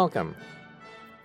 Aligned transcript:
Welcome. 0.00 0.34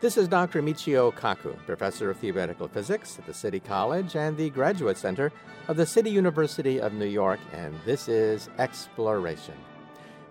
This 0.01 0.17
is 0.17 0.27
Dr. 0.27 0.61
Michio 0.61 1.13
Kaku, 1.13 1.55
professor 1.65 2.09
of 2.09 2.17
theoretical 2.19 2.67
physics 2.67 3.17
at 3.17 3.25
the 3.25 3.33
City 3.33 3.61
College 3.61 4.17
and 4.17 4.35
the 4.35 4.49
Graduate 4.49 4.97
Center 4.97 5.31
of 5.69 5.77
the 5.77 5.85
City 5.85 6.09
University 6.09 6.81
of 6.81 6.91
New 6.91 7.05
York, 7.05 7.39
and 7.53 7.73
this 7.85 8.09
is 8.09 8.49
Exploration. 8.59 9.53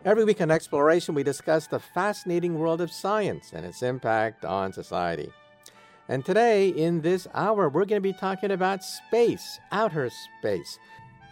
Every 0.05 0.25
week 0.25 0.43
on 0.43 0.51
Exploration, 0.51 1.15
we 1.15 1.23
discuss 1.23 1.67
the 1.67 1.79
fascinating 1.79 2.59
world 2.59 2.82
of 2.82 2.93
science 2.93 3.53
and 3.54 3.65
its 3.65 3.82
impact 3.82 4.45
on 4.45 4.75
society. 4.75 5.32
And 6.11 6.23
today, 6.23 6.68
in 6.68 7.01
this 7.01 7.26
hour, 7.32 7.71
we're 7.71 7.87
going 7.87 8.03
to 8.03 8.13
be 8.13 8.13
talking 8.13 8.51
about 8.51 8.85
space, 8.85 9.59
outer 9.73 10.11
space, 10.11 10.79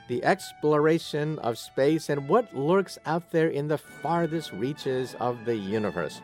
the 0.08 0.24
exploration 0.24 1.38
of 1.40 1.58
space, 1.58 2.08
and 2.08 2.26
what 2.26 2.56
lurks 2.56 2.96
out 3.04 3.32
there 3.32 3.48
in 3.48 3.68
the 3.68 3.76
farthest 3.76 4.50
reaches 4.52 5.14
of 5.20 5.44
the 5.44 5.56
universe. 5.56 6.22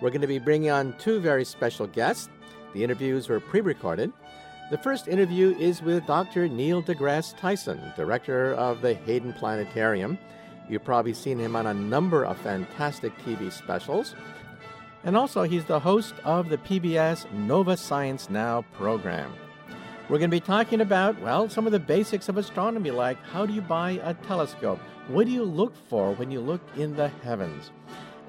We're 0.00 0.10
going 0.10 0.22
to 0.22 0.26
be 0.26 0.38
bringing 0.38 0.70
on 0.70 0.94
two 0.98 1.20
very 1.20 1.44
special 1.44 1.86
guests. 1.86 2.30
The 2.72 2.82
interviews 2.82 3.28
were 3.28 3.38
pre 3.38 3.60
recorded. 3.60 4.12
The 4.70 4.78
first 4.78 5.08
interview 5.08 5.54
is 5.58 5.82
with 5.82 6.06
Dr. 6.06 6.48
Neil 6.48 6.82
deGrasse 6.82 7.36
Tyson, 7.36 7.80
director 7.96 8.54
of 8.54 8.80
the 8.80 8.94
Hayden 8.94 9.32
Planetarium. 9.34 10.16
You've 10.70 10.84
probably 10.84 11.12
seen 11.12 11.38
him 11.38 11.54
on 11.54 11.66
a 11.66 11.74
number 11.74 12.24
of 12.24 12.38
fantastic 12.38 13.16
TV 13.18 13.52
specials. 13.52 14.14
And 15.04 15.16
also, 15.16 15.42
he's 15.42 15.64
the 15.64 15.80
host 15.80 16.14
of 16.24 16.48
the 16.48 16.58
PBS 16.58 17.30
Nova 17.32 17.76
Science 17.76 18.30
Now 18.30 18.62
program. 18.72 19.32
We're 20.08 20.18
going 20.18 20.30
to 20.30 20.36
be 20.36 20.40
talking 20.40 20.80
about, 20.80 21.20
well, 21.20 21.48
some 21.48 21.66
of 21.66 21.72
the 21.72 21.78
basics 21.78 22.28
of 22.28 22.38
astronomy, 22.38 22.90
like 22.90 23.22
how 23.24 23.44
do 23.44 23.52
you 23.52 23.60
buy 23.60 24.00
a 24.02 24.14
telescope? 24.14 24.80
What 25.08 25.26
do 25.26 25.32
you 25.32 25.44
look 25.44 25.74
for 25.88 26.14
when 26.14 26.30
you 26.30 26.40
look 26.40 26.60
in 26.76 26.96
the 26.96 27.08
heavens? 27.08 27.70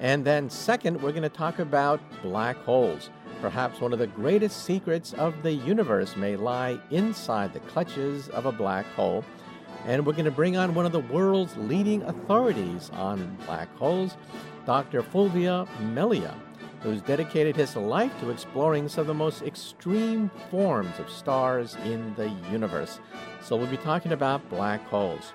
And 0.00 0.24
then, 0.24 0.50
second, 0.50 1.00
we're 1.00 1.12
going 1.12 1.22
to 1.22 1.28
talk 1.28 1.58
about 1.58 2.00
black 2.22 2.56
holes. 2.56 3.10
Perhaps 3.40 3.80
one 3.80 3.92
of 3.92 3.98
the 3.98 4.06
greatest 4.06 4.64
secrets 4.64 5.12
of 5.14 5.42
the 5.42 5.52
universe 5.52 6.16
may 6.16 6.36
lie 6.36 6.78
inside 6.90 7.52
the 7.52 7.60
clutches 7.60 8.28
of 8.30 8.46
a 8.46 8.52
black 8.52 8.86
hole. 8.94 9.24
And 9.84 10.06
we're 10.06 10.12
going 10.12 10.26
to 10.26 10.30
bring 10.30 10.56
on 10.56 10.74
one 10.74 10.86
of 10.86 10.92
the 10.92 11.00
world's 11.00 11.56
leading 11.56 12.02
authorities 12.02 12.90
on 12.94 13.36
black 13.46 13.74
holes, 13.76 14.16
Dr. 14.64 15.02
Fulvio 15.02 15.68
Melia, 15.80 16.34
who's 16.82 17.02
dedicated 17.02 17.56
his 17.56 17.74
life 17.74 18.12
to 18.20 18.30
exploring 18.30 18.88
some 18.88 19.02
of 19.02 19.06
the 19.08 19.14
most 19.14 19.42
extreme 19.42 20.30
forms 20.50 20.98
of 21.00 21.10
stars 21.10 21.76
in 21.84 22.14
the 22.14 22.28
universe. 22.50 23.00
So 23.42 23.56
we'll 23.56 23.66
be 23.66 23.76
talking 23.76 24.12
about 24.12 24.48
black 24.48 24.84
holes. 24.86 25.32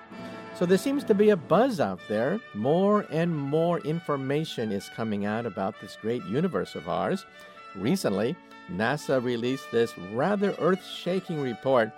So 0.58 0.66
there 0.66 0.76
seems 0.76 1.04
to 1.04 1.14
be 1.14 1.30
a 1.30 1.36
buzz 1.36 1.78
out 1.78 2.00
there. 2.08 2.40
More 2.52 3.06
and 3.10 3.36
more 3.36 3.78
information 3.78 4.72
is 4.72 4.88
coming 4.88 5.24
out 5.24 5.46
about 5.46 5.80
this 5.80 5.96
great 6.02 6.24
universe 6.24 6.74
of 6.74 6.88
ours. 6.88 7.24
Recently, 7.76 8.34
NASA 8.68 9.22
released 9.22 9.70
this 9.70 9.96
rather 10.12 10.56
earth 10.58 10.84
shaking 10.84 11.40
report 11.40 11.92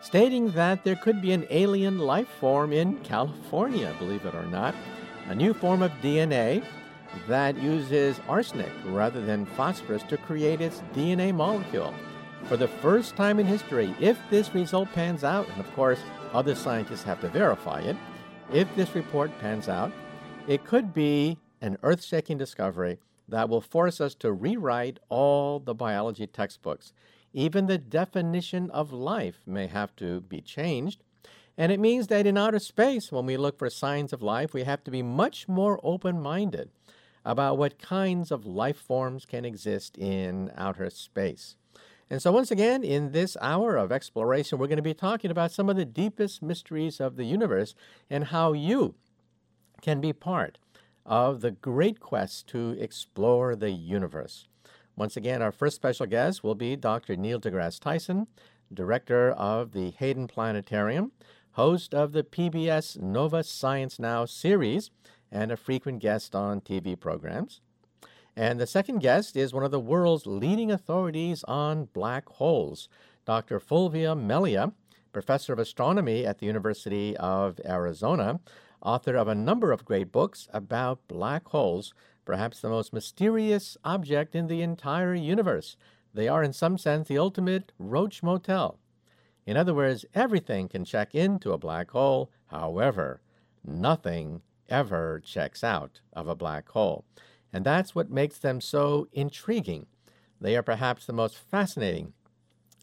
stating 0.00 0.52
that 0.52 0.84
there 0.84 0.94
could 0.94 1.20
be 1.20 1.32
an 1.32 1.44
alien 1.50 1.98
life 1.98 2.28
form 2.38 2.72
in 2.72 2.96
California, 3.00 3.92
believe 3.98 4.24
it 4.24 4.34
or 4.34 4.46
not, 4.46 4.74
a 5.26 5.34
new 5.34 5.52
form 5.52 5.82
of 5.82 5.90
DNA 6.02 6.64
that 7.26 7.58
uses 7.58 8.20
arsenic 8.28 8.70
rather 8.86 9.20
than 9.20 9.44
phosphorus 9.44 10.04
to 10.04 10.16
create 10.16 10.60
its 10.60 10.82
DNA 10.94 11.34
molecule. 11.34 11.92
For 12.44 12.56
the 12.56 12.68
first 12.68 13.16
time 13.16 13.40
in 13.40 13.46
history, 13.46 13.92
if 14.00 14.18
this 14.30 14.54
result 14.54 14.88
pans 14.92 15.24
out, 15.24 15.48
and 15.48 15.60
of 15.60 15.70
course, 15.74 16.00
other 16.32 16.54
scientists 16.54 17.02
have 17.02 17.20
to 17.20 17.28
verify 17.28 17.80
it. 17.80 17.96
If 18.52 18.74
this 18.76 18.94
report 18.94 19.30
pans 19.38 19.68
out, 19.68 19.92
it 20.46 20.64
could 20.64 20.92
be 20.92 21.38
an 21.60 21.76
earth 21.82 22.04
shaking 22.04 22.38
discovery 22.38 22.98
that 23.28 23.48
will 23.48 23.60
force 23.60 24.00
us 24.00 24.14
to 24.16 24.32
rewrite 24.32 24.98
all 25.08 25.60
the 25.60 25.74
biology 25.74 26.26
textbooks. 26.26 26.92
Even 27.32 27.66
the 27.66 27.78
definition 27.78 28.70
of 28.70 28.92
life 28.92 29.40
may 29.46 29.66
have 29.68 29.94
to 29.96 30.20
be 30.22 30.40
changed. 30.40 31.02
And 31.56 31.70
it 31.70 31.78
means 31.78 32.08
that 32.08 32.26
in 32.26 32.38
outer 32.38 32.58
space, 32.58 33.12
when 33.12 33.26
we 33.26 33.36
look 33.36 33.58
for 33.58 33.70
signs 33.70 34.12
of 34.12 34.22
life, 34.22 34.52
we 34.54 34.64
have 34.64 34.82
to 34.84 34.90
be 34.90 35.02
much 35.02 35.46
more 35.46 35.78
open 35.82 36.20
minded 36.20 36.70
about 37.24 37.58
what 37.58 37.78
kinds 37.78 38.30
of 38.30 38.46
life 38.46 38.78
forms 38.78 39.26
can 39.26 39.44
exist 39.44 39.98
in 39.98 40.50
outer 40.56 40.88
space. 40.90 41.56
And 42.10 42.20
so, 42.20 42.32
once 42.32 42.50
again, 42.50 42.82
in 42.82 43.12
this 43.12 43.36
hour 43.40 43.76
of 43.76 43.92
exploration, 43.92 44.58
we're 44.58 44.66
going 44.66 44.76
to 44.78 44.82
be 44.82 44.94
talking 44.94 45.30
about 45.30 45.52
some 45.52 45.70
of 45.70 45.76
the 45.76 45.84
deepest 45.84 46.42
mysteries 46.42 47.00
of 47.00 47.14
the 47.14 47.24
universe 47.24 47.76
and 48.10 48.24
how 48.24 48.52
you 48.52 48.96
can 49.80 50.00
be 50.00 50.12
part 50.12 50.58
of 51.06 51.40
the 51.40 51.52
great 51.52 52.00
quest 52.00 52.48
to 52.48 52.76
explore 52.80 53.54
the 53.54 53.70
universe. 53.70 54.48
Once 54.96 55.16
again, 55.16 55.40
our 55.40 55.52
first 55.52 55.76
special 55.76 56.04
guest 56.04 56.42
will 56.42 56.56
be 56.56 56.74
Dr. 56.74 57.14
Neil 57.16 57.40
deGrasse 57.40 57.78
Tyson, 57.78 58.26
director 58.74 59.30
of 59.30 59.70
the 59.70 59.90
Hayden 59.90 60.26
Planetarium, 60.26 61.12
host 61.52 61.94
of 61.94 62.10
the 62.12 62.24
PBS 62.24 63.00
Nova 63.00 63.44
Science 63.44 64.00
Now 64.00 64.24
series, 64.24 64.90
and 65.30 65.52
a 65.52 65.56
frequent 65.56 66.00
guest 66.00 66.34
on 66.34 66.60
TV 66.60 66.98
programs. 66.98 67.60
And 68.40 68.58
the 68.58 68.66
second 68.66 69.00
guest 69.00 69.36
is 69.36 69.52
one 69.52 69.64
of 69.64 69.70
the 69.70 69.78
world's 69.78 70.26
leading 70.26 70.70
authorities 70.70 71.44
on 71.44 71.90
black 71.92 72.26
holes, 72.26 72.88
Dr. 73.26 73.60
Fulvio 73.60 74.14
Melia, 74.14 74.72
professor 75.12 75.52
of 75.52 75.58
astronomy 75.58 76.24
at 76.24 76.38
the 76.38 76.46
University 76.46 77.14
of 77.18 77.60
Arizona, 77.66 78.40
author 78.80 79.14
of 79.14 79.28
a 79.28 79.34
number 79.34 79.72
of 79.72 79.84
great 79.84 80.10
books 80.10 80.48
about 80.54 81.06
black 81.06 81.48
holes, 81.48 81.92
perhaps 82.24 82.60
the 82.60 82.70
most 82.70 82.94
mysterious 82.94 83.76
object 83.84 84.34
in 84.34 84.46
the 84.46 84.62
entire 84.62 85.14
universe. 85.14 85.76
They 86.14 86.26
are, 86.26 86.42
in 86.42 86.54
some 86.54 86.78
sense, 86.78 87.08
the 87.08 87.18
ultimate 87.18 87.72
Roach 87.78 88.22
Motel. 88.22 88.78
In 89.44 89.58
other 89.58 89.74
words, 89.74 90.06
everything 90.14 90.66
can 90.66 90.86
check 90.86 91.14
into 91.14 91.52
a 91.52 91.58
black 91.58 91.90
hole, 91.90 92.30
however, 92.46 93.20
nothing 93.62 94.40
ever 94.66 95.20
checks 95.22 95.62
out 95.62 96.00
of 96.14 96.26
a 96.26 96.34
black 96.34 96.70
hole. 96.70 97.04
And 97.52 97.64
that's 97.64 97.94
what 97.94 98.10
makes 98.10 98.38
them 98.38 98.60
so 98.60 99.08
intriguing. 99.12 99.86
They 100.40 100.56
are 100.56 100.62
perhaps 100.62 101.06
the 101.06 101.12
most 101.12 101.36
fascinating, 101.36 102.12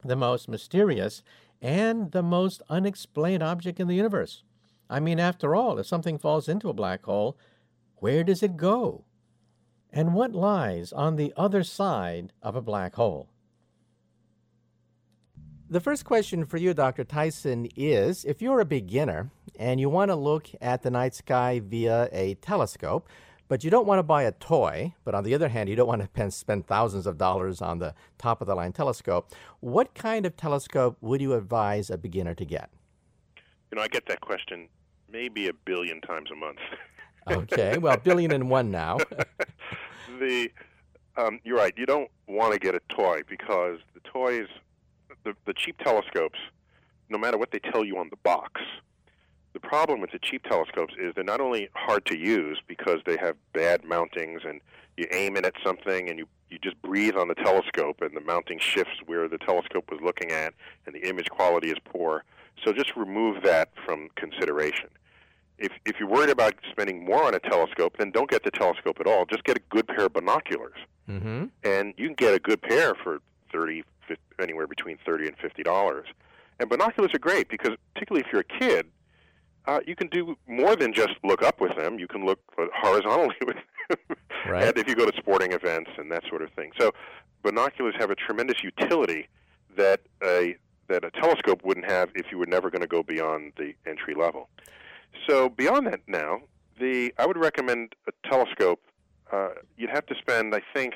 the 0.03 0.15
most 0.15 0.47
mysterious, 0.47 1.23
and 1.61 2.11
the 2.11 2.23
most 2.23 2.61
unexplained 2.69 3.43
object 3.43 3.79
in 3.79 3.87
the 3.87 3.95
universe. 3.95 4.43
I 4.89 4.99
mean, 4.99 5.19
after 5.19 5.55
all, 5.55 5.79
if 5.79 5.87
something 5.87 6.17
falls 6.17 6.47
into 6.47 6.69
a 6.69 6.73
black 6.73 7.05
hole, 7.05 7.37
where 7.95 8.23
does 8.23 8.43
it 8.43 8.57
go? 8.57 9.05
And 9.91 10.13
what 10.13 10.33
lies 10.33 10.93
on 10.93 11.15
the 11.15 11.33
other 11.35 11.63
side 11.63 12.33
of 12.41 12.55
a 12.55 12.61
black 12.61 12.95
hole? 12.95 13.29
The 15.69 15.79
first 15.81 16.05
question 16.05 16.45
for 16.45 16.57
you, 16.57 16.73
Dr. 16.73 17.03
Tyson, 17.03 17.67
is 17.75 18.23
if 18.23 18.41
you're 18.41 18.61
a 18.61 18.65
beginner 18.65 19.31
and 19.59 19.79
you 19.79 19.89
want 19.89 20.09
to 20.09 20.15
look 20.15 20.47
at 20.61 20.83
the 20.83 20.91
night 20.91 21.13
sky 21.13 21.59
via 21.59 22.07
a 22.13 22.35
telescope, 22.35 23.09
but 23.47 23.63
you 23.63 23.69
don't 23.69 23.87
want 23.87 23.99
to 23.99 24.03
buy 24.03 24.23
a 24.23 24.31
toy, 24.31 24.93
but 25.03 25.15
on 25.15 25.23
the 25.23 25.33
other 25.33 25.49
hand, 25.49 25.69
you 25.69 25.75
don't 25.75 25.87
want 25.87 26.13
to 26.13 26.31
spend 26.31 26.67
thousands 26.67 27.07
of 27.07 27.17
dollars 27.17 27.61
on 27.61 27.79
the 27.79 27.93
top 28.17 28.41
of 28.41 28.47
the 28.47 28.55
line 28.55 28.73
telescope. 28.73 29.31
What 29.59 29.93
kind 29.95 30.25
of 30.25 30.35
telescope 30.35 30.97
would 31.01 31.21
you 31.21 31.33
advise 31.33 31.89
a 31.89 31.97
beginner 31.97 32.33
to 32.35 32.45
get? 32.45 32.69
You 33.71 33.77
know, 33.77 33.81
I 33.81 33.87
get 33.87 34.05
that 34.07 34.21
question 34.21 34.69
maybe 35.09 35.47
a 35.47 35.53
billion 35.53 36.01
times 36.01 36.29
a 36.31 36.35
month. 36.35 36.59
okay, 37.29 37.77
well, 37.77 37.97
billion 37.97 38.31
and 38.31 38.49
one 38.49 38.71
now. 38.71 38.97
the 40.19 40.49
um, 41.17 41.39
you're 41.43 41.57
right. 41.57 41.73
You 41.75 41.85
don't 41.85 42.09
want 42.27 42.53
to 42.53 42.59
get 42.59 42.75
a 42.75 42.81
toy 42.89 43.21
because 43.27 43.79
the 43.93 44.01
toys, 44.01 44.47
the, 45.23 45.33
the 45.45 45.53
cheap 45.53 45.77
telescopes, 45.79 46.37
no 47.09 47.17
matter 47.17 47.37
what 47.37 47.51
they 47.51 47.59
tell 47.59 47.83
you 47.83 47.97
on 47.97 48.09
the 48.09 48.17
box, 48.17 48.61
the 49.61 49.67
problem 49.67 50.01
with 50.01 50.11
the 50.11 50.19
cheap 50.19 50.43
telescopes 50.43 50.93
is 50.99 51.15
they're 51.15 51.23
not 51.23 51.41
only 51.41 51.67
hard 51.73 52.05
to 52.05 52.15
use 52.15 52.61
because 52.67 52.99
they 53.07 53.17
have 53.17 53.35
bad 53.53 53.81
mountings 53.81 54.47
and 54.47 54.61
you 54.97 55.07
aim 55.11 55.35
it 55.35 55.45
at 55.45 55.55
something 55.65 56.07
and 56.07 56.19
you, 56.19 56.27
you 56.51 56.59
just 56.59 56.79
breathe 56.83 57.15
on 57.15 57.27
the 57.27 57.33
telescope 57.33 58.01
and 58.01 58.15
the 58.15 58.21
mounting 58.21 58.59
shifts 58.59 58.99
where 59.07 59.27
the 59.27 59.39
telescope 59.39 59.89
was 59.91 59.99
looking 60.03 60.31
at 60.31 60.53
and 60.85 60.93
the 60.93 61.09
image 61.09 61.27
quality 61.29 61.69
is 61.69 61.77
poor. 61.85 62.23
So 62.63 62.71
just 62.71 62.95
remove 62.95 63.41
that 63.43 63.69
from 63.83 64.09
consideration. 64.15 64.89
If, 65.57 65.71
if 65.85 65.95
you're 65.99 66.09
worried 66.09 66.29
about 66.29 66.53
spending 66.69 67.03
more 67.03 67.23
on 67.23 67.33
a 67.33 67.39
telescope, 67.39 67.95
then 67.97 68.11
don't 68.11 68.29
get 68.29 68.43
the 68.43 68.51
telescope 68.51 68.97
at 68.99 69.07
all. 69.07 69.25
Just 69.25 69.43
get 69.43 69.57
a 69.57 69.61
good 69.69 69.87
pair 69.87 70.05
of 70.05 70.13
binoculars. 70.13 70.77
Mm-hmm. 71.09 71.45
And 71.63 71.95
you 71.97 72.05
can 72.05 72.15
get 72.15 72.35
a 72.35 72.39
good 72.39 72.61
pair 72.61 72.93
for 72.93 73.21
30 73.51 73.83
50, 74.07 74.23
anywhere 74.39 74.67
between 74.67 74.99
30 75.03 75.29
and 75.29 75.37
$50. 75.39 76.03
And 76.59 76.69
binoculars 76.69 77.11
are 77.15 77.19
great 77.19 77.49
because 77.49 77.75
particularly 77.95 78.23
if 78.25 78.31
you're 78.31 78.41
a 78.41 78.59
kid, 78.59 78.85
uh, 79.67 79.79
you 79.85 79.95
can 79.95 80.07
do 80.07 80.35
more 80.47 80.75
than 80.75 80.93
just 80.93 81.13
look 81.23 81.43
up 81.43 81.59
with 81.59 81.75
them. 81.75 81.99
You 81.99 82.07
can 82.07 82.25
look 82.25 82.39
horizontally 82.57 83.35
with 83.45 83.57
them. 83.89 84.17
right. 84.47 84.63
and 84.63 84.77
if 84.77 84.87
you 84.87 84.95
go 84.95 85.09
to 85.09 85.15
sporting 85.17 85.51
events 85.51 85.91
and 85.97 86.11
that 86.11 86.23
sort 86.29 86.41
of 86.41 86.49
thing. 86.51 86.71
So 86.79 86.91
binoculars 87.43 87.95
have 87.99 88.09
a 88.09 88.15
tremendous 88.15 88.63
utility 88.63 89.27
that 89.75 90.01
a 90.23 90.55
that 90.87 91.03
a 91.03 91.11
telescope 91.11 91.61
wouldn't 91.65 91.89
have 91.89 92.09
if 92.15 92.27
you 92.31 92.37
were 92.37 92.45
never 92.45 92.69
going 92.69 92.81
to 92.81 92.87
go 92.87 93.03
beyond 93.03 93.51
the 93.57 93.73
entry 93.85 94.15
level. 94.15 94.47
So 95.27 95.49
beyond 95.49 95.87
that 95.87 95.99
now, 96.07 96.39
the 96.79 97.13
I 97.17 97.25
would 97.25 97.37
recommend 97.37 97.93
a 98.07 98.29
telescope 98.29 98.81
uh, 99.31 99.49
you'd 99.75 99.89
have 99.89 100.05
to 100.05 100.15
spend, 100.15 100.55
I 100.55 100.61
think, 100.73 100.93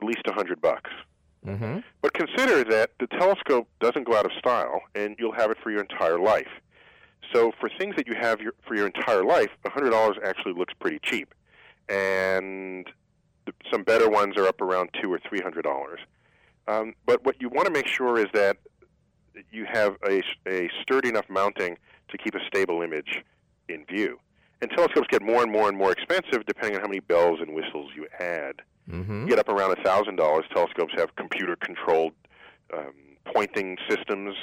at 0.00 0.06
least 0.06 0.22
a 0.26 0.32
hundred 0.32 0.60
bucks. 0.60 0.90
Mm-hmm. 1.46 1.80
But 2.00 2.14
consider 2.14 2.64
that 2.64 2.92
the 2.98 3.06
telescope 3.06 3.68
doesn't 3.80 4.04
go 4.06 4.16
out 4.16 4.24
of 4.24 4.32
style, 4.38 4.80
and 4.94 5.14
you'll 5.18 5.34
have 5.34 5.50
it 5.50 5.58
for 5.62 5.70
your 5.70 5.80
entire 5.80 6.18
life. 6.18 6.48
So 7.32 7.52
for 7.58 7.68
things 7.78 7.96
that 7.96 8.06
you 8.06 8.14
have 8.20 8.40
your, 8.40 8.52
for 8.66 8.74
your 8.74 8.86
entire 8.86 9.24
life, 9.24 9.50
$100 9.64 10.16
actually 10.24 10.54
looks 10.54 10.74
pretty 10.78 10.98
cheap. 11.02 11.34
And 11.88 12.86
the, 13.46 13.52
some 13.70 13.82
better 13.82 14.08
ones 14.08 14.36
are 14.36 14.46
up 14.46 14.60
around 14.60 14.90
two 15.00 15.12
or 15.12 15.20
three 15.28 15.40
hundred 15.40 15.62
dollars. 15.62 16.00
Um, 16.66 16.94
but 17.04 17.24
what 17.24 17.36
you 17.40 17.48
want 17.50 17.66
to 17.66 17.72
make 17.72 17.86
sure 17.86 18.18
is 18.18 18.28
that 18.32 18.56
you 19.50 19.66
have 19.70 19.96
a, 20.08 20.22
a 20.48 20.70
sturdy 20.80 21.10
enough 21.10 21.28
mounting 21.28 21.76
to 22.08 22.18
keep 22.18 22.34
a 22.34 22.40
stable 22.46 22.80
image 22.82 23.22
in 23.68 23.84
view. 23.84 24.18
And 24.62 24.70
telescopes 24.70 25.08
get 25.10 25.20
more 25.20 25.42
and 25.42 25.52
more 25.52 25.68
and 25.68 25.76
more 25.76 25.92
expensive 25.92 26.46
depending 26.46 26.76
on 26.76 26.80
how 26.82 26.88
many 26.88 27.00
bells 27.00 27.40
and 27.40 27.54
whistles 27.54 27.90
you 27.94 28.06
add. 28.18 28.62
Mm-hmm. 28.88 29.22
You 29.22 29.28
get 29.28 29.38
up 29.38 29.48
around 29.48 29.76
a 29.78 29.82
thousand 29.82 30.16
dollars. 30.16 30.44
Telescopes 30.54 30.94
have 30.96 31.14
computer-controlled 31.16 32.12
um, 32.72 32.94
pointing 33.34 33.76
systems. 33.88 34.36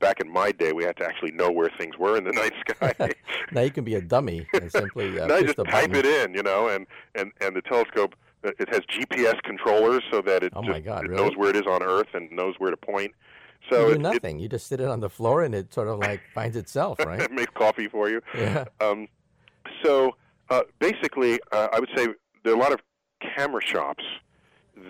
Back 0.00 0.20
in 0.20 0.30
my 0.32 0.50
day, 0.50 0.72
we 0.72 0.82
had 0.84 0.96
to 0.96 1.04
actually 1.04 1.32
know 1.32 1.50
where 1.50 1.68
things 1.78 1.96
were 1.98 2.16
in 2.16 2.24
the 2.24 2.32
night 2.42 2.52
sky. 2.68 3.12
now 3.52 3.60
you 3.60 3.70
can 3.70 3.84
be 3.84 3.94
a 3.94 4.00
dummy 4.00 4.46
and 4.54 4.70
simply 4.72 5.20
uh, 5.20 5.26
now 5.26 5.40
just 5.40 5.56
type 5.56 5.66
button. 5.66 5.94
it 5.96 6.06
in, 6.06 6.34
you 6.34 6.42
know, 6.42 6.68
and 6.68 6.86
and 7.14 7.32
and 7.40 7.54
the 7.54 7.62
telescope 7.62 8.14
uh, 8.44 8.50
it 8.58 8.68
has 8.70 8.80
GPS 8.86 9.40
controllers 9.42 10.02
so 10.10 10.22
that 10.22 10.42
it, 10.42 10.52
Oh 10.56 10.62
just, 10.62 10.70
my 10.72 10.80
God, 10.80 11.04
it 11.04 11.10
really? 11.10 11.22
knows 11.22 11.36
where 11.36 11.50
it 11.50 11.56
is 11.56 11.66
on 11.66 11.82
Earth 11.82 12.08
and 12.14 12.30
knows 12.32 12.54
where 12.58 12.70
to 12.70 12.76
point. 12.78 13.12
You 13.70 13.76
So 13.76 13.84
do 13.88 13.90
it, 13.92 13.94
it, 13.96 14.00
nothing. 14.00 14.38
you 14.38 14.48
just 14.48 14.66
sit 14.68 14.80
it 14.80 14.88
on 14.88 15.00
the 15.00 15.10
floor 15.10 15.42
and 15.42 15.54
it 15.54 15.72
sort 15.74 15.88
of 15.88 15.98
like 15.98 16.22
finds 16.34 16.56
itself, 16.56 16.98
right? 17.00 17.20
it 17.20 17.30
makes 17.30 17.52
coffee 17.54 17.86
for 17.88 18.08
you. 18.08 18.22
yeah. 18.34 18.64
Um, 18.80 19.06
so 19.84 20.16
uh, 20.48 20.62
basically, 20.78 21.38
uh, 21.52 21.68
I 21.72 21.78
would 21.78 21.90
say 21.94 22.08
there 22.42 22.54
are 22.54 22.56
a 22.56 22.58
lot 22.58 22.72
of 22.72 22.80
camera 23.36 23.60
shops 23.62 24.04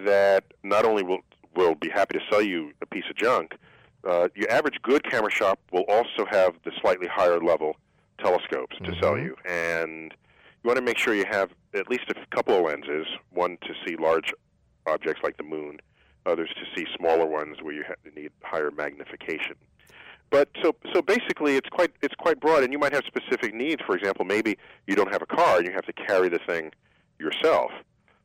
that 0.05 0.45
not 0.63 0.85
only 0.85 1.03
will 1.03 1.19
will 1.57 1.75
be 1.75 1.89
happy 1.89 2.17
to 2.17 2.25
sell 2.31 2.41
you 2.41 2.71
a 2.81 2.87
piece 2.87 3.05
of 3.11 3.17
junk, 3.17 3.57
uh, 4.05 4.29
your 4.35 4.51
average 4.51 4.77
good 4.83 5.03
camera 5.05 5.31
shop 5.31 5.59
will 5.73 5.85
also 5.89 6.25
have 6.31 6.55
the 6.65 6.73
slightly 6.81 7.07
higher 7.07 7.39
level 7.41 7.77
telescopes 8.19 8.77
to 8.85 8.95
sell 9.01 9.15
Mhm. 9.15 9.25
you, 9.25 9.37
and 9.47 10.15
you 10.63 10.69
want 10.69 10.77
to 10.77 10.83
make 10.85 10.99
sure 10.99 11.15
you 11.15 11.25
have 11.31 11.51
at 11.75 11.89
least 11.89 12.05
a 12.11 12.15
couple 12.35 12.55
of 12.55 12.63
lenses, 12.65 13.07
one 13.31 13.57
to 13.63 13.75
see 13.87 13.97
large 13.97 14.33
objects 14.87 15.23
like 15.23 15.37
the 15.37 15.43
moon, 15.43 15.79
others 16.27 16.51
to 16.51 16.65
see 16.77 16.87
smaller 16.97 17.27
ones 17.27 17.63
where 17.63 17.73
you 17.75 17.85
ha- 17.87 17.95
need 18.15 18.31
higher 18.43 18.71
magnification. 18.71 19.55
But 20.31 20.49
so 20.63 20.75
so 20.95 21.03
basically, 21.03 21.57
it's 21.57 21.69
quite 21.69 21.93
it's 22.03 22.15
quite 22.15 22.39
broad, 22.41 22.63
and 22.63 22.73
you 22.73 22.79
might 22.79 22.93
have 22.93 23.05
specific 23.05 23.53
needs. 23.55 23.83
For 23.85 23.97
example, 23.97 24.25
maybe 24.25 24.59
you 24.87 24.95
don't 24.95 25.13
have 25.13 25.23
a 25.23 25.27
car 25.27 25.59
and 25.59 25.67
you 25.67 25.73
have 25.73 25.87
to 25.87 25.93
carry 25.93 26.29
the 26.29 26.39
thing 26.39 26.73
yourself. 27.19 27.73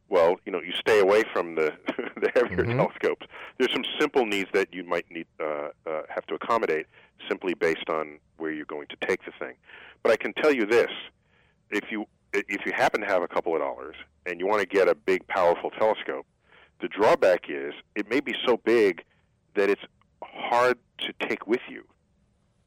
Well, 0.10 0.36
you 0.46 0.52
know, 0.52 0.62
you 0.62 0.72
stay 0.74 1.00
away 1.00 1.24
from 1.34 1.56
the 1.56 1.74
the 2.22 2.30
heavier 2.36 2.64
Mhm. 2.64 2.78
telescopes. 2.78 3.26
There's 3.58 3.72
some 3.74 3.86
simple 4.00 4.26
needs 4.26 4.50
that 4.54 4.74
you 4.74 4.84
might 4.84 5.10
need 5.10 5.26
uh, 5.40 5.70
uh, 5.88 6.04
have 6.10 6.26
to 6.28 6.36
accommodate 6.36 6.86
simply 7.28 7.54
based 7.54 7.90
on 7.90 8.20
where 8.38 8.52
you're 8.52 8.66
going 8.66 8.88
to 8.88 8.98
take 9.08 9.24
the 9.26 9.32
thing. 9.40 9.56
But 10.04 10.12
I 10.12 10.18
can 10.18 10.34
tell 10.34 10.54
you 10.54 10.66
this: 10.66 10.92
if 11.72 11.92
you 11.92 12.06
if 12.34 12.66
you 12.66 12.72
happen 12.74 13.02
to 13.02 13.08
have 13.08 13.24
a 13.24 13.28
couple 13.28 13.54
of 13.56 13.62
dollars 13.62 13.96
and 14.26 14.40
you 14.40 14.46
want 14.48 14.62
to 14.62 14.68
get 14.68 14.88
a 14.88 14.96
big, 14.96 15.26
powerful 15.28 15.70
telescope, 15.72 16.26
the 16.82 16.88
drawback 16.88 17.50
is 17.50 17.74
it 17.96 18.10
may 18.10 18.20
be 18.20 18.36
so 18.46 18.58
big 18.58 19.04
that 19.56 19.70
it's 19.70 19.84
hard 20.24 20.78
to 21.00 21.14
take 21.28 21.48
with 21.48 21.62
you 21.70 21.84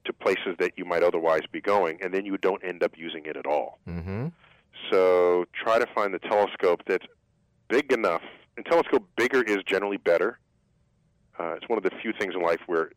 to 0.04 0.12
places 0.12 0.56
that 0.58 0.72
you 0.76 0.84
might 0.86 1.02
otherwise 1.02 1.42
be 1.52 1.60
going, 1.60 1.98
and 2.02 2.12
then 2.14 2.24
you 2.24 2.38
don't 2.38 2.64
end 2.64 2.82
up 2.82 2.92
using 2.96 3.26
it 3.26 3.36
at 3.36 3.46
all. 3.46 3.78
Mm-hmm. 3.86 4.28
So 4.90 5.44
try 5.52 5.78
to 5.78 5.86
find 5.94 6.14
the 6.14 6.18
telescope 6.18 6.82
that's 6.86 7.04
big 7.68 7.92
enough. 7.92 8.22
And 8.56 8.66
telescope 8.66 9.08
bigger 9.16 9.42
is 9.42 9.58
generally 9.66 9.98
better. 9.98 10.38
Uh, 11.38 11.52
it's 11.54 11.68
one 11.68 11.78
of 11.78 11.84
the 11.84 11.90
few 12.02 12.12
things 12.18 12.34
in 12.34 12.42
life 12.42 12.60
where 12.66 12.90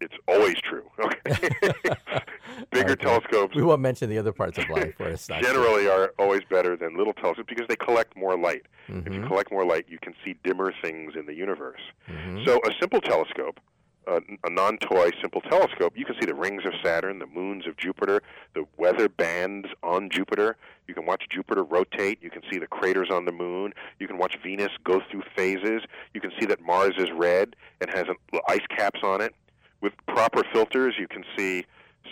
it's 0.00 0.14
always 0.28 0.56
true. 0.60 0.84
Okay, 1.02 1.48
bigger 2.70 2.92
Okay. 2.92 2.94
telescopes 3.04 3.54
We 3.54 3.62
won't 3.62 3.80
mention 3.80 4.08
the 4.10 4.18
other 4.18 4.32
parts 4.32 4.58
of 4.58 4.68
life 4.68 4.94
where 4.98 5.10
it's 5.10 5.28
not 5.28 5.40
true. 5.40 5.52
generally 5.52 5.88
are 5.88 6.12
always 6.18 6.42
better 6.48 6.76
than 6.76 6.96
little 6.96 7.12
telescopes 7.12 7.48
because 7.48 7.66
they 7.68 7.76
collect 7.76 8.16
more 8.16 8.36
light. 8.38 8.66
If 8.88 9.12
you 9.12 9.20
Mhm. 9.20 9.26
collect 9.26 9.50
more 9.50 9.64
light, 9.64 9.86
you 9.88 9.98
can 10.00 10.14
see 10.24 10.34
dimmer 10.44 10.72
things 10.82 11.14
in 11.16 11.26
the 11.26 11.34
universe. 11.34 11.80
Mhm. 12.08 12.44
So 12.44 12.58
a 12.64 12.70
simple 12.80 13.00
telescope, 13.00 13.58
uh, 14.06 14.20
a 14.44 14.50
non-toy 14.50 15.10
simple 15.20 15.40
telescope, 15.40 15.92
you 15.96 16.04
can 16.04 16.14
see 16.20 16.26
the 16.26 16.34
rings 16.34 16.64
of 16.64 16.72
Saturn, 16.82 17.18
the 17.18 17.26
moons 17.26 17.66
of 17.66 17.76
Jupiter, 17.76 18.22
the 18.54 18.64
weather 18.76 19.08
bands 19.08 19.68
on 19.82 20.10
Jupiter. 20.10 20.56
You 20.88 20.94
can 20.94 21.06
watch 21.06 21.24
Jupiter 21.30 21.62
rotate. 21.62 22.18
You 22.22 22.30
can 22.30 22.42
see 22.50 22.58
the 22.58 22.66
craters 22.66 23.08
on 23.10 23.24
the 23.24 23.32
moon. 23.32 23.72
You 23.98 24.08
can 24.08 24.18
watch 24.18 24.36
Venus 24.42 24.70
go 24.84 25.00
through 25.10 25.22
phases. 25.36 25.82
You 26.14 26.20
can 26.20 26.32
see 26.38 26.46
that 26.46 26.60
Mars 26.60 26.94
is 26.98 27.10
red 27.14 27.56
and 27.80 27.90
has 27.90 28.06
ice 28.48 28.66
caps 28.76 29.00
on 29.02 29.20
it. 29.20 29.34
With 29.80 29.92
proper 30.06 30.42
filters, 30.52 30.94
you 30.98 31.08
can 31.08 31.24
see 31.36 31.64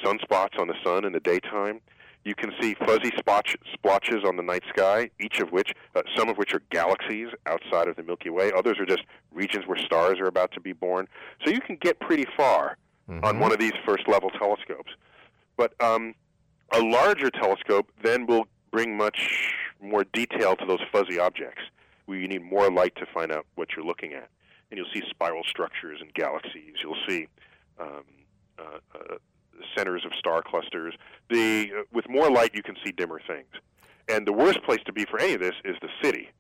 sunspots 0.05 0.59
on 0.59 0.69
the 0.69 0.75
sun 0.85 1.05
in 1.05 1.13
the 1.13 1.21
daytime. 1.21 1.81
You 2.25 2.35
can 2.35 2.53
see 2.61 2.75
fuzzy 2.75 3.11
spotch, 3.17 3.57
splotches 3.73 4.25
on 4.27 4.37
the 4.37 4.43
night 4.43 4.63
sky, 4.69 5.11
each 5.19 5.41
of 5.41 5.53
which, 5.53 5.73
uh, 5.97 6.03
some 6.17 6.29
of 6.29 6.37
which 6.37 6.53
are 6.53 6.61
galaxies 6.71 7.29
outside 7.47 7.89
of 7.89 7.97
the 7.97 8.03
Milky 8.03 8.29
Way. 8.29 8.53
Others 8.53 8.79
are 8.79 8.85
just 8.87 9.05
regions 9.33 9.67
where 9.67 9.79
stars 9.79 10.21
are 10.21 10.27
about 10.27 10.53
to 10.53 10.61
be 10.61 10.73
born. 10.75 11.09
So 11.45 11.51
you 11.51 11.61
can 11.61 11.77
get 11.77 11.99
pretty 11.99 12.27
far 12.37 12.77
on 13.09 13.21
Mhm. 13.21 13.41
one 13.41 13.53
of 13.53 13.59
these 13.59 13.73
first 13.87 14.07
level 14.07 14.31
telescopes. 14.31 14.93
But 15.57 15.73
um, 15.83 16.15
a 16.73 16.81
larger 16.81 17.31
telescope 17.31 17.91
then 18.03 18.27
will 18.27 18.47
bring 18.71 18.97
much 18.97 19.55
more 19.81 20.05
detail 20.05 20.57
to 20.57 20.67
those 20.67 20.81
fuzzy 20.93 21.19
objects, 21.19 21.63
where 22.05 22.19
you 22.19 22.29
need 22.29 22.43
more 22.43 22.71
light 22.71 22.95
to 22.97 23.07
find 23.07 23.33
out 23.33 23.47
what 23.55 23.75
you're 23.75 23.85
looking 23.85 24.13
at. 24.13 24.29
And 24.71 24.79
you'll 24.79 24.91
see 24.93 25.03
spiral 25.09 25.43
structures 25.45 26.01
and 26.01 26.13
galaxies. 26.15 26.77
You'll 26.83 27.03
see 27.09 27.27
um, 27.79 28.05
uh, 28.59 28.79
uh, 28.95 29.17
centers 29.77 30.05
of 30.05 30.13
star 30.19 30.43
clusters. 30.43 30.95
The 31.29 31.85
with 31.93 32.09
more 32.09 32.31
light, 32.31 32.55
you 32.55 32.63
can 32.63 32.77
see 32.85 32.93
dimmer 32.93 33.21
things. 33.27 33.49
And 34.09 34.27
the 34.27 34.33
worst 34.33 34.63
place 34.65 34.81
to 34.87 34.93
be 34.93 35.05
for 35.05 35.21
any 35.21 35.35
of 35.35 35.41
this 35.41 35.55
is 35.65 35.77
the 35.81 35.89
city. 36.03 36.31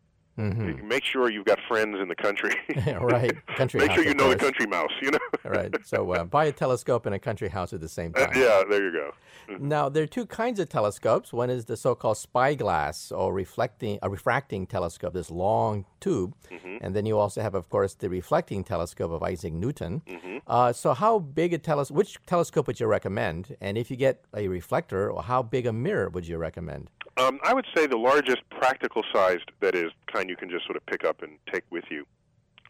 Mhm. 0.40 0.82
Make 0.84 1.04
sure 1.04 1.30
you've 1.30 1.44
got 1.44 1.58
friends 1.68 1.96
in 2.00 2.08
the 2.08 2.14
country. 2.14 2.54
right. 3.00 3.36
Country 3.56 3.80
Make 3.80 3.92
sure 3.92 4.04
you 4.04 4.14
know 4.14 4.30
the 4.30 4.36
country 4.46 4.66
mouse. 4.66 4.92
You 5.02 5.10
know. 5.12 5.18
right. 5.44 5.72
So 5.84 6.10
uh, 6.12 6.24
buy 6.36 6.46
a 6.46 6.52
telescope 6.52 7.04
and 7.06 7.14
a 7.14 7.18
country 7.18 7.48
house 7.48 7.72
at 7.72 7.80
the 7.80 7.88
same 7.88 8.12
Uh, 8.16 8.26
time. 8.26 8.32
yeah, 8.36 8.62
there 8.70 8.82
you 8.86 8.92
go. 8.92 9.10
Now 9.58 9.88
there 9.88 10.02
are 10.04 10.12
two 10.18 10.26
kinds 10.26 10.58
of 10.60 10.68
telescopes. 10.68 11.32
One 11.32 11.50
is 11.50 11.64
the 11.66 11.76
so-called 11.76 12.16
spyglass 12.18 13.10
or 13.12 13.32
reflecting 13.34 13.98
a 14.02 14.08
refracting 14.08 14.66
telescope, 14.66 15.12
this 15.12 15.30
long 15.30 15.84
tube, 16.00 16.34
hmm 16.50 16.78
and 16.82 16.96
then 16.96 17.04
you 17.04 17.18
also 17.18 17.42
have, 17.42 17.54
of 17.54 17.68
course, 17.68 17.92
the 17.94 18.08
reflecting 18.08 18.64
telescope 18.64 19.10
of 19.10 19.22
Isaac 19.22 19.52
Newton. 19.52 20.02
hmm 20.08 20.38
Uh, 20.46 20.72
so 20.72 20.94
how 20.94 21.18
big 21.18 21.52
a 21.52 21.58
telescope? 21.58 21.96
Which 21.96 22.12
telescope 22.26 22.66
would 22.66 22.80
you 22.80 22.86
recommend? 22.86 23.56
And 23.60 23.76
if 23.76 23.90
you 23.90 23.96
get 23.96 24.24
a 24.34 24.48
reflector, 24.48 25.10
or 25.10 25.22
how 25.22 25.42
big 25.42 25.66
a 25.66 25.72
mirror 25.72 26.08
would 26.08 26.26
you 26.26 26.38
recommend? 26.38 26.88
Um, 27.16 27.38
I 27.42 27.52
would 27.52 27.66
say 27.74 27.86
the 27.86 27.98
largest 27.98 28.42
practical 28.50 29.02
sized, 29.12 29.50
that 29.60 29.74
is, 29.74 29.90
kind 30.12 30.28
you 30.30 30.36
can 30.36 30.48
just 30.48 30.64
sort 30.64 30.76
of 30.76 30.86
pick 30.86 31.04
up 31.04 31.22
and 31.22 31.38
take 31.52 31.64
with 31.70 31.84
you, 31.90 32.06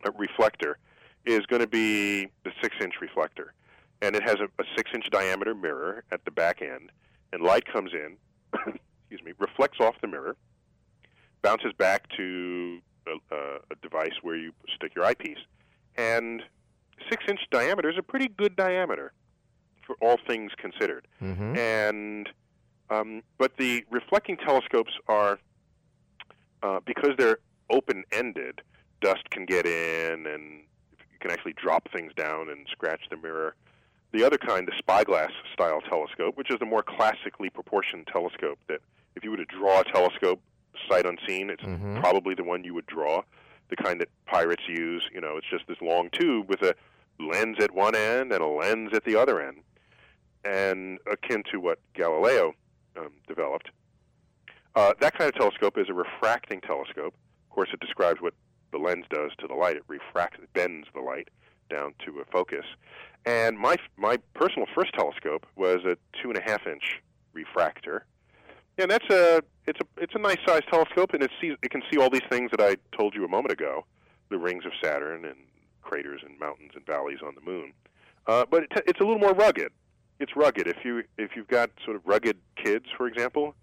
a 0.04 0.10
reflector, 0.12 0.78
is 1.26 1.46
going 1.46 1.60
to 1.60 1.68
be 1.68 2.26
the 2.44 2.50
six 2.62 2.74
inch 2.80 2.94
reflector. 3.00 3.52
And 4.02 4.16
it 4.16 4.22
has 4.22 4.36
a, 4.36 4.44
a 4.60 4.64
six 4.76 4.90
inch 4.94 5.04
diameter 5.10 5.54
mirror 5.54 6.04
at 6.10 6.24
the 6.24 6.30
back 6.30 6.62
end, 6.62 6.90
and 7.32 7.42
light 7.42 7.64
comes 7.70 7.92
in, 7.92 8.16
excuse 8.54 9.22
me, 9.24 9.32
reflects 9.38 9.78
off 9.80 9.94
the 10.00 10.08
mirror, 10.08 10.36
bounces 11.42 11.72
back 11.76 12.08
to 12.16 12.78
a, 13.06 13.34
a, 13.34 13.76
device 13.82 14.14
where 14.22 14.36
you 14.36 14.52
stick 14.74 14.94
your 14.94 15.04
eyepiece. 15.04 15.38
And 15.96 16.42
six 17.08 17.24
inch 17.28 17.40
diameter 17.50 17.90
is 17.90 17.98
a 17.98 18.02
pretty 18.02 18.28
good 18.28 18.56
diameter 18.56 19.12
for 19.86 19.96
all 20.00 20.18
things 20.26 20.52
considered 20.56 21.06
Mm-hmm. 21.22 21.56
and 21.56 22.28
um, 22.90 23.22
but 23.38 23.56
the 23.56 23.84
reflecting 23.90 24.36
telescopes 24.36 24.92
are 25.08 25.38
uh, 26.62 26.80
because 26.84 27.10
they're 27.16 27.38
open-ended. 27.70 28.60
Dust 29.00 29.30
can 29.30 29.46
get 29.46 29.64
in, 29.66 30.26
and 30.26 30.60
you 30.98 31.18
can 31.20 31.30
actually 31.30 31.54
drop 31.54 31.88
things 31.90 32.12
down 32.14 32.50
and 32.50 32.66
scratch 32.70 33.00
the 33.10 33.16
mirror. 33.16 33.54
The 34.12 34.24
other 34.24 34.36
kind, 34.36 34.66
the 34.66 34.72
spyglass 34.76 35.30
style 35.52 35.80
telescope, 35.88 36.36
which 36.36 36.50
is 36.50 36.58
the 36.58 36.66
more 36.66 36.82
classically 36.82 37.48
proportioned 37.48 38.08
telescope, 38.08 38.58
that 38.68 38.80
if 39.16 39.24
you 39.24 39.30
were 39.30 39.36
to 39.36 39.44
draw 39.46 39.80
a 39.80 39.84
telescope 39.84 40.40
sight 40.88 41.06
unseen, 41.06 41.48
it's 41.50 41.62
Mhm. 41.62 42.00
probably 42.00 42.34
the 42.34 42.44
one 42.44 42.64
you 42.64 42.74
would 42.74 42.86
draw. 42.86 43.22
The 43.68 43.76
kind 43.76 44.00
that 44.00 44.08
pirates 44.26 44.68
use. 44.68 45.08
You 45.12 45.20
know, 45.20 45.36
it's 45.36 45.46
just 45.46 45.66
this 45.68 45.80
long 45.80 46.10
tube 46.10 46.48
with 46.48 46.62
a 46.62 46.74
lens 47.20 47.58
at 47.60 47.70
one 47.70 47.94
end 47.94 48.32
and 48.32 48.42
a 48.42 48.46
lens 48.46 48.92
at 48.92 49.04
the 49.04 49.14
other 49.14 49.40
end 49.40 49.62
and 50.44 50.98
akin 51.06 51.42
to 51.52 51.60
what 51.60 51.78
Galileo 51.94 52.54
um, 52.96 53.10
developed. 53.26 53.70
Uh, 54.74 54.92
that 55.00 55.16
kind 55.18 55.28
of 55.28 55.34
telescope 55.34 55.76
is 55.78 55.88
a 55.88 55.94
refracting 55.94 56.60
telescope. 56.60 57.14
Of 57.48 57.54
course, 57.54 57.70
it 57.72 57.80
describes 57.80 58.20
what 58.20 58.34
the 58.72 58.78
lens 58.78 59.06
does 59.10 59.32
to 59.38 59.48
the 59.48 59.54
light. 59.54 59.76
It 59.76 59.82
refracts, 59.88 60.38
it 60.40 60.52
bends 60.52 60.86
the 60.94 61.00
light 61.00 61.28
down 61.68 61.94
to 62.04 62.20
a 62.20 62.24
focus. 62.32 62.64
And 63.26 63.58
my 63.58 63.76
my 63.96 64.16
personal 64.34 64.66
first 64.74 64.94
telescope 64.94 65.46
was 65.56 65.84
a 65.84 65.96
two 66.22 66.30
and 66.30 66.36
a 66.36 66.42
half 66.42 66.66
inch 66.66 67.00
refractor, 67.32 68.06
and 68.78 68.90
that's 68.90 69.08
a 69.10 69.42
it's 69.66 69.78
a 69.80 70.02
it's 70.02 70.14
a 70.14 70.18
nice 70.18 70.38
sized 70.46 70.68
telescope, 70.70 71.12
and 71.12 71.22
it 71.22 71.30
sees 71.40 71.54
it 71.62 71.70
can 71.70 71.82
see 71.92 71.98
all 71.98 72.10
these 72.10 72.26
things 72.30 72.50
that 72.50 72.60
I 72.60 72.76
told 72.96 73.14
you 73.14 73.24
a 73.24 73.28
moment 73.28 73.52
ago, 73.52 73.84
the 74.30 74.38
rings 74.38 74.64
of 74.64 74.72
Saturn 74.82 75.24
and 75.24 75.36
craters 75.82 76.22
and 76.24 76.38
mountains 76.38 76.72
and 76.74 76.84
valleys 76.86 77.18
on 77.24 77.34
the 77.34 77.40
moon. 77.42 77.72
Uh, 78.26 78.44
but 78.50 78.64
it, 78.64 78.72
it's 78.86 79.00
a 79.00 79.04
little 79.04 79.18
more 79.18 79.34
rugged. 79.34 79.72
It's 80.20 80.36
rugged. 80.36 80.66
If 80.66 80.84
you 80.84 81.02
if 81.18 81.30
you've 81.34 81.48
got 81.48 81.70
sort 81.84 81.96
of 81.96 82.02
rugged 82.06 82.36
kids, 82.62 82.86
for 82.96 83.06
example, 83.08 83.54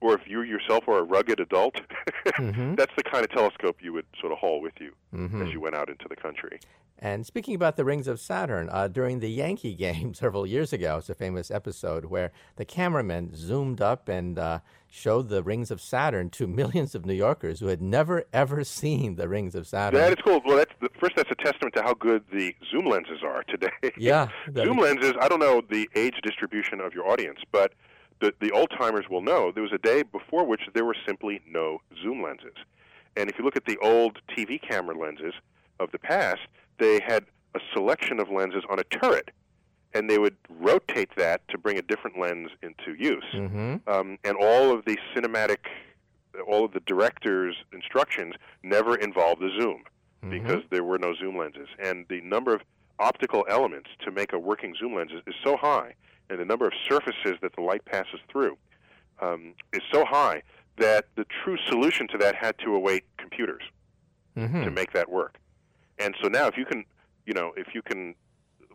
or 0.00 0.14
if 0.14 0.20
you 0.26 0.42
yourself 0.42 0.84
are 0.88 0.98
a 0.98 1.02
rugged 1.02 1.40
adult, 1.40 1.74
Mm-hmm. 2.38 2.74
that's 2.74 2.92
the 2.96 3.02
kind 3.02 3.24
of 3.24 3.30
telescope 3.30 3.78
you 3.80 3.92
would 3.92 4.04
sort 4.20 4.32
of 4.32 4.38
haul 4.38 4.60
with 4.60 4.74
you 4.80 4.92
Mhm. 5.14 5.46
as 5.46 5.52
you 5.52 5.60
went 5.60 5.74
out 5.74 5.88
into 5.88 6.06
the 6.08 6.16
country. 6.16 6.58
And 6.98 7.26
speaking 7.26 7.54
about 7.54 7.76
the 7.76 7.84
rings 7.84 8.08
of 8.08 8.18
Saturn, 8.18 8.68
uh, 8.70 8.88
during 8.88 9.20
the 9.20 9.30
Yankee 9.30 9.74
game 9.86 10.14
several 10.14 10.46
years 10.46 10.72
ago, 10.72 10.96
it's 10.98 11.10
a 11.10 11.14
famous 11.14 11.50
episode 11.50 12.06
where 12.06 12.32
the 12.56 12.64
cameraman 12.64 13.34
zoomed 13.34 13.80
up 13.80 14.08
and 14.08 14.38
uh, 14.38 14.60
showed 14.88 15.28
the 15.28 15.42
rings 15.42 15.70
of 15.70 15.80
Saturn 15.80 16.30
to 16.30 16.46
millions 16.46 16.94
of 16.94 17.04
New 17.04 17.14
Yorkers 17.14 17.60
who 17.60 17.66
had 17.66 17.82
never 17.82 18.24
ever 18.32 18.64
seen 18.64 19.16
the 19.16 19.28
rings 19.28 19.54
of 19.54 19.66
Saturn. 19.66 20.00
That 20.00 20.18
is 20.18 20.24
cool. 20.24 20.40
Well, 20.44 20.56
that's 20.56 20.72
the, 20.80 20.88
first. 20.98 21.16
That's 21.16 21.30
a 21.30 21.34
testament 21.34 21.74
to 21.74 21.82
how 21.82 21.94
good 21.94 22.24
the 22.32 22.54
zoom 22.70 22.86
lenses 22.86 23.22
are 23.22 23.42
today. 23.44 23.70
yeah, 23.98 24.28
zoom 24.54 24.78
lenses. 24.78 25.12
I 25.20 25.28
don't 25.28 25.40
know 25.40 25.62
the 25.68 25.88
age 25.94 26.20
distribution 26.22 26.80
of 26.80 26.94
your 26.94 27.06
audience, 27.08 27.40
but 27.52 27.74
the 28.20 28.32
the 28.40 28.50
old 28.52 28.70
timers 28.70 29.04
will 29.10 29.20
know 29.20 29.52
there 29.52 29.62
was 29.62 29.72
a 29.72 29.78
day 29.78 30.02
before 30.02 30.44
which 30.44 30.62
there 30.74 30.84
were 30.84 30.96
simply 31.06 31.42
no 31.46 31.78
zoom 32.02 32.22
lenses. 32.22 32.56
And 33.16 33.30
if 33.30 33.38
you 33.38 33.44
look 33.44 33.56
at 33.56 33.64
the 33.64 33.78
old 33.78 34.18
TV 34.36 34.60
camera 34.60 34.96
lenses 34.96 35.34
of 35.80 35.90
the 35.90 35.98
past, 35.98 36.40
they 36.78 37.00
had 37.00 37.24
a 37.54 37.60
selection 37.72 38.20
of 38.20 38.28
lenses 38.30 38.64
on 38.68 38.78
a 38.78 38.84
turret, 38.84 39.30
and 39.94 40.10
they 40.10 40.18
would 40.18 40.36
rotate 40.50 41.10
that 41.16 41.46
to 41.48 41.58
bring 41.58 41.78
a 41.78 41.82
different 41.82 42.18
lens 42.18 42.50
into 42.62 42.94
use. 42.94 43.24
Mhm. 43.32 43.86
Um, 43.88 44.18
and 44.24 44.36
all 44.36 44.70
of 44.72 44.84
the 44.84 44.98
cinematic, 45.14 45.66
all 46.46 46.64
of 46.64 46.72
the 46.72 46.80
director's 46.80 47.56
instructions 47.72 48.34
never 48.62 48.96
involved 48.96 49.40
the 49.40 49.50
zoom 49.58 49.84
Mhm. 50.22 50.30
because 50.30 50.62
there 50.70 50.84
were 50.84 50.98
no 50.98 51.14
zoom 51.14 51.36
lenses. 51.36 51.68
And 51.78 52.06
the 52.08 52.20
number 52.20 52.54
of 52.54 52.62
optical 52.98 53.46
elements 53.48 53.90
to 54.00 54.10
make 54.10 54.32
a 54.32 54.38
working 54.38 54.74
zoom 54.74 54.94
lens 54.94 55.12
is, 55.12 55.22
is 55.26 55.34
so 55.42 55.56
high, 55.56 55.94
and 56.28 56.38
the 56.38 56.44
number 56.44 56.66
of 56.66 56.72
surfaces 56.88 57.38
that 57.40 57.54
the 57.54 57.62
light 57.62 57.84
passes 57.84 58.20
through 58.28 58.58
um, 59.20 59.54
is 59.72 59.80
so 59.90 60.04
high 60.04 60.42
that 60.76 61.06
the 61.14 61.24
true 61.42 61.56
solution 61.68 62.06
to 62.08 62.18
that 62.18 62.34
had 62.34 62.58
to 62.58 62.74
await 62.74 63.04
computers 63.16 63.62
Mhm. 64.36 64.64
to 64.64 64.70
make 64.70 64.92
that 64.92 65.08
work. 65.08 65.38
And 65.98 66.14
so 66.22 66.28
now, 66.28 66.46
if 66.46 66.56
you 66.56 66.64
can, 66.64 66.84
you 67.26 67.34
know, 67.34 67.52
if 67.56 67.74
you 67.74 67.82
can 67.82 68.14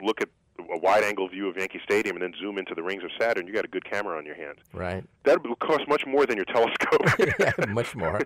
look 0.01 0.21
at 0.21 0.29
a 0.59 0.77
wide-angle 0.77 1.27
view 1.27 1.49
of 1.49 1.57
Yankee 1.57 1.81
Stadium 1.83 2.15
and 2.15 2.23
then 2.23 2.33
zoom 2.39 2.57
into 2.57 2.73
the 2.75 2.83
rings 2.83 3.03
of 3.03 3.09
Saturn, 3.19 3.47
you 3.47 3.53
got 3.53 3.65
a 3.65 3.67
good 3.67 3.83
camera 3.83 4.17
on 4.17 4.25
your 4.25 4.35
hands. 4.35 4.59
right. 4.73 5.03
That 5.23 5.43
will 5.47 5.55
cost 5.57 5.87
much 5.87 6.05
more 6.07 6.25
than 6.25 6.35
your 6.37 6.45
telescope. 6.45 7.01
yeah, 7.39 7.51
much 7.69 7.95
more. 7.95 8.21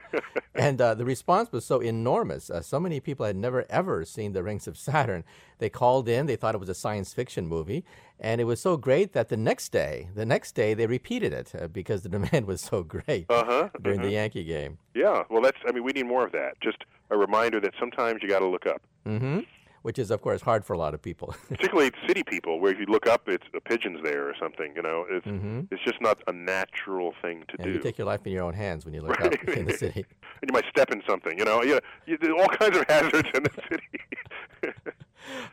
And 0.53 0.79
uh, 0.79 0.93
the 0.95 1.03
response 1.05 1.51
was 1.51 1.65
so 1.65 1.79
enormous. 1.81 2.49
Uh, 2.49 2.61
so 2.61 2.79
many 2.79 2.99
people 3.01 3.25
had 3.25 3.35
never 3.35 3.65
ever 3.69 4.05
seen 4.05 4.31
the 4.33 4.43
rings 4.43 4.65
of 4.67 4.77
Saturn. 4.77 5.23
They 5.59 5.69
called 5.69 6.07
in. 6.07 6.25
They 6.25 6.35
thought 6.37 6.55
it 6.55 6.59
was 6.59 6.69
a 6.69 6.73
science 6.75 7.13
fiction 7.13 7.47
movie, 7.47 7.83
and 8.19 8.39
it 8.39 8.45
was 8.45 8.61
so 8.61 8.77
great 8.77 9.11
that 9.13 9.27
the 9.29 9.35
next 9.37 9.69
day, 9.73 10.09
the 10.15 10.25
next 10.25 10.53
day, 10.53 10.73
they 10.73 10.87
repeated 10.87 11.33
it 11.33 11.51
uh, 11.59 11.67
because 11.67 12.03
the 12.03 12.09
demand 12.09 12.45
was 12.47 12.61
so 12.61 12.83
great 12.83 13.25
Uh 13.29 13.43
huh. 13.45 13.69
during 13.81 14.01
the 14.01 14.09
Yankee 14.11 14.43
game. 14.45 14.77
Yeah. 14.93 15.23
Well, 15.29 15.41
that's. 15.41 15.57
I 15.67 15.71
mean, 15.73 15.83
we 15.83 15.91
need 15.91 16.05
more 16.07 16.25
of 16.25 16.31
that. 16.31 16.59
Just 16.61 16.77
a 17.09 17.17
reminder 17.17 17.59
that 17.59 17.73
sometimes 17.79 18.21
you 18.23 18.29
got 18.29 18.39
to 18.39 18.47
look 18.47 18.65
up, 18.65 18.81
hmm 19.05 19.39
Which 19.85 19.99
is, 19.99 20.09
of 20.09 20.19
course, 20.23 20.41
hard 20.41 20.65
for 20.65 20.73
a 20.73 20.79
lot 20.79 20.95
of 20.95 21.01
people. 21.03 21.35
particularly 21.49 21.91
city 22.07 22.23
people, 22.23 22.59
where 22.59 22.71
if 22.71 22.79
you 22.79 22.87
look 22.87 23.05
up, 23.05 23.29
it's 23.29 23.45
a 23.55 23.61
pigeon's 23.61 24.01
there 24.01 24.27
or 24.27 24.33
something. 24.39 24.73
You 24.75 24.81
know, 24.81 25.05
it's 25.07 25.25
hmm 25.25 25.61
it's 25.69 25.83
just 25.83 26.01
not 26.01 26.17
a 26.25 26.33
natural 26.33 27.13
thing 27.21 27.43
to 27.49 27.55
And 27.59 27.67
do. 27.67 27.73
you 27.73 27.79
take 27.79 27.99
your 27.99 28.07
life 28.07 28.25
in 28.25 28.31
your 28.31 28.43
own 28.43 28.55
hands 28.55 28.83
when 28.83 28.95
you 28.95 29.01
look 29.01 29.19
Right. 29.19 29.39
up 29.39 29.47
in 29.49 29.65
the 29.65 29.77
city. 29.77 30.03
and 30.41 30.49
you 30.49 30.53
might 30.53 30.65
step 30.75 30.89
in 30.91 31.03
something. 31.07 31.37
You 31.37 31.45
know, 31.45 31.61
yeah, 31.61 31.77
you, 32.07 32.17
there's 32.19 32.33
all 32.39 32.47
kinds 32.47 32.75
of 32.79 32.85
hazards 32.89 33.29
in 33.35 33.43
the 33.43 33.51
city. 33.69 33.99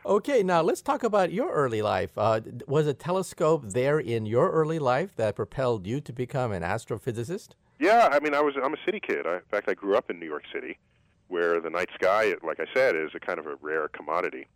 Okay, 0.07 0.43
now 0.43 0.63
let's 0.63 0.81
talk 0.81 1.03
about 1.05 1.31
your 1.31 1.51
early 1.53 1.83
life. 1.83 2.13
Uh, 2.17 2.41
was 2.67 2.87
a 2.87 2.95
telescope 2.95 3.65
there 3.73 3.99
in 3.99 4.25
your 4.25 4.51
early 4.51 4.79
life 4.79 5.15
that 5.17 5.37
propelled 5.37 5.87
you 5.87 6.01
to 6.01 6.13
become 6.13 6.53
an 6.53 6.63
astrophysicist? 6.63 7.51
Yeah, 7.79 8.09
I 8.11 8.19
mean, 8.21 8.33
I 8.35 8.41
was 8.41 8.55
I'm 8.63 8.73
a 8.73 8.83
city 8.87 9.01
kid. 9.01 9.27
I, 9.27 9.35
in 9.37 9.41
fact, 9.51 9.69
I 9.69 9.75
grew 9.75 9.95
up 9.97 10.09
in 10.11 10.19
New 10.19 10.27
York 10.27 10.45
City, 10.55 10.79
where 11.33 11.61
the 11.61 11.71
night 11.71 11.89
sky, 11.95 12.35
like 12.43 12.61
I 12.61 12.67
said, 12.75 12.95
is 12.95 13.11
a 13.15 13.21
kind 13.21 13.39
of 13.39 13.47
a 13.47 13.57
rare 13.61 13.89
commodity. 13.89 14.47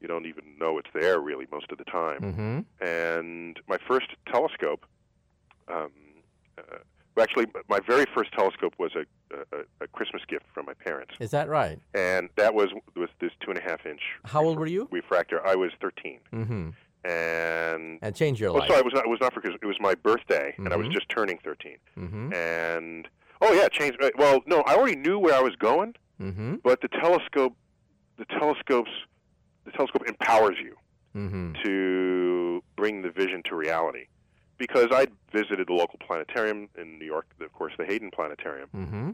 You 0.00 0.08
don't 0.08 0.26
even 0.26 0.44
know 0.60 0.76
it's 0.78 0.90
there 0.92 1.20
really 1.20 1.46
most 1.50 1.70
of 1.72 1.78
the 1.78 1.84
time. 1.84 2.20
Mm-hmm. 2.20 2.86
And 2.86 3.60
my 3.68 3.78
first 3.88 4.08
telescope, 4.30 4.84
um, 5.68 5.90
uh, 6.58 6.62
well, 7.14 7.22
actually, 7.22 7.46
my 7.68 7.78
very 7.86 8.04
first 8.14 8.32
telescope 8.32 8.74
was 8.78 8.90
a, 8.96 9.04
a, 9.56 9.60
a 9.82 9.86
Christmas 9.86 10.22
gift 10.28 10.44
from 10.52 10.66
my 10.66 10.74
parents, 10.74 11.14
Is 11.20 11.30
that 11.30 11.48
right? 11.48 11.78
and 11.94 12.28
that 12.36 12.52
was 12.54 12.68
was 12.96 13.08
this 13.20 13.30
two 13.40 13.50
and 13.50 13.58
a 13.58 13.62
half 13.62 13.86
inch 13.86 14.00
How 14.24 14.44
old 14.44 14.58
were 14.58 14.66
you? 14.66 14.88
refractor. 14.90 15.40
I 15.46 15.54
was 15.54 15.70
13, 15.80 16.18
Mm-hmm. 16.32 16.70
and 17.08 17.98
And 18.02 18.14
change 18.16 18.40
your 18.40 18.50
oh, 18.50 18.54
life. 18.54 18.66
sorry, 18.68 18.80
it 18.80 18.84
was 18.84 18.94
not. 18.94 19.04
It 19.06 19.10
was 19.10 19.20
not 19.20 19.32
for 19.32 19.40
Christmas. 19.40 19.60
It 19.62 19.66
was 19.66 19.76
my 19.80 19.94
birthday, 19.94 20.54
and 20.58 20.72
I 20.72 20.76
was 20.76 20.88
Mhm. 20.88 20.92
just 20.92 21.08
turning 21.08 21.38
13. 21.44 21.76
Mm-hmm. 21.96 22.32
and 22.34 23.08
oh 23.40 23.52
yeah, 23.52 23.68
change. 23.68 23.94
uh, 24.02 24.10
Well, 24.18 24.40
no, 24.46 24.62
I 24.66 24.74
already 24.74 24.96
knew 24.96 25.18
where 25.18 25.34
I 25.34 25.40
was 25.40 25.54
going, 25.56 25.94
Mm-hmm. 26.20 26.56
but 26.62 26.80
the 26.80 26.88
telescope, 26.88 27.56
the 28.18 28.24
telescopes, 28.26 28.90
the 29.64 29.72
telescope 29.72 30.06
empowers 30.06 30.56
you 30.62 30.76
Mm-hmm. 31.16 31.52
to 31.64 32.62
bring 32.76 33.02
the 33.02 33.10
vision 33.10 33.42
to 33.44 33.54
reality. 33.54 34.06
Because 34.58 34.88
I'd 34.92 35.10
visited 35.32 35.68
the 35.68 35.72
local 35.72 35.98
planetarium 36.04 36.68
in 36.76 36.98
New 36.98 37.04
York, 37.06 37.26
of 37.40 37.52
course, 37.52 37.72
the 37.78 37.84
Hayden 37.84 38.10
Planetarium. 38.12 38.68
Mm-hmm. 38.74 39.10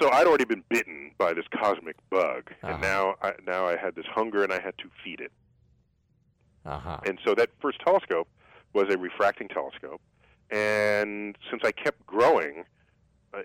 So 0.00 0.10
I'd 0.12 0.26
already 0.26 0.44
been 0.44 0.62
bitten 0.68 1.12
by 1.18 1.32
this 1.32 1.44
cosmic 1.52 1.96
bug, 2.10 2.50
Uh-huh. 2.62 2.72
and 2.72 2.80
now 2.82 3.14
I, 3.22 3.32
now 3.46 3.66
I 3.66 3.76
had 3.76 3.94
this 3.94 4.06
hunger, 4.06 4.42
and 4.44 4.52
I 4.52 4.60
had 4.60 4.76
to 4.78 4.90
feed 5.04 5.20
it. 5.20 5.32
Uh-huh. 6.64 6.98
And 7.06 7.18
so 7.24 7.34
that 7.34 7.50
first 7.60 7.78
telescope 7.80 8.28
was 8.72 8.86
a 8.92 8.98
refracting 8.98 9.48
telescope. 9.48 10.00
And 10.50 11.36
since 11.50 11.62
I 11.64 11.72
kept 11.72 12.04
growing 12.06 12.64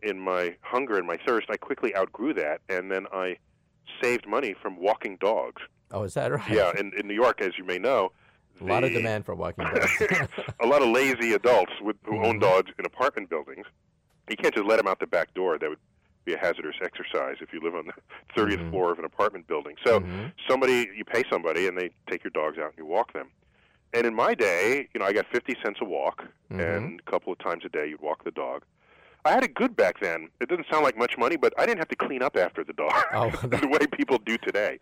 in 0.03 0.19
my 0.19 0.55
hunger 0.61 0.97
and 0.97 1.07
my 1.07 1.17
thirst, 1.25 1.47
I 1.49 1.57
quickly 1.57 1.95
outgrew 1.95 2.33
that. 2.35 2.61
And 2.69 2.91
then 2.91 3.05
I 3.13 3.37
saved 4.01 4.27
money 4.27 4.55
from 4.61 4.77
walking 4.77 5.17
dogs. 5.17 5.61
Oh, 5.91 6.03
is 6.03 6.13
that 6.13 6.31
right? 6.31 6.49
Yeah, 6.49 6.71
in, 6.77 6.91
in 6.97 7.07
New 7.07 7.13
York, 7.13 7.41
as 7.41 7.57
you 7.57 7.63
may 7.65 7.77
know, 7.77 8.11
a 8.59 8.63
lot 8.63 8.83
of 8.83 8.93
demand 8.93 9.25
for 9.25 9.33
walking 9.35 9.65
dogs. 9.65 10.01
a 10.59 10.67
lot 10.67 10.81
of 10.81 10.89
lazy 10.89 11.33
adults 11.33 11.73
with, 11.81 11.95
who 12.05 12.23
own 12.23 12.37
Mhm. 12.37 12.41
dogs 12.41 12.71
in 12.77 12.85
apartment 12.85 13.29
buildings. 13.29 13.65
You 14.29 14.37
can't 14.37 14.53
just 14.53 14.67
let 14.67 14.77
them 14.77 14.87
out 14.87 14.99
the 14.99 15.07
back 15.07 15.33
door. 15.33 15.57
That 15.57 15.69
would 15.69 15.79
be 16.25 16.33
a 16.33 16.37
hazardous 16.37 16.75
exercise 16.81 17.37
if 17.41 17.51
you 17.51 17.59
live 17.61 17.75
on 17.75 17.87
the 17.87 17.93
30th 18.37 18.59
Mhm. 18.59 18.69
floor 18.69 18.91
of 18.91 18.99
an 18.99 19.05
apartment 19.05 19.47
building. 19.47 19.75
So 19.83 19.99
Mhm. 20.01 20.31
somebody 20.47 20.87
you 20.95 21.03
pay 21.03 21.23
somebody 21.29 21.67
and 21.67 21.77
they 21.77 21.89
take 22.09 22.23
your 22.23 22.31
dogs 22.31 22.57
out 22.59 22.69
and 22.69 22.77
you 22.77 22.85
walk 22.85 23.13
them. 23.13 23.29
And 23.93 24.05
in 24.05 24.13
my 24.13 24.33
day, 24.35 24.87
you 24.93 24.99
know, 24.99 25.05
I 25.05 25.11
got 25.13 25.25
50 25.33 25.55
cents 25.63 25.79
a 25.81 25.85
walk 25.85 26.23
Mhm. 26.51 26.77
and 26.77 26.99
a 27.05 27.11
couple 27.11 27.33
of 27.33 27.39
times 27.39 27.65
a 27.65 27.69
day 27.69 27.87
you'd 27.87 28.01
walk 28.01 28.23
the 28.23 28.31
dog. 28.31 28.63
I 29.25 29.31
had 29.31 29.43
it 29.43 29.53
good 29.53 29.75
back 29.75 29.99
then. 29.99 30.29
It 30.39 30.49
doesn't 30.49 30.65
sound 30.71 30.83
like 30.83 30.97
much 30.97 31.17
money, 31.17 31.35
but 31.37 31.53
I 31.59 31.65
didn't 31.65 31.77
have 31.79 31.87
to 31.89 31.95
clean 31.95 32.21
up 32.23 32.35
after 32.37 32.63
the 32.63 32.73
dog 32.73 32.93
Oh, 33.13 33.29
the 33.43 33.67
way 33.67 33.85
people 33.87 34.17
do 34.17 34.37
today. 34.37 34.79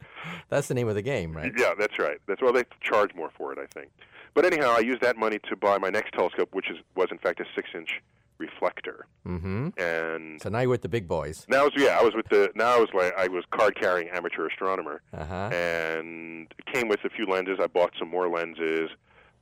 That's 0.50 0.68
the 0.68 0.74
name 0.74 0.88
of 0.88 0.96
the 0.96 1.02
game, 1.02 1.36
right? 1.36 1.52
Yeah, 1.58 1.74
that's 1.78 2.00
right. 2.00 2.20
That's 2.28 2.42
well, 2.42 2.54
they 2.54 2.64
charge 2.82 3.14
more 3.16 3.32
for 3.38 3.52
it, 3.54 3.60
I 3.60 3.66
think. 3.78 3.92
But 4.34 4.46
anyhow, 4.46 4.74
I 4.78 4.80
used 4.80 5.02
that 5.02 5.18
money 5.18 5.40
to 5.50 5.56
buy 5.56 5.78
my 5.78 5.90
next 5.90 6.14
telescope, 6.14 6.50
which 6.54 6.70
is 6.70 6.78
was 6.96 7.08
in 7.12 7.18
fact 7.18 7.40
a 7.40 7.46
six-inch 7.56 8.02
reflector. 8.38 9.06
Mm-hmm. 9.28 9.70
And 9.78 10.42
So 10.42 10.50
now 10.50 10.60
you're 10.62 10.70
with 10.70 10.82
the 10.84 10.88
big 10.90 11.08
boys. 11.08 11.46
now, 11.50 11.62
I 11.62 11.64
was, 11.64 11.74
yeah, 11.76 11.98
I 12.00 12.04
was 12.04 12.16
with 12.16 12.30
the 12.30 12.50
now 12.56 12.76
I 12.76 12.80
was 12.80 12.90
like 12.94 13.14
I 13.18 13.28
was 13.28 13.44
card-carrying 13.52 14.08
amateur 14.10 14.48
astronomer, 14.48 15.02
Uh-huh. 15.14 15.50
and 15.52 16.48
it 16.58 16.66
came 16.74 16.88
with 16.88 17.04
a 17.04 17.10
few 17.10 17.26
lenses. 17.26 17.58
I 17.62 17.68
bought 17.68 17.92
some 18.00 18.08
more 18.08 18.30
lenses, 18.30 18.90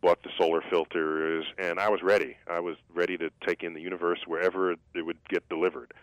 bought 0.02 0.22
the 0.24 0.30
solar 0.38 0.62
filters, 0.70 1.46
and 1.58 1.80
I 1.80 1.90
was 1.90 2.02
ready. 2.04 2.38
I 2.48 2.60
was 2.60 2.78
ready 2.94 3.18
to 3.18 3.30
take 3.46 3.64
in 3.64 3.74
the 3.74 3.82
universe 3.82 4.20
wherever 4.26 4.72
it 4.72 4.80
would 4.96 5.18
get 5.28 5.48
delivered. 5.50 5.94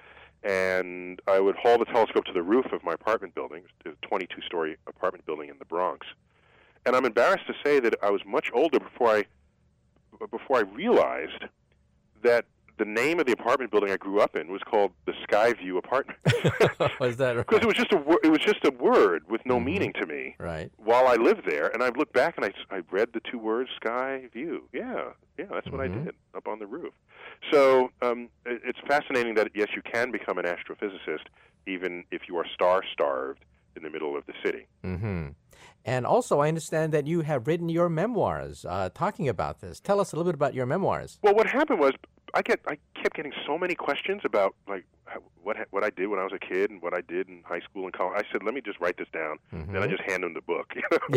And 0.42 1.20
I 1.26 1.40
would 1.40 1.56
haul 1.56 1.78
the 1.78 1.86
telescope 1.86 2.24
to 2.26 2.32
the 2.32 2.42
roof 2.42 2.66
of 2.72 2.84
my 2.84 2.92
apartment 2.92 3.34
building, 3.34 3.62
a 3.86 3.90
22-story 4.06 4.76
apartment 4.86 5.24
building 5.24 5.48
in 5.48 5.58
the 5.58 5.64
Bronx. 5.64 6.06
And 6.84 6.94
I'm 6.94 7.06
embarrassed 7.06 7.46
to 7.46 7.54
say 7.64 7.80
that 7.80 7.94
I 8.02 8.10
was 8.10 8.22
much 8.26 8.50
older 8.52 8.78
before 8.78 9.10
I 9.10 9.24
before 10.30 10.58
I 10.58 10.60
realized 10.60 11.44
that 12.22 12.44
the 12.76 12.84
name 12.84 13.20
of 13.20 13.26
the 13.26 13.32
apartment 13.32 13.70
building 13.70 13.90
I 13.90 13.96
grew 13.96 14.20
up 14.20 14.34
in 14.36 14.50
was 14.50 14.62
called 14.62 14.92
the 15.06 15.12
Skyview 15.28 15.78
Apartment. 15.78 16.18
was 17.00 17.16
that 17.18 17.36
Because 17.36 17.60
it 17.62 17.66
was 17.66 17.76
just 17.76 17.92
a 17.92 17.96
wor- 17.96 18.20
it 18.24 18.28
was 18.30 18.40
just 18.40 18.64
a 18.64 18.70
word 18.72 19.22
with 19.28 19.40
no 19.46 19.58
Mhm. 19.60 19.64
meaning 19.64 19.92
to 20.00 20.06
me 20.06 20.34
Right. 20.38 20.70
while 20.76 21.06
I 21.06 21.14
lived 21.14 21.42
there, 21.46 21.68
and 21.68 21.82
I 21.82 21.90
looked 21.90 22.12
back 22.12 22.34
and 22.36 22.44
I, 22.44 22.52
I 22.74 22.82
read 22.90 23.08
the 23.12 23.20
two 23.30 23.38
words 23.38 23.70
"sky 23.76 24.28
view." 24.32 24.68
Yeah, 24.72 25.10
yeah, 25.38 25.46
that's 25.52 25.68
what 25.70 25.80
Mhm. 25.80 25.84
I 25.84 26.04
did 26.04 26.14
up 26.34 26.48
on 26.48 26.58
the 26.58 26.66
roof. 26.66 26.92
So 27.52 27.90
um, 28.02 28.28
it, 28.46 28.60
it's 28.64 28.78
fascinating 28.88 29.34
that 29.34 29.48
yes, 29.54 29.68
you 29.76 29.82
can 29.82 30.10
become 30.10 30.38
an 30.38 30.44
astrophysicist 30.44 31.26
even 31.66 32.04
if 32.10 32.22
you 32.28 32.36
are 32.36 32.44
star 32.52 32.82
starved 32.92 33.44
in 33.76 33.82
the 33.82 33.90
middle 33.90 34.16
of 34.16 34.24
the 34.26 34.34
city. 34.44 34.66
Mm-hmm. 34.84 35.28
And 35.86 36.06
also, 36.06 36.40
I 36.40 36.48
understand 36.48 36.92
that 36.92 37.06
you 37.06 37.20
have 37.22 37.46
written 37.46 37.68
your 37.68 37.88
memoirs 37.88 38.64
uh, 38.68 38.88
talking 38.94 39.28
about 39.28 39.60
this. 39.60 39.80
Tell 39.80 40.00
us 40.00 40.12
a 40.12 40.16
little 40.16 40.30
bit 40.30 40.34
about 40.34 40.54
your 40.54 40.64
memoirs. 40.66 41.18
Well, 41.22 41.34
what 41.34 41.46
happened 41.46 41.78
was 41.80 41.92
I 42.34 42.42
get 42.42 42.60
I 42.66 42.76
kept 43.00 43.14
getting 43.16 43.32
so 43.46 43.56
many 43.56 43.74
questions 43.74 44.22
about 44.24 44.54
like 44.68 44.84
what 45.42 45.56
what 45.70 45.84
I 45.84 45.90
did 45.90 46.08
when 46.08 46.18
I 46.18 46.24
was 46.24 46.32
a 46.32 46.38
kid 46.38 46.70
and 46.70 46.82
what 46.82 46.92
I 46.94 47.00
did 47.00 47.28
in 47.28 47.42
high 47.44 47.60
school 47.60 47.84
and 47.84 47.92
college. 47.92 48.14
I 48.26 48.32
said, 48.32 48.42
let 48.42 48.54
me 48.54 48.60
just 48.60 48.80
write 48.80 48.96
this 48.96 49.08
down, 49.12 49.38
Mhm. 49.52 49.68
and 49.68 49.78
I 49.78 49.86
just 49.86 50.02
hand 50.02 50.24
them 50.24 50.34
the 50.34 50.40
book. 50.40 50.72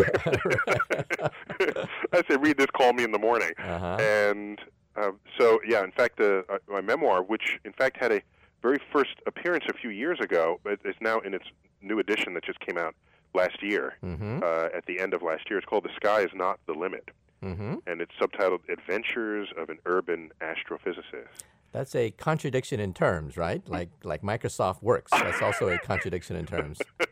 I 2.13 2.21
said, 2.29 2.41
read 2.45 2.57
this, 2.57 2.67
call 2.67 2.93
me 2.93 3.03
in 3.03 3.11
the 3.11 3.19
morning. 3.19 3.51
Uh-huh. 3.57 3.97
And 3.99 4.59
um, 4.95 5.19
so, 5.39 5.59
yeah, 5.67 5.83
in 5.83 5.91
fact, 5.91 6.19
uh, 6.19 6.41
uh, 6.49 6.57
my 6.67 6.81
memoir, 6.81 7.23
which 7.23 7.59
in 7.65 7.73
fact 7.73 7.97
had 7.97 8.11
a 8.11 8.21
very 8.61 8.79
first 8.91 9.15
appearance 9.27 9.65
a 9.69 9.73
few 9.73 9.89
years 9.91 10.19
ago, 10.19 10.59
but 10.63 10.79
is 10.85 10.95
now 11.01 11.19
in 11.19 11.33
its 11.33 11.45
new 11.81 11.99
edition 11.99 12.33
that 12.33 12.43
just 12.43 12.59
came 12.59 12.77
out 12.77 12.95
last 13.33 13.61
year, 13.61 13.93
Mm-hmm. 14.03 14.39
uh, 14.43 14.69
at 14.75 14.85
the 14.87 14.99
end 14.99 15.13
of 15.13 15.21
last 15.21 15.49
year. 15.49 15.59
It's 15.59 15.67
called 15.67 15.83
The 15.83 15.93
Sky 15.95 16.21
is 16.21 16.31
Not 16.33 16.59
the 16.65 16.73
Limit, 16.73 17.09
Mm-hmm. 17.43 17.75
and 17.85 18.01
it's 18.01 18.11
subtitled 18.19 18.67
Adventures 18.69 19.49
of 19.57 19.69
an 19.69 19.77
Urban 19.85 20.31
Astrophysicist. 20.41 21.43
That's 21.71 21.93
a 21.95 22.11
contradiction 22.11 22.79
in 22.79 22.93
terms, 22.93 23.37
right? 23.37 23.61
Like 23.67 23.89
like 24.03 24.21
Microsoft 24.21 24.81
works. 24.81 25.11
That's 25.11 25.41
also 25.41 25.69
a 25.69 25.77
contradiction 25.77 26.35
in 26.35 26.45
terms. 26.45 26.79
I 26.99 27.05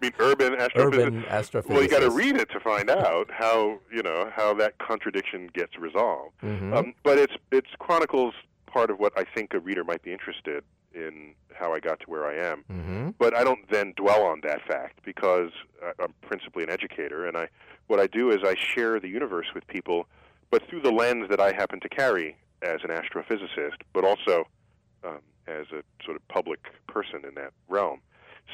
mean, 0.00 0.12
urban 0.18 0.54
astrophysicist. 0.54 0.70
Urban 0.76 1.22
astrophysicist. 1.24 1.68
Well, 1.68 1.82
you 1.82 1.88
got 1.88 2.00
to 2.00 2.10
read 2.10 2.36
it 2.36 2.50
to 2.50 2.60
find 2.60 2.88
out 2.90 3.30
how 3.30 3.78
you 3.92 4.02
know 4.02 4.30
how 4.34 4.54
that 4.54 4.78
contradiction 4.78 5.50
gets 5.52 5.76
resolved. 5.78 6.40
Mhm. 6.42 6.74
Um, 6.74 6.94
but 7.02 7.18
it's 7.18 7.34
it's 7.50 7.68
chronicles 7.78 8.34
part 8.66 8.90
of 8.90 8.98
what 8.98 9.12
I 9.18 9.24
think 9.24 9.54
a 9.54 9.58
reader 9.58 9.84
might 9.84 10.02
be 10.02 10.12
interested 10.12 10.64
in 10.94 11.34
how 11.54 11.72
I 11.72 11.80
got 11.80 12.00
to 12.00 12.06
where 12.10 12.26
I 12.26 12.34
am. 12.34 12.64
Mhm. 12.70 13.14
But 13.18 13.34
I 13.34 13.44
don't 13.44 13.68
then 13.70 13.92
dwell 13.96 14.22
on 14.22 14.40
that 14.42 14.62
fact 14.66 15.00
because 15.04 15.50
I'm 15.98 16.12
principally 16.22 16.62
an 16.64 16.70
educator, 16.70 17.26
and 17.26 17.36
I 17.36 17.48
what 17.86 18.00
I 18.00 18.06
do 18.06 18.30
is 18.30 18.42
I 18.44 18.54
share 18.56 18.98
the 18.98 19.08
universe 19.08 19.46
with 19.54 19.66
people, 19.68 20.06
but 20.50 20.62
through 20.68 20.80
the 20.80 20.90
lens 20.90 21.28
that 21.28 21.40
I 21.40 21.52
happen 21.52 21.78
to 21.80 21.88
carry 21.88 22.36
as 22.62 22.80
an 22.82 22.90
astrophysicist, 22.90 23.76
but 23.92 24.04
also 24.04 24.48
um, 25.04 25.20
as 25.46 25.66
a 25.70 25.82
sort 26.04 26.16
of 26.16 26.26
public 26.28 26.60
person 26.88 27.24
in 27.24 27.34
that 27.34 27.52
realm. 27.68 28.00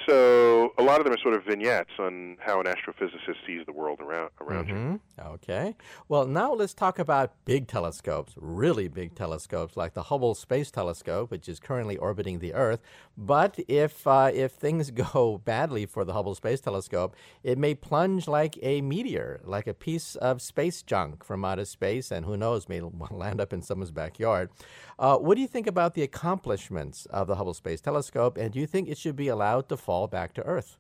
So 0.07 0.73
a 0.79 0.83
lot 0.83 0.99
of 1.01 1.05
them 1.05 1.15
are 1.15 1.19
sort 1.19 1.35
of 1.35 1.45
vignettes 1.45 1.91
on 1.99 2.37
how 2.41 2.59
an 2.61 2.67
astrophysicist 2.67 3.37
sees 3.47 3.65
the 3.67 3.73
world 3.73 4.01
around 4.01 4.31
around 4.41 4.69
you. 4.69 4.75
Mhm. 4.75 5.01
Okay. 5.19 5.77
Well, 6.09 6.27
now 6.27 6.53
let's 6.55 6.75
talk 6.75 6.99
about 6.99 7.33
big 7.45 7.69
telescopes, 7.69 8.33
really 8.37 8.89
big 8.89 9.15
telescopes 9.15 9.77
like 9.77 9.95
the 9.95 10.05
Hubble 10.05 10.35
Space 10.35 10.71
Telescope, 10.71 11.31
which 11.31 11.49
is 11.49 11.61
currently 11.61 11.97
orbiting 11.99 12.41
the 12.41 12.53
Earth. 12.55 12.81
But 13.17 13.61
if 13.69 14.05
uh, 14.07 14.31
if 14.35 14.53
things 14.53 14.91
go 15.13 15.39
badly 15.45 15.87
for 15.87 16.05
the 16.05 16.15
Hubble 16.15 16.35
Space 16.35 16.61
Telescope, 16.61 17.15
it 17.45 17.59
may 17.59 17.75
plunge 17.75 18.27
like 18.27 18.59
a 18.63 18.81
meteor, 18.81 19.41
like 19.45 19.67
a 19.69 19.75
piece 19.75 20.17
of 20.17 20.43
space 20.43 20.83
junk 20.83 21.23
from 21.23 21.45
outer 21.45 21.67
space, 21.67 22.11
and 22.11 22.25
who 22.27 22.37
knows, 22.37 22.69
may 22.69 22.81
land 23.11 23.41
up 23.41 23.53
in 23.53 23.63
someone's 23.63 23.93
backyard. 23.93 24.51
Uh, 24.99 25.17
what 25.19 25.35
do 25.37 25.41
you 25.41 25.49
think 25.49 25.67
about 25.67 25.95
the 25.95 26.03
accomplishments 26.03 27.07
of 27.07 27.27
the 27.27 27.37
Hubble 27.37 27.55
Space 27.55 27.81
Telescope, 27.81 28.37
and 28.37 28.53
do 28.53 28.59
you 28.59 28.67
think 28.67 28.89
it 28.89 28.99
should 28.99 29.17
be 29.17 29.29
allowed 29.29 29.69
to 29.69 29.77
fall 29.83 30.07
back 30.07 30.33
to 30.35 30.43
Earth? 30.45 30.79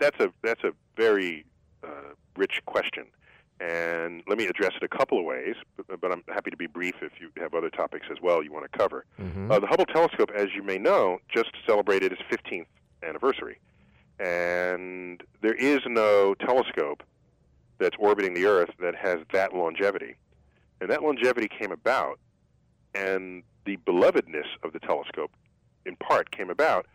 That's 0.00 0.18
a 0.18 0.32
that's 0.42 0.64
a 0.64 0.72
very 0.96 1.44
uh, 1.84 2.14
rich 2.36 2.60
question, 2.66 3.04
and 3.60 4.22
let 4.26 4.36
me 4.36 4.46
address 4.46 4.72
it 4.74 4.82
a 4.82 4.88
couple 4.88 5.18
of 5.18 5.24
ways. 5.24 5.54
But, 5.76 6.00
but 6.00 6.10
I'm 6.12 6.24
happy 6.28 6.50
to 6.50 6.56
be 6.56 6.66
brief 6.66 6.94
if 7.02 7.12
you 7.20 7.30
have 7.40 7.54
other 7.54 7.70
topics 7.70 8.06
as 8.10 8.18
well 8.20 8.42
you 8.42 8.52
want 8.52 8.70
to 8.70 8.78
cover. 8.78 9.04
Mhm. 9.20 9.50
Uh, 9.50 9.60
the 9.60 9.66
Hubble 9.68 9.86
telescope, 9.86 10.30
as 10.34 10.48
you 10.54 10.62
may 10.62 10.78
know, 10.78 11.18
just 11.32 11.50
celebrated 11.66 12.12
its 12.12 12.22
15th 12.28 12.66
anniversary, 13.02 13.60
and 14.18 15.22
there 15.42 15.54
is 15.54 15.80
no 15.86 16.34
telescope 16.34 17.02
that's 17.78 17.96
orbiting 17.98 18.34
the 18.34 18.46
Earth 18.46 18.70
that 18.80 18.94
has 18.96 19.18
that 19.32 19.54
longevity, 19.54 20.16
and 20.80 20.90
that 20.90 21.02
longevity 21.02 21.46
came 21.48 21.70
about, 21.70 22.18
and 22.94 23.42
the 23.66 23.76
belovedness 23.78 24.46
of 24.64 24.72
the 24.72 24.80
telescope, 24.80 25.30
in 25.84 25.94
part, 25.96 26.30
came 26.32 26.50
about 26.50 26.86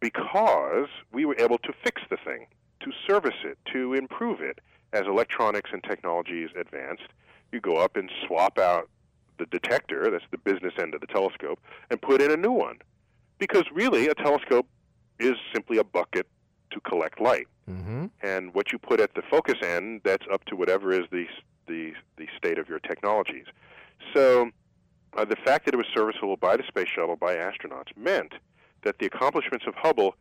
because 0.00 0.88
we 1.12 1.24
were 1.24 1.36
able 1.38 1.58
to 1.58 1.72
fix 1.84 2.02
the 2.10 2.16
thing, 2.16 2.46
to 2.80 2.90
service 3.06 3.36
it, 3.44 3.58
to 3.72 3.94
improve 3.94 4.40
it 4.40 4.58
as 4.92 5.06
electronics 5.06 5.70
and 5.72 5.82
technologies 5.84 6.48
advanced. 6.58 7.08
You 7.52 7.60
go 7.60 7.76
up 7.76 7.96
and 7.96 8.10
swap 8.26 8.58
out 8.58 8.88
the 9.38 9.46
detector, 9.46 10.10
that's 10.10 10.24
the 10.30 10.38
business 10.38 10.74
end 10.78 10.94
of 10.94 11.00
the 11.00 11.06
telescope, 11.06 11.60
and 11.90 12.00
put 12.00 12.20
in 12.20 12.30
a 12.30 12.36
new 12.36 12.52
one. 12.52 12.78
Because 13.38 13.64
really, 13.72 14.08
a 14.08 14.14
telescope 14.14 14.66
is 15.18 15.34
simply 15.52 15.78
a 15.78 15.84
bucket 15.84 16.26
to 16.70 16.80
collect 16.80 17.20
light. 17.20 17.46
Mm-hmm. 17.68 18.06
And 18.22 18.54
what 18.54 18.72
you 18.72 18.78
put 18.78 19.00
at 19.00 19.14
the 19.14 19.22
focus 19.30 19.56
end, 19.62 20.02
that's 20.04 20.26
up 20.32 20.44
to 20.46 20.56
whatever 20.56 20.92
is 20.92 21.06
the, 21.10 21.26
the, 21.66 21.92
the 22.16 22.26
state 22.36 22.58
of 22.58 22.68
your 22.68 22.80
technologies. 22.80 23.46
So 24.14 24.50
uh, 25.16 25.24
the 25.24 25.36
fact 25.36 25.64
that 25.64 25.74
it 25.74 25.76
was 25.76 25.86
serviceable 25.94 26.36
by 26.36 26.56
the 26.56 26.64
space 26.64 26.88
shuttle, 26.88 27.16
by 27.16 27.36
astronauts, 27.36 27.96
meant 27.96 28.34
that 28.82 28.98
the 28.98 29.06
accomplishments 29.06 29.66
of 29.66 29.74
Hubble 29.74 30.14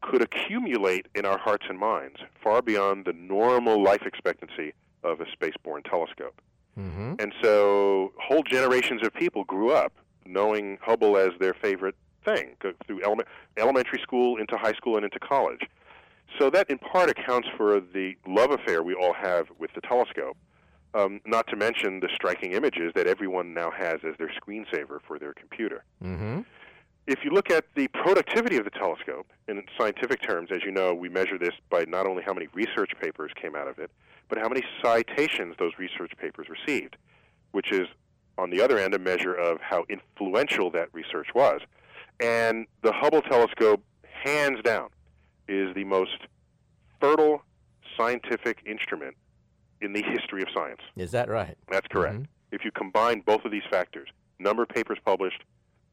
could 0.00 0.22
accumulate 0.22 1.06
in 1.14 1.24
our 1.26 1.38
hearts 1.38 1.66
and 1.68 1.78
minds 1.78 2.18
far 2.42 2.62
beyond 2.62 3.04
the 3.04 3.12
normal 3.12 3.82
life 3.82 4.02
expectancy 4.02 4.72
of 5.02 5.20
a 5.20 5.24
spaceborne 5.24 5.84
telescope. 5.88 6.40
Mm-hmm. 6.78 7.14
And 7.18 7.34
so 7.42 8.12
whole 8.20 8.42
generations 8.42 9.04
of 9.04 9.12
people 9.12 9.44
grew 9.44 9.72
up 9.72 9.92
knowing 10.24 10.78
Hubble 10.80 11.16
as 11.16 11.30
their 11.40 11.54
favorite 11.54 11.96
thing 12.24 12.54
through 12.86 13.02
element, 13.02 13.28
elementary 13.56 13.98
school 14.00 14.36
into 14.36 14.56
high 14.56 14.74
school 14.74 14.96
and 14.96 15.04
into 15.04 15.18
college. 15.18 15.62
So 16.38 16.50
that 16.50 16.68
in 16.70 16.78
part 16.78 17.08
accounts 17.08 17.48
for 17.56 17.80
the 17.80 18.14
love 18.26 18.50
affair 18.50 18.82
we 18.82 18.94
all 18.94 19.14
have 19.14 19.46
with 19.58 19.72
the 19.74 19.80
telescope. 19.80 20.36
Um, 20.94 21.20
not 21.26 21.46
to 21.48 21.56
mention 21.56 22.00
the 22.00 22.08
striking 22.14 22.52
images 22.52 22.92
that 22.94 23.06
everyone 23.06 23.52
now 23.52 23.70
has 23.70 24.00
as 24.08 24.14
their 24.18 24.30
screensaver 24.30 25.00
for 25.06 25.18
their 25.18 25.34
computer. 25.34 25.84
Mm-hmm. 26.02 26.40
If 27.08 27.24
you 27.24 27.30
look 27.30 27.50
at 27.50 27.64
the 27.74 27.88
productivity 27.88 28.58
of 28.58 28.64
the 28.64 28.70
telescope, 28.70 29.26
in 29.48 29.62
scientific 29.78 30.20
terms, 30.20 30.50
as 30.52 30.62
you 30.62 30.70
know, 30.70 30.92
we 30.92 31.08
measure 31.08 31.38
this 31.38 31.54
by 31.70 31.86
not 31.88 32.06
only 32.06 32.22
how 32.22 32.34
many 32.34 32.48
research 32.52 32.92
papers 33.00 33.32
came 33.34 33.56
out 33.56 33.66
of 33.66 33.78
it, 33.78 33.90
but 34.28 34.36
how 34.36 34.46
many 34.46 34.62
citations 34.84 35.56
those 35.58 35.72
research 35.78 36.12
papers 36.18 36.48
received, 36.50 36.98
which 37.52 37.72
is, 37.72 37.88
on 38.36 38.50
the 38.50 38.60
other 38.60 38.78
end, 38.78 38.92
a 38.94 38.98
measure 38.98 39.32
of 39.32 39.58
how 39.62 39.86
influential 39.88 40.70
that 40.72 40.90
research 40.92 41.28
was. 41.34 41.62
And 42.20 42.66
the 42.82 42.92
Hubble 42.92 43.22
telescope, 43.22 43.82
hands 44.02 44.60
down, 44.62 44.90
is 45.48 45.74
the 45.74 45.84
most 45.84 46.18
fertile 47.00 47.42
scientific 47.96 48.58
instrument 48.66 49.16
in 49.80 49.94
the 49.94 50.02
history 50.02 50.42
of 50.42 50.48
science. 50.52 50.82
Is 50.94 51.12
that 51.12 51.30
right? 51.30 51.56
That's 51.70 51.88
correct. 51.88 52.16
Mhm. 52.16 52.26
If 52.52 52.66
you 52.66 52.70
combine 52.70 53.20
both 53.20 53.46
of 53.46 53.50
these 53.50 53.64
factors, 53.70 54.10
number 54.38 54.62
of 54.62 54.68
papers 54.68 54.98
published 55.06 55.42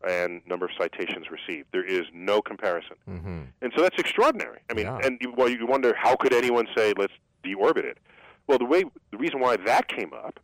and 0.07 0.41
number 0.45 0.65
of 0.65 0.71
citations 0.77 1.25
received, 1.31 1.67
there 1.71 1.85
is 1.85 2.03
no 2.13 2.41
comparison. 2.41 2.95
Mm-hmm. 3.09 3.39
And 3.61 3.73
so 3.75 3.81
that's 3.81 3.97
extraordinary. 3.97 4.59
I 4.69 4.73
mean, 4.73 4.85
Yeah. 4.85 4.99
and 5.03 5.17
you, 5.21 5.33
well, 5.35 5.49
you 5.49 5.65
wonder 5.65 5.93
how 5.97 6.15
could 6.15 6.33
anyone 6.33 6.67
say 6.75 6.93
let's 6.97 7.13
deorbit 7.43 7.85
it? 7.85 7.97
Well, 8.47 8.57
the 8.57 8.65
way 8.65 8.83
the 9.11 9.17
reason 9.17 9.39
why 9.39 9.57
that 9.57 9.87
came 9.87 10.13
up 10.13 10.39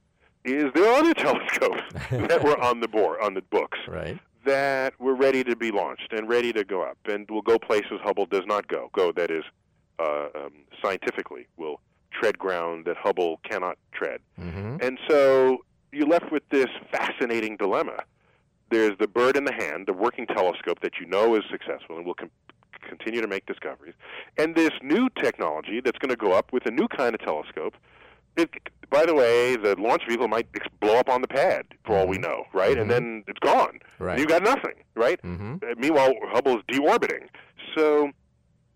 is 0.46 0.66
there 0.74 0.92
are 0.92 1.00
other 1.00 1.14
telescopes 1.26 1.82
that 2.12 2.44
were 2.44 2.60
on 2.60 2.80
the 2.80 2.88
board 2.88 3.20
on 3.22 3.34
the 3.36 3.42
books 3.44 3.78
Right. 3.88 4.18
that 4.46 5.00
were 5.00 5.14
ready 5.16 5.44
to 5.44 5.56
be 5.56 5.70
launched 5.72 6.12
and 6.14 6.28
ready 6.28 6.52
to 6.54 6.64
go 6.64 6.82
up 6.82 6.98
and 7.06 7.30
will 7.30 7.44
go 7.44 7.60
places 7.60 8.00
Hubble 8.04 8.26
does 8.26 8.46
not 8.48 8.68
go. 8.68 8.90
Go 8.94 9.12
that 9.12 9.30
is 9.30 9.44
uh, 10.00 10.28
um, 10.36 10.54
scientifically 10.84 11.46
will 11.58 11.80
tread 12.12 12.40
ground 12.40 12.86
that 12.86 12.98
Hubble 12.98 13.40
cannot 13.44 13.78
tread. 13.94 14.20
Mm-hmm. 14.40 14.78
And 14.82 14.98
so 15.08 15.60
you're 15.92 16.08
left 16.08 16.32
with 16.32 16.44
this 16.50 16.68
fascinating 16.92 17.56
dilemma. 17.58 18.04
There's 18.71 18.97
the 18.99 19.07
bird 19.07 19.36
in 19.38 19.43
the 19.43 19.53
hand, 19.53 19.86
the 19.88 19.93
working 19.93 20.25
telescope 20.25 20.79
that 20.81 20.93
you 20.99 21.05
know 21.05 21.36
is 21.36 21.43
successful 21.51 21.97
and 21.97 22.05
will 22.05 22.13
com- 22.15 22.31
continue 22.88 23.21
to 23.21 23.27
make 23.27 23.45
discoveries, 23.45 23.93
and 24.38 24.55
this 24.55 24.71
new 24.81 25.10
technology 25.21 25.81
that's 25.81 25.99
going 25.99 26.10
to 26.10 26.15
go 26.15 26.31
up 26.34 26.51
with 26.51 26.65
a 26.65 26.71
new 26.71 26.88
kind 26.88 27.13
of 27.13 27.21
telescope. 27.21 27.75
It, 28.38 28.49
by 28.89 29.05
the 29.05 29.13
way, 29.13 29.57
the 29.57 29.75
launch 29.77 30.03
vehicle 30.07 30.29
might 30.29 30.47
blow 30.79 30.95
up 30.97 31.10
on 31.10 31.21
the 31.21 31.27
pad 31.27 31.65
for 31.86 31.97
all 31.97 32.07
we 32.07 32.17
Mhm. 32.17 32.21
know, 32.21 32.45
right? 32.53 32.77
Mhm. 32.77 32.81
And 32.81 32.89
then 32.89 33.23
it's 33.27 33.39
gone. 33.39 33.79
Right. 33.99 34.17
You 34.17 34.25
got 34.25 34.41
nothing, 34.41 34.75
right? 34.95 35.21
Mm-hmm. 35.21 35.55
Uh, 35.62 35.75
meanwhile, 35.77 36.13
Hubble 36.29 36.57
is 36.57 36.63
deorbiting. 36.63 37.27
So 37.75 38.12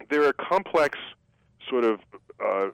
there 0.09 0.23
are 0.25 0.33
complex 0.33 0.99
sort 1.69 1.85
of 1.85 2.01
uh, 2.43 2.67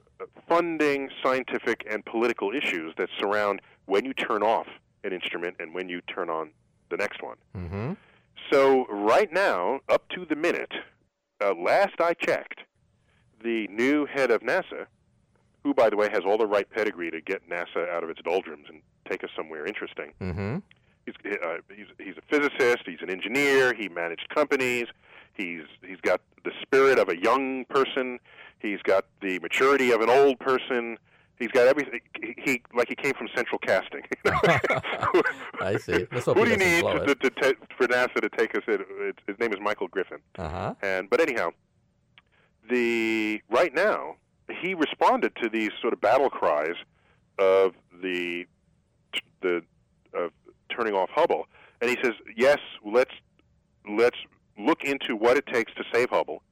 funding, 0.48 1.08
scientific, 1.22 1.84
and 1.88 2.04
political 2.04 2.52
issues 2.52 2.92
that 2.96 3.08
surround 3.20 3.60
when 3.86 4.04
you 4.04 4.12
turn 4.12 4.42
off 4.42 4.66
an 5.04 5.12
instrument 5.12 5.54
and 5.60 5.72
when 5.72 5.88
you 5.88 6.00
turn 6.02 6.28
on 6.28 6.50
the 6.92 6.96
next 6.96 7.22
one. 7.22 7.36
Mm-hmm. 7.56 7.92
So 8.52 8.86
right 8.88 9.32
now, 9.32 9.80
up 9.88 10.08
to 10.10 10.24
the 10.24 10.36
minute, 10.36 10.72
uh, 11.42 11.54
last 11.54 12.00
I 12.00 12.14
checked, 12.14 12.60
the 13.42 13.66
new 13.68 14.06
head 14.06 14.30
of 14.30 14.42
NASA, 14.42 14.86
who, 15.64 15.74
by 15.74 15.90
the 15.90 15.96
way, 15.96 16.08
has 16.12 16.22
all 16.24 16.38
the 16.38 16.46
right 16.46 16.68
pedigree 16.70 17.10
to 17.10 17.20
get 17.20 17.48
NASA 17.48 17.88
out 17.90 18.04
of 18.04 18.10
its 18.10 18.20
doldrums 18.22 18.66
and 18.68 18.82
take 19.08 19.24
us 19.24 19.30
somewhere 19.36 19.66
interesting, 19.66 20.12
Mm-hmm. 20.20 20.58
He's, 21.04 21.14
uh, 21.44 21.56
he's 21.74 21.86
he's 21.98 22.14
a 22.16 22.22
physicist. 22.30 22.84
He's 22.86 23.00
an 23.02 23.10
engineer. 23.10 23.74
He 23.74 23.88
managed 23.88 24.28
companies. 24.32 24.86
He's 25.34 25.62
he's 25.84 26.00
got 26.00 26.20
the 26.44 26.52
spirit 26.62 26.96
of 27.00 27.08
a 27.08 27.20
young 27.20 27.64
person. 27.64 28.20
He's 28.60 28.80
got 28.82 29.06
the 29.20 29.40
maturity 29.40 29.90
of 29.90 30.00
an 30.00 30.08
old 30.08 30.38
person. 30.38 30.98
He's 31.38 31.50
got 31.50 31.66
everything. 31.66 32.00
He, 32.20 32.34
he 32.38 32.62
like 32.74 32.88
he 32.88 32.94
came 32.94 33.14
from 33.14 33.28
Central 33.34 33.58
Casting. 33.58 34.02
I 35.60 35.76
see. 35.76 36.06
Who 36.10 36.44
do 36.44 36.50
you 36.50 36.56
need 36.56 36.82
to, 36.82 37.14
to, 37.14 37.30
to, 37.30 37.56
for 37.76 37.88
NASA 37.88 38.20
to 38.20 38.28
take 38.28 38.54
us 38.54 38.62
in? 38.68 38.78
It's, 39.00 39.18
his 39.26 39.38
name 39.40 39.52
is 39.52 39.58
Michael 39.60 39.88
Griffin. 39.88 40.18
Uh-huh. 40.38 40.74
And 40.82 41.10
but 41.10 41.20
anyhow, 41.20 41.50
the 42.70 43.40
right 43.50 43.74
now 43.74 44.16
he 44.60 44.74
responded 44.74 45.34
to 45.42 45.48
these 45.48 45.70
sort 45.80 45.92
of 45.92 46.00
battle 46.00 46.30
cries 46.30 46.76
of 47.38 47.72
the 48.02 48.46
the 49.40 49.62
of 50.14 50.30
turning 50.70 50.94
off 50.94 51.10
Hubble, 51.10 51.46
and 51.80 51.90
he 51.90 51.96
says, 52.02 52.14
"Yes, 52.36 52.58
let's 52.84 53.14
let's 53.88 54.18
look 54.58 54.84
into 54.84 55.16
what 55.16 55.36
it 55.36 55.46
takes 55.46 55.72
to 55.74 55.84
save 55.92 56.10
Hubble." 56.10 56.42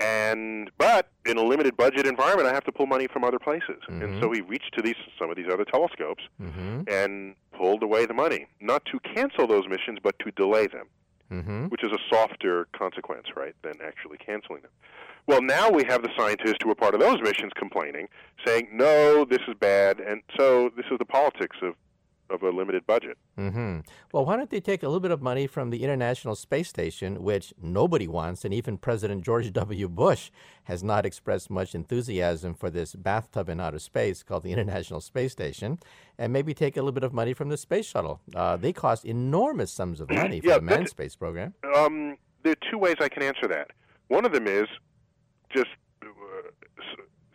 And 0.00 0.70
but 0.78 1.08
in 1.26 1.38
a 1.38 1.42
limited 1.42 1.76
budget 1.76 2.06
environment, 2.06 2.48
I 2.48 2.54
have 2.54 2.64
to 2.64 2.72
pull 2.72 2.86
money 2.86 3.08
from 3.12 3.24
other 3.24 3.38
places, 3.38 3.80
and 3.88 4.02
Mhm. 4.02 4.20
so 4.20 4.30
he 4.30 4.40
reached 4.42 4.72
to 4.74 4.82
these 4.82 4.94
some 5.18 5.28
of 5.30 5.36
these 5.36 5.48
other 5.52 5.64
telescopes 5.64 6.22
Mm-hmm. 6.40 6.82
and 6.88 7.34
pulled 7.52 7.82
away 7.82 8.06
the 8.06 8.14
money, 8.14 8.46
not 8.60 8.84
to 8.86 9.00
cancel 9.00 9.46
those 9.48 9.66
missions, 9.68 9.98
but 10.02 10.16
to 10.20 10.30
delay 10.32 10.66
them 10.68 10.86
Mm-hmm. 11.32 11.66
which 11.66 11.82
is 11.84 11.92
a 11.92 11.98
softer 12.08 12.66
consequence, 12.72 13.26
right, 13.36 13.54
than 13.62 13.74
actually 13.84 14.16
canceling 14.18 14.62
them. 14.62 14.70
Well, 15.26 15.42
now 15.42 15.68
we 15.68 15.84
have 15.84 16.02
the 16.02 16.08
scientists 16.16 16.56
who 16.62 16.70
are 16.70 16.74
part 16.74 16.94
of 16.94 17.00
those 17.00 17.20
missions 17.20 17.52
complaining, 17.54 18.08
saying, 18.46 18.68
no, 18.72 19.26
this 19.26 19.42
is 19.46 19.52
bad. 19.60 20.00
And 20.00 20.22
so 20.38 20.70
this 20.74 20.86
is 20.90 20.96
the 20.98 21.04
politics 21.04 21.56
of, 21.60 21.74
of 22.30 22.42
a 22.42 22.50
limited 22.50 22.86
budget. 22.86 23.16
Mm-hmm. 23.38 23.80
Well, 24.12 24.24
why 24.24 24.36
don't 24.36 24.50
they 24.50 24.60
take 24.60 24.82
a 24.82 24.86
little 24.86 25.00
bit 25.00 25.10
of 25.10 25.22
money 25.22 25.46
from 25.46 25.70
the 25.70 25.82
International 25.82 26.34
Space 26.34 26.68
Station, 26.68 27.22
which 27.22 27.54
nobody 27.60 28.06
wants, 28.06 28.44
and 28.44 28.52
even 28.52 28.78
President 28.78 29.24
George 29.24 29.52
W. 29.58 29.88
Bush 29.88 30.30
has 30.64 30.82
not 30.84 31.06
expressed 31.06 31.50
much 31.50 31.74
enthusiasm 31.74 32.54
for 32.54 32.70
this 32.70 32.94
bathtub 32.94 33.48
in 33.48 33.60
outer 33.60 33.78
space 33.78 34.22
called 34.22 34.42
the 34.42 34.52
International 34.52 35.00
Space 35.00 35.32
Station, 35.32 35.78
and 36.18 36.32
maybe 36.32 36.52
take 36.54 36.76
a 36.76 36.80
little 36.80 36.92
bit 36.92 37.04
of 37.04 37.12
money 37.12 37.32
from 37.32 37.48
the 37.48 37.56
space 37.56 37.86
shuttle. 37.86 38.20
Uh, 38.34 38.56
they 38.56 38.72
cost 38.72 39.04
enormous 39.04 39.70
sums 39.70 40.00
of 40.00 40.10
money 40.10 40.40
for 40.40 40.48
Yeah, 40.48 40.54
the 40.56 40.62
manned 40.62 40.88
space 40.88 41.16
program. 41.16 41.54
Um, 41.76 42.16
there 42.42 42.52
are 42.52 42.70
two 42.70 42.78
ways 42.78 42.96
I 43.00 43.08
can 43.08 43.22
answer 43.22 43.48
that. 43.48 43.70
One 44.08 44.24
of 44.24 44.32
them 44.32 44.46
is 44.46 44.66
just 45.50 45.68
uh, 46.02 46.06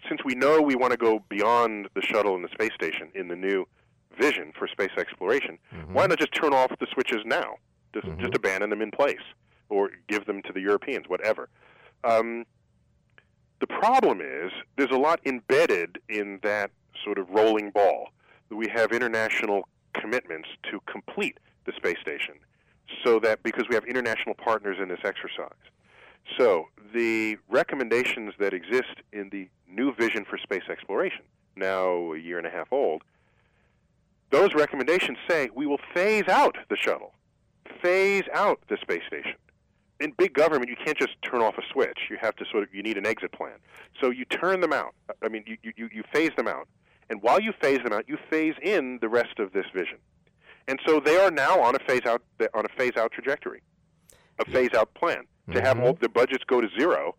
since 0.07 0.21
we 0.25 0.35
know 0.35 0.61
we 0.61 0.75
want 0.75 0.91
to 0.91 0.97
go 0.97 1.23
beyond 1.29 1.87
the 1.95 2.01
shuttle 2.01 2.35
and 2.35 2.43
the 2.43 2.49
space 2.49 2.73
station 2.75 3.09
in 3.15 3.27
the 3.27 3.35
new 3.35 3.65
vision 4.17 4.51
for 4.57 4.67
space 4.67 4.91
exploration, 4.97 5.57
Mhm. 5.73 5.93
why 5.93 6.07
not 6.07 6.19
just 6.19 6.33
turn 6.33 6.53
off 6.53 6.71
the 6.79 6.87
switches 6.87 7.23
now? 7.25 7.57
Just, 7.93 8.07
Mhm. 8.07 8.19
just 8.19 8.35
abandon 8.35 8.69
them 8.69 8.81
in 8.81 8.91
place 8.91 9.21
or 9.69 9.91
give 10.07 10.25
them 10.25 10.41
to 10.43 10.53
the 10.53 10.61
Europeans, 10.61 11.07
whatever. 11.07 11.49
Um, 12.03 12.45
the 13.59 13.67
problem 13.67 14.21
is 14.21 14.51
there's 14.75 14.91
a 14.91 14.97
lot 14.97 15.19
embedded 15.25 16.01
in 16.09 16.39
that 16.43 16.71
sort 17.03 17.17
of 17.17 17.29
rolling 17.29 17.71
ball. 17.71 18.11
We 18.49 18.67
have 18.69 18.91
international 18.91 19.67
commitments 19.93 20.49
to 20.69 20.79
complete 20.81 21.39
the 21.65 21.71
space 21.73 21.99
station, 21.99 22.35
so 23.03 23.19
that 23.19 23.41
because 23.41 23.67
we 23.69 23.75
have 23.75 23.85
international 23.85 24.35
partners 24.35 24.77
in 24.79 24.89
this 24.89 24.99
exercise. 25.03 25.53
So 26.37 26.69
the 26.93 27.37
recommendations 27.49 28.33
that 28.37 28.53
exist 28.53 29.01
in 29.11 29.29
the 29.29 29.49
new 29.67 29.93
vision 29.93 30.25
for 30.25 30.37
space 30.37 30.63
exploration, 30.69 31.23
now 31.55 32.13
a 32.13 32.17
year 32.17 32.37
and 32.37 32.47
a 32.47 32.49
half 32.49 32.71
old, 32.71 33.03
those 34.33 34.53
recommendations 34.55 35.17
say 35.29 35.49
we 35.53 35.65
will 35.67 35.79
phase 35.93 36.27
out 36.27 36.57
the 36.69 36.75
shuttle, 36.75 37.13
phase 37.81 38.23
out 38.33 38.59
the 38.67 38.77
space 38.81 39.03
station. 39.07 39.35
In 39.99 40.11
big 40.17 40.33
government, 40.33 40.69
you 40.69 40.75
can't 40.83 40.97
just 40.97 41.13
turn 41.21 41.41
off 41.41 41.55
a 41.57 41.61
switch. 41.71 41.99
You 42.09 42.17
have 42.19 42.35
to 42.37 42.45
sort 42.51 42.63
of 42.63 42.73
you 42.73 42.81
need 42.81 42.97
an 42.97 43.05
exit 43.05 43.31
plan. 43.31 43.57
So 44.01 44.09
you 44.09 44.25
turn 44.25 44.59
them 44.59 44.73
out. 44.73 44.95
I 45.23 45.29
mean, 45.29 45.43
you 45.45 45.57
you, 45.77 45.87
you 45.93 46.03
phase 46.11 46.31
them 46.35 46.47
out, 46.47 46.67
and 47.11 47.21
while 47.21 47.39
you 47.39 47.53
phase 47.61 47.79
them 47.83 47.93
out, 47.93 48.05
you 48.09 48.17
phase 48.29 48.55
in 48.61 48.97
the 49.01 49.07
rest 49.07 49.37
of 49.39 49.53
this 49.53 49.65
vision. 49.73 49.99
And 50.67 50.79
so 50.85 50.99
they 50.99 51.17
are 51.17 51.29
now 51.31 51.59
on 51.61 51.75
a 51.75 51.79
phase 51.87 52.05
out 52.05 52.23
on 52.55 52.65
a 52.65 52.69
phase 52.77 52.93
out 52.97 53.11
trajectory, 53.11 53.61
a 54.39 54.45
phase 54.51 54.73
out 54.75 54.93
plan 54.95 55.23
to 55.51 55.61
have 55.61 55.77
Mhm. 55.77 55.83
all 55.83 55.93
the 55.93 56.09
budgets 56.09 56.43
go 56.45 56.59
to 56.59 56.67
zero 56.79 57.15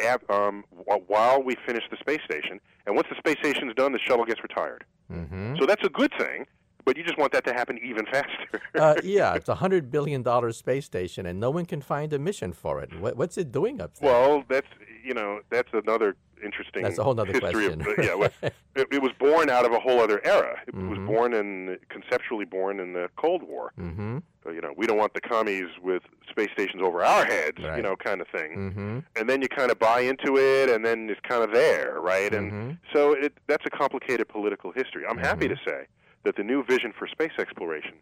ab- 0.00 0.28
um, 0.30 0.64
while 1.06 1.42
we 1.42 1.54
finish 1.64 1.84
the 1.90 1.96
space 1.96 2.20
station. 2.24 2.60
And 2.86 2.94
once 2.94 3.08
the 3.08 3.16
space 3.16 3.36
station's 3.38 3.74
done, 3.74 3.92
the 3.92 3.98
shuttle 4.00 4.24
gets 4.26 4.42
retired. 4.42 4.84
Mm-hmm. 5.12 5.56
So 5.58 5.64
that's 5.66 5.84
a 5.84 5.88
good 5.88 6.12
thing, 6.18 6.46
but 6.88 6.96
you 6.96 7.04
just 7.04 7.18
want 7.18 7.32
that 7.32 7.44
to 7.44 7.52
happen 7.52 7.78
even 7.84 8.06
faster. 8.06 8.62
uh, 8.74 8.94
yeah, 9.04 9.34
it's 9.34 9.50
a 9.50 9.54
hundred 9.56 9.90
billion 9.90 10.22
dollar 10.22 10.50
space 10.52 10.86
station, 10.86 11.26
and 11.26 11.38
no 11.38 11.50
one 11.50 11.66
can 11.66 11.82
find 11.82 12.14
a 12.14 12.18
mission 12.18 12.54
for 12.54 12.80
it. 12.80 12.98
What, 12.98 13.14
what's 13.18 13.36
it 13.36 13.52
doing 13.52 13.78
up 13.82 13.98
there? 13.98 14.10
well, 14.10 14.42
that's 14.48 14.66
you 15.04 15.12
know 15.12 15.40
that's 15.50 15.68
another 15.74 16.16
interesting. 16.42 16.82
That's 16.84 16.96
a 16.98 17.04
whole 17.04 17.14
history 17.24 17.40
question. 17.40 17.80
Of, 17.82 17.88
yeah, 18.02 18.14
well, 18.14 18.30
it, 18.42 18.86
it 18.90 19.02
was 19.02 19.12
born 19.18 19.50
out 19.50 19.66
of 19.66 19.72
a 19.72 19.78
whole 19.80 20.00
other 20.00 20.20
era. 20.24 20.56
It 20.66 20.74
was 20.74 20.98
Mhm. 20.98 21.06
born 21.06 21.34
in 21.34 21.76
conceptually 21.90 22.46
born 22.46 22.80
in 22.80 22.94
the 22.94 23.10
Cold 23.16 23.42
War. 23.42 23.72
mm-hmm. 23.78 24.18
So, 24.44 24.52
you 24.52 24.62
know, 24.62 24.72
we 24.76 24.86
don't 24.86 24.96
want 24.96 25.12
the 25.12 25.20
commies 25.20 25.68
with 25.82 26.02
space 26.30 26.48
stations 26.52 26.80
over 26.82 27.04
our 27.04 27.24
heads, 27.26 27.58
Right. 27.62 27.76
you 27.76 27.82
know, 27.82 27.96
kind 27.96 28.20
of 28.22 28.28
thing. 28.28 28.56
Mm-hmm. 28.56 28.98
And 29.16 29.28
then 29.28 29.42
you 29.42 29.48
kind 29.48 29.70
of 29.70 29.78
buy 29.78 30.00
into 30.00 30.38
it, 30.38 30.70
and 30.70 30.86
then 30.86 31.10
it's 31.10 31.20
kind 31.28 31.42
of 31.42 31.52
there, 31.52 31.98
right? 32.00 32.32
And 32.32 32.52
mm-hmm. 32.52 32.70
so 32.94 33.12
it, 33.12 33.32
that's 33.48 33.66
a 33.66 33.70
complicated 33.70 34.28
political 34.28 34.70
history. 34.72 35.04
I'm 35.10 35.18
happy 35.18 35.48
Mhm. 35.48 35.56
to 35.56 35.70
say 35.70 35.86
that 36.24 36.36
the 36.36 36.42
new 36.42 36.64
vision 36.64 36.92
for 36.98 37.06
space 37.06 37.32
exploration 37.38 37.94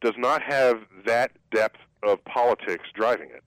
does 0.00 0.14
not 0.16 0.42
have 0.42 0.82
that 1.06 1.32
depth 1.50 1.78
of 2.02 2.24
politics 2.24 2.88
driving 2.94 3.28
it. 3.30 3.42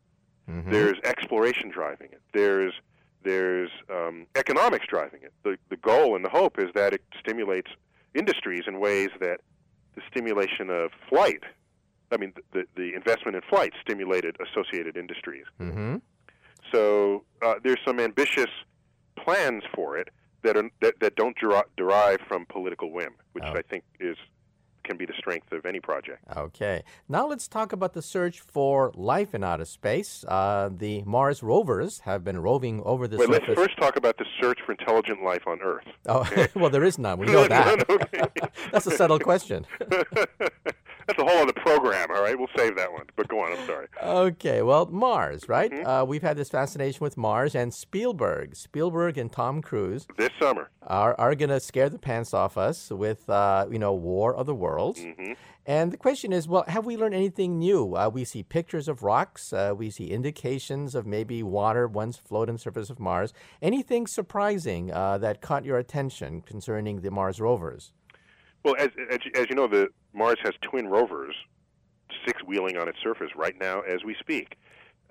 Mm-hmm. 0.50 0.72
There's 0.72 0.98
exploration 1.04 1.69
driving 1.69 2.10
it. 2.12 2.22
There's 2.34 2.74
there's 3.24 3.69
um, 3.89 4.28
economics 4.36 4.86
driving 4.88 5.22
it. 5.24 5.34
The 5.43 5.58
the 5.69 5.78
goal 5.78 6.15
and 6.15 6.24
the 6.24 6.30
hope 6.30 6.60
is 6.60 6.69
that 6.76 6.93
it 6.93 7.02
stimulates 7.19 7.72
industries 8.13 8.63
in 8.67 8.80
ways 8.80 9.10
that 9.19 9.39
the 9.96 10.02
stimulation 10.10 10.69
of 10.69 10.91
flight, 11.10 11.43
I 12.12 12.17
mean, 12.17 12.34
the 12.52 12.65
the 12.76 12.93
investment 12.93 13.36
in 13.36 13.41
flight 13.50 13.74
stimulated 13.82 14.38
associated 14.41 14.98
industries. 14.98 15.46
Mm-hmm. 15.60 15.98
So 16.72 17.24
uh, 17.41 17.56
there's 17.63 17.80
some 17.86 18.00
ambitious 18.00 18.50
plans 19.15 19.63
for 19.74 19.98
it 19.98 20.10
that 20.44 20.56
are 20.58 20.70
that, 20.82 21.00
that 21.00 21.16
don't 21.16 21.36
deri- 21.38 21.64
derive 21.78 22.20
from 22.28 22.46
political 22.48 22.92
whim, 22.92 23.14
which 23.34 23.44
Oh. 23.48 23.54
I 23.54 23.62
think 23.62 23.84
is 24.00 24.18
can 24.84 24.98
be 24.98 25.06
the 25.06 25.14
strength 25.18 25.50
of 25.54 25.66
any 25.66 25.80
project. 25.80 26.20
Okay. 26.36 26.84
Now 27.08 27.26
let's 27.26 27.48
talk 27.48 27.72
about 27.72 27.94
the 27.94 28.02
search 28.02 28.42
for 28.42 28.92
life 28.96 29.34
in 29.34 29.42
outer 29.42 29.64
space. 29.64 30.26
Uh, 30.28 30.70
the 30.76 31.04
Mars 31.04 31.42
rovers 31.42 32.00
have 32.00 32.24
been 32.26 32.38
roving 32.42 32.82
over 32.84 33.08
the 33.08 33.16
Wait, 33.18 33.30
let's 33.30 33.46
first 33.46 33.78
talk 33.78 33.96
about 33.96 34.18
the 34.18 34.26
search 34.42 34.60
for 34.66 34.74
intelligent 34.74 35.24
life 35.24 35.44
on 35.48 35.62
Earth. 35.62 35.86
Oh, 36.06 36.28
well, 36.56 36.70
there 36.70 36.84
is 36.84 36.98
none. 37.00 37.18
We 37.18 37.28
know 37.28 37.48
that. 37.48 37.90
Okay. 37.90 38.24
That's 38.74 38.86
a 38.86 38.92
subtle 38.92 39.20
question. 39.20 39.66
That's 41.08 41.20
a 41.20 41.24
whole 41.26 41.38
other 41.42 41.54
program, 41.54 42.08
all 42.16 42.22
right? 42.22 42.38
We'll 42.38 42.48
save 42.56 42.76
that 42.78 42.92
one. 42.92 43.06
But 43.16 43.28
go 43.28 43.39
on, 43.39 43.52
I'm 43.58 43.66
sorry. 43.68 43.88
Okay, 44.02 44.62
well, 44.62 44.86
Mars, 44.86 45.50
right? 45.50 45.72
Mhm. 45.72 45.86
Uh, 45.86 46.06
we've 46.06 46.22
had 46.22 46.38
this 46.38 46.50
fascination 46.50 47.00
with 47.02 47.18
Mars 47.18 47.56
and 47.56 47.74
Spielberg. 47.74 48.56
Spielberg 48.56 49.18
and 49.18 49.32
Tom 49.32 49.62
Cruise 49.62 50.08
This 50.18 50.30
summer. 50.39 50.70
are, 50.88 51.16
are 51.20 51.36
going 51.36 51.50
to 51.50 51.60
scare 51.60 51.89
the 51.89 52.00
pants 52.00 52.34
off 52.34 52.58
us 52.58 52.89
with, 52.89 53.30
uh, 53.30 53.66
you 53.70 53.80
know, 53.80 53.94
War 53.94 54.34
of 54.36 54.46
the 54.46 54.56
Worlds. 54.56 55.02
hmm 55.04 55.34
And 55.66 55.92
the 55.94 55.98
question 55.98 56.34
is, 56.34 56.48
well, 56.48 56.66
have 56.68 56.86
we 56.86 56.98
learned 56.98 57.16
anything 57.16 57.58
new? 57.60 57.96
Uh, 57.96 58.10
we 58.10 58.26
see 58.26 58.44
pictures 58.44 58.88
of 58.89 59.02
rocks. 59.04 59.54
Uh, 59.54 59.74
we 59.78 59.89
see 59.89 60.08
indications 60.12 60.94
of 60.96 61.06
maybe 61.06 61.42
water 61.44 61.88
once 61.88 62.18
floating 62.18 62.52
on 62.52 62.56
the 62.56 62.60
surface 62.60 62.89
of 62.89 63.00
Mars. 63.00 63.34
Anything 63.62 64.06
surprising 64.08 64.92
uh, 64.92 65.18
that 65.20 65.39
caught 65.42 65.63
your 65.63 65.78
attention 65.78 66.42
concerning 66.42 67.00
the 67.02 67.12
Mars 67.12 67.39
rovers? 67.39 67.94
Well, 68.66 68.76
as, 68.78 68.89
as, 69.10 69.20
as 69.36 69.46
you 69.50 69.56
know, 69.56 69.68
the 69.68 69.88
Mars 70.13 70.38
has 70.43 70.54
twin 70.62 70.88
rovers, 70.88 71.36
six 72.26 72.43
wheeling 72.43 72.78
on 72.78 72.88
its 72.88 72.99
surface 73.02 73.32
right 73.36 73.56
now 73.60 73.82
as 73.82 74.04
we 74.04 74.15
speak. 74.19 74.58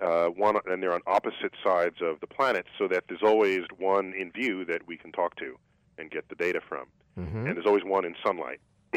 Uh, 0.01 0.27
one, 0.27 0.57
and 0.65 0.81
they're 0.81 0.93
on 0.93 1.01
opposite 1.07 1.53
sides 1.63 1.97
of 2.01 2.19
the 2.19 2.27
planet, 2.27 2.65
so 2.77 2.87
that 2.87 3.03
there's 3.07 3.21
always 3.23 3.61
one 3.77 4.13
in 4.13 4.31
view 4.31 4.65
that 4.65 4.85
we 4.87 4.97
can 4.97 5.11
talk 5.11 5.35
to 5.35 5.55
and 5.97 6.09
get 6.11 6.27
the 6.29 6.35
data 6.35 6.59
from, 6.67 6.87
hmm 7.15 7.45
and 7.45 7.55
there's 7.55 7.65
always 7.65 7.83
one 7.83 8.03
in 8.03 8.15
sunlight. 8.25 8.59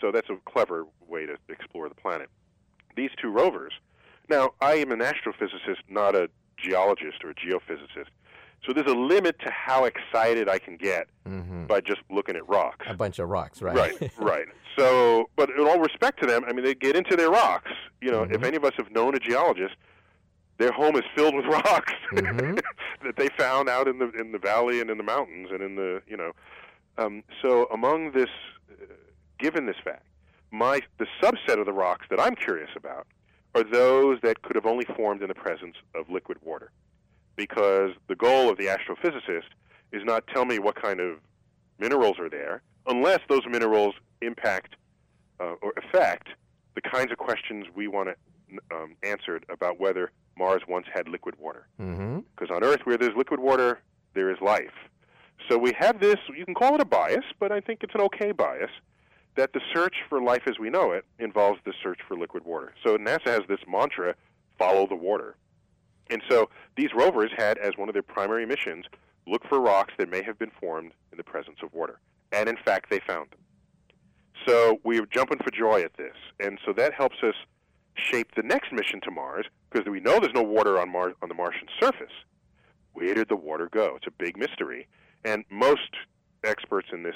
so 0.00 0.10
that's 0.12 0.30
a 0.30 0.36
clever 0.46 0.86
way 1.08 1.26
to 1.26 1.36
explore 1.48 1.88
the 1.88 1.94
planet. 1.94 2.28
These 2.96 3.10
two 3.20 3.30
rovers. 3.30 3.72
Now, 4.28 4.50
I 4.60 4.74
am 4.74 4.92
an 4.92 5.00
astrophysicist, 5.00 5.82
not 5.88 6.14
a 6.14 6.30
geologist 6.56 7.24
or 7.24 7.30
a 7.30 7.34
geophysicist, 7.34 8.10
so 8.66 8.72
there's 8.72 8.90
a 8.90 8.94
limit 8.94 9.38
to 9.40 9.50
how 9.50 9.84
excited 9.84 10.48
I 10.48 10.58
can 10.58 10.76
get 10.76 11.08
hmm 11.26 11.64
by 11.66 11.80
just 11.80 12.00
looking 12.10 12.34
at 12.36 12.48
rocks. 12.48 12.84
A 12.88 12.94
bunch 12.94 13.18
of 13.20 13.28
rocks, 13.28 13.62
right? 13.62 13.76
Right, 13.76 14.12
right. 14.18 14.46
So, 14.76 15.28
but 15.36 15.50
in 15.50 15.60
all 15.66 15.78
respect 15.78 16.20
to 16.20 16.26
them, 16.26 16.42
I 16.48 16.52
mean, 16.52 16.64
they 16.64 16.74
get 16.74 16.96
into 16.96 17.16
their 17.16 17.30
rocks. 17.30 17.70
You 18.00 18.10
know, 18.10 18.22
if 18.22 18.40
Mhm. 18.40 18.46
any 18.46 18.56
of 18.56 18.64
us 18.64 18.72
have 18.76 18.90
known 18.90 19.14
a 19.14 19.18
geologist, 19.20 19.74
their 20.58 20.72
home 20.72 20.96
is 20.96 21.02
filled 21.14 21.34
with 21.36 21.44
rocks 21.64 21.92
Mhm. 22.12 22.60
that 23.04 23.16
they 23.16 23.28
found 23.38 23.68
out 23.68 23.86
in 23.88 23.98
the 23.98 24.10
in 24.18 24.32
the 24.32 24.38
valley 24.38 24.80
and 24.80 24.90
in 24.90 24.96
the 24.98 25.04
mountains 25.04 25.48
and 25.52 25.62
in 25.62 25.76
the 25.76 26.02
you 26.06 26.16
know. 26.16 26.32
Um, 26.98 27.22
so, 27.40 27.66
among 27.72 28.12
this, 28.12 28.28
uh, 28.70 28.84
given 29.38 29.66
this 29.66 29.76
fact, 29.82 30.06
my 30.50 30.80
the 30.98 31.06
subset 31.22 31.58
of 31.60 31.66
the 31.66 31.72
rocks 31.72 32.06
that 32.10 32.18
I'm 32.20 32.34
curious 32.34 32.70
about 32.76 33.06
are 33.54 33.62
those 33.64 34.18
that 34.22 34.42
could 34.42 34.56
have 34.56 34.66
only 34.66 34.84
formed 34.96 35.22
in 35.22 35.28
the 35.28 35.34
presence 35.34 35.76
of 35.94 36.08
liquid 36.10 36.38
water, 36.42 36.70
because 37.40 37.92
the 38.06 38.14
goal 38.14 38.50
of 38.50 38.58
the 38.58 38.66
astrophysicist 38.66 39.48
is 39.92 40.02
not 40.04 40.26
tell 40.26 40.44
me 40.44 40.58
what 40.58 40.74
kind 40.74 41.00
of 41.00 41.16
minerals 41.78 42.18
are 42.18 42.28
there, 42.28 42.60
unless 42.86 43.20
those 43.30 43.40
minerals 43.48 43.94
impact 44.20 44.76
uh, 45.40 45.54
or 45.62 45.72
affect 45.78 46.28
the 46.74 46.82
kinds 46.82 47.10
of 47.10 47.16
questions 47.16 47.64
we 47.74 47.88
want 47.88 48.10
to 48.10 48.76
um, 48.76 48.94
answered 49.02 49.46
about 49.48 49.80
whether 49.80 50.10
Mars 50.36 50.60
once 50.68 50.84
had 50.92 51.08
liquid 51.08 51.34
water. 51.38 51.66
Because 51.78 51.88
Mm-hmm. 51.96 52.52
on 52.52 52.62
Earth, 52.62 52.80
where 52.84 52.98
there's 52.98 53.16
liquid 53.16 53.40
water, 53.40 53.80
there 54.12 54.30
is 54.30 54.36
life. 54.42 54.76
So 55.48 55.56
we 55.56 55.72
have 55.78 55.98
this, 55.98 56.16
you 56.36 56.44
can 56.44 56.54
call 56.54 56.74
it 56.74 56.82
a 56.82 56.84
bias, 56.84 57.24
but 57.38 57.50
I 57.50 57.60
think 57.60 57.82
it's 57.82 57.94
an 57.94 58.02
okay 58.02 58.32
bias, 58.32 58.70
that 59.36 59.54
the 59.54 59.62
search 59.74 59.94
for 60.10 60.20
life 60.20 60.42
as 60.46 60.58
we 60.58 60.68
know 60.68 60.92
it 60.92 61.06
involves 61.18 61.58
the 61.64 61.72
search 61.82 62.00
for 62.06 62.18
liquid 62.18 62.44
water. 62.44 62.74
So 62.84 62.98
NASA 62.98 63.28
has 63.28 63.40
this 63.48 63.60
mantra 63.66 64.14
follow 64.58 64.86
the 64.86 64.94
water. 64.96 65.36
And 66.10 66.22
so 66.28 66.50
these 66.76 66.90
rovers 66.94 67.30
had 67.36 67.56
as 67.58 67.72
one 67.76 67.88
of 67.88 67.92
their 67.94 68.02
primary 68.02 68.44
missions 68.44 68.84
look 69.26 69.42
for 69.48 69.60
rocks 69.60 69.94
that 69.98 70.10
may 70.10 70.22
have 70.22 70.38
been 70.38 70.50
formed 70.60 70.92
in 71.12 71.18
the 71.18 71.24
presence 71.24 71.58
of 71.62 71.72
water. 71.72 72.00
And 72.32 72.48
in 72.48 72.56
fact, 72.56 72.90
they 72.90 73.00
found 73.06 73.30
them. 73.30 73.38
So 74.46 74.80
we 74.84 74.98
are 74.98 75.06
jumping 75.06 75.38
for 75.38 75.50
joy 75.50 75.82
at 75.82 75.96
this. 75.96 76.16
And 76.40 76.58
so 76.64 76.72
that 76.72 76.94
helps 76.94 77.16
us 77.22 77.34
shape 77.94 78.34
the 78.34 78.42
next 78.42 78.72
mission 78.72 79.00
to 79.02 79.10
Mars 79.10 79.46
because 79.70 79.88
we 79.88 80.00
know 80.00 80.18
there's 80.18 80.34
no 80.34 80.42
water 80.42 80.80
on 80.80 80.90
Mars 80.90 81.14
on 81.22 81.28
the 81.28 81.34
Martian 81.34 81.68
surface. 81.80 82.12
Where 82.92 83.14
did 83.14 83.28
the 83.28 83.36
water 83.36 83.68
go? 83.70 83.94
It's 83.96 84.06
a 84.06 84.10
big 84.10 84.36
mystery. 84.36 84.88
And 85.24 85.44
most 85.50 85.90
experts 86.44 86.88
in 86.92 87.02
this 87.02 87.14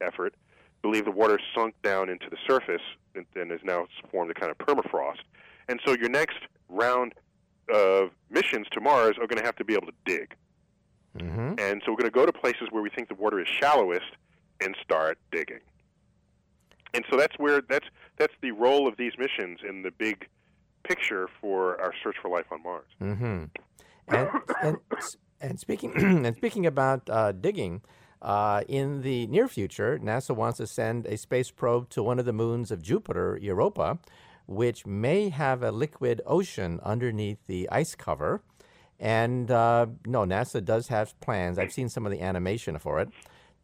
effort 0.00 0.34
believe 0.82 1.04
the 1.04 1.10
water 1.10 1.38
sunk 1.54 1.74
down 1.82 2.08
into 2.08 2.30
the 2.30 2.36
surface 2.46 2.82
and, 3.14 3.26
and 3.34 3.50
has 3.50 3.60
now 3.64 3.86
formed 4.10 4.30
a 4.30 4.34
kind 4.34 4.50
of 4.50 4.58
permafrost. 4.58 5.20
And 5.68 5.80
so 5.84 5.94
your 5.96 6.08
next 6.08 6.38
round 6.68 7.14
of 7.72 8.10
missions 8.30 8.66
to 8.72 8.80
Mars 8.80 9.16
are 9.20 9.26
going 9.26 9.38
to 9.38 9.44
have 9.44 9.56
to 9.56 9.64
be 9.64 9.74
able 9.74 9.86
to 9.86 9.94
dig. 10.04 10.34
Mm-hmm. 11.18 11.54
And 11.58 11.82
so 11.84 11.92
we're 11.92 11.98
going 11.98 12.04
to 12.04 12.10
go 12.10 12.26
to 12.26 12.32
places 12.32 12.68
where 12.70 12.82
we 12.82 12.90
think 12.90 13.08
the 13.08 13.14
water 13.14 13.40
is 13.40 13.48
shallowest 13.48 14.16
and 14.60 14.76
start 14.82 15.18
digging. 15.30 15.60
And 16.94 17.04
so 17.10 17.16
that's 17.16 17.38
where 17.38 17.62
that's 17.68 17.86
that's 18.18 18.34
the 18.42 18.50
role 18.52 18.86
of 18.86 18.96
these 18.96 19.12
missions 19.18 19.60
in 19.66 19.82
the 19.82 19.90
big 19.90 20.26
picture 20.84 21.28
for 21.40 21.80
our 21.80 21.92
search 22.02 22.16
for 22.20 22.30
life 22.30 22.46
on 22.50 22.62
Mars. 22.62 22.86
Mm-hmm. 23.00 23.44
And, 24.08 24.28
and, 24.62 24.76
and 25.40 25.60
speaking 25.60 25.92
and 26.26 26.36
speaking 26.36 26.66
about 26.66 27.08
uh, 27.08 27.30
digging, 27.30 27.82
uh, 28.22 28.62
in 28.68 29.02
the 29.02 29.26
near 29.26 29.48
future, 29.48 29.98
NASA 29.98 30.34
wants 30.34 30.58
to 30.58 30.66
send 30.66 31.06
a 31.06 31.16
space 31.16 31.50
probe 31.50 31.88
to 31.90 32.02
one 32.02 32.18
of 32.18 32.24
the 32.24 32.32
moons 32.32 32.70
of 32.70 32.80
Jupiter, 32.80 33.38
Europa, 33.42 33.98
which 34.46 34.86
may 34.86 35.28
have 35.28 35.62
a 35.62 35.72
liquid 35.72 36.20
ocean 36.26 36.80
underneath 36.82 37.46
the 37.46 37.68
ice 37.70 37.94
cover. 37.94 38.42
And 38.98 39.50
uh, 39.50 39.86
no, 40.06 40.24
NASA 40.24 40.64
does 40.64 40.88
have 40.88 41.18
plans. 41.20 41.58
I've 41.58 41.72
seen 41.72 41.88
some 41.88 42.06
of 42.06 42.12
the 42.12 42.20
animation 42.20 42.78
for 42.78 43.00
it 43.00 43.08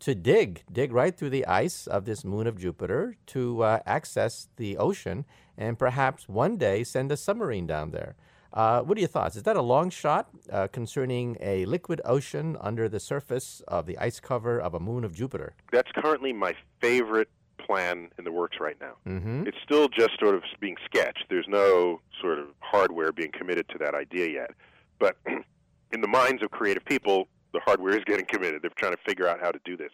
to 0.01 0.15
dig, 0.15 0.63
dig 0.71 0.93
right 0.93 1.17
through 1.17 1.31
the 1.31 1.47
ice 1.47 1.87
of 1.87 2.05
this 2.05 2.25
moon 2.25 2.47
of 2.47 2.59
Jupiter 2.59 3.17
to 3.27 3.63
uh, 3.63 3.81
access 3.85 4.49
the 4.57 4.77
ocean 4.77 5.25
and 5.57 5.79
perhaps 5.79 6.29
one 6.29 6.57
day 6.57 6.85
send 6.85 7.11
a 7.11 7.17
submarine 7.17 7.67
down 7.67 7.91
there. 7.91 8.15
Uh, 8.53 8.81
what 8.81 8.97
are 8.97 9.01
your 9.01 9.09
thoughts? 9.09 9.37
Is 9.37 9.43
that 9.43 9.57
a 9.57 9.63
long 9.63 9.91
shot 9.91 10.29
uh, 10.51 10.69
concerning 10.69 11.37
a 11.41 11.67
liquid 11.67 12.01
ocean 12.05 12.57
under 12.61 12.89
the 12.89 13.01
surface 13.01 13.61
of 13.69 13.87
the 13.87 13.99
ice 13.99 14.21
cover 14.21 14.59
of 14.59 14.73
a 14.73 14.81
moon 14.81 15.05
of 15.05 15.13
Jupiter? 15.13 15.55
That's 15.71 15.91
currently 15.93 16.33
my 16.33 16.55
favorite 16.81 17.29
plan 17.59 18.09
in 18.19 18.25
the 18.25 18.33
works 18.33 18.59
right 18.61 18.77
now. 18.81 18.95
Mm-hmm. 19.07 19.47
It's 19.47 19.59
still 19.63 19.89
just 19.89 20.19
sort 20.19 20.35
of 20.35 20.43
being 20.61 20.77
sketched. 20.85 21.25
There's 21.29 21.47
no 21.49 22.01
sort 22.21 22.39
of 22.39 22.47
hardware 22.61 23.13
being 23.13 23.33
committed 23.33 23.69
to 23.71 23.79
that 23.79 23.95
idea 23.95 24.29
yet. 24.29 24.51
But 24.99 25.17
in 25.93 26.01
the 26.01 26.09
minds 26.09 26.43
of 26.43 26.51
creative 26.51 26.85
people, 26.85 27.29
the 27.53 27.61
hardware 27.61 27.97
is 27.97 28.05
getting 28.05 28.27
committed. 28.27 28.63
They're 28.63 28.71
trying 28.77 28.93
to 28.93 29.03
figure 29.07 29.29
out 29.29 29.41
how 29.41 29.51
to 29.51 29.61
do 29.65 29.77
this. 29.77 29.91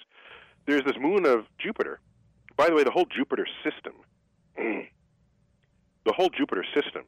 There's 0.66 0.84
this 0.84 0.96
moon 1.00 1.26
of 1.26 1.46
Jupiter. 1.58 2.00
By 2.56 2.68
the 2.68 2.74
way, 2.74 2.84
the 2.84 2.90
whole 2.90 3.06
Jupiter 3.06 3.46
system, 3.62 3.94
the 4.56 6.12
whole 6.12 6.30
Jupiter 6.30 6.64
system, 6.74 7.02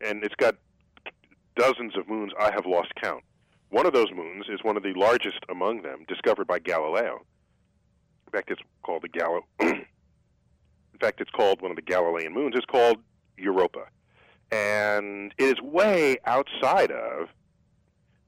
and 0.00 0.24
it's 0.24 0.34
got 0.34 0.56
dozens 1.56 1.96
of 1.96 2.08
moons. 2.08 2.32
I 2.38 2.50
have 2.52 2.66
lost 2.66 2.94
count. 3.00 3.22
One 3.70 3.86
of 3.86 3.92
those 3.92 4.10
moons 4.14 4.46
is 4.48 4.60
one 4.62 4.76
of 4.76 4.82
the 4.82 4.92
largest 4.94 5.38
among 5.48 5.82
them, 5.82 6.04
discovered 6.08 6.46
by 6.46 6.58
Galileo. 6.58 7.24
In 8.26 8.32
fact, 8.32 8.50
it's 8.50 8.62
called 8.82 9.02
the 9.02 9.08
Gallo. 9.08 9.44
fact, 11.00 11.20
it's 11.20 11.30
called 11.30 11.62
one 11.62 11.70
of 11.70 11.76
the 11.76 11.82
Galilean 11.82 12.32
moons. 12.32 12.54
It's 12.56 12.66
called 12.66 12.98
Europa, 13.36 13.84
and 14.52 15.32
it 15.38 15.44
is 15.44 15.60
way 15.60 16.18
outside 16.26 16.90
of 16.90 17.28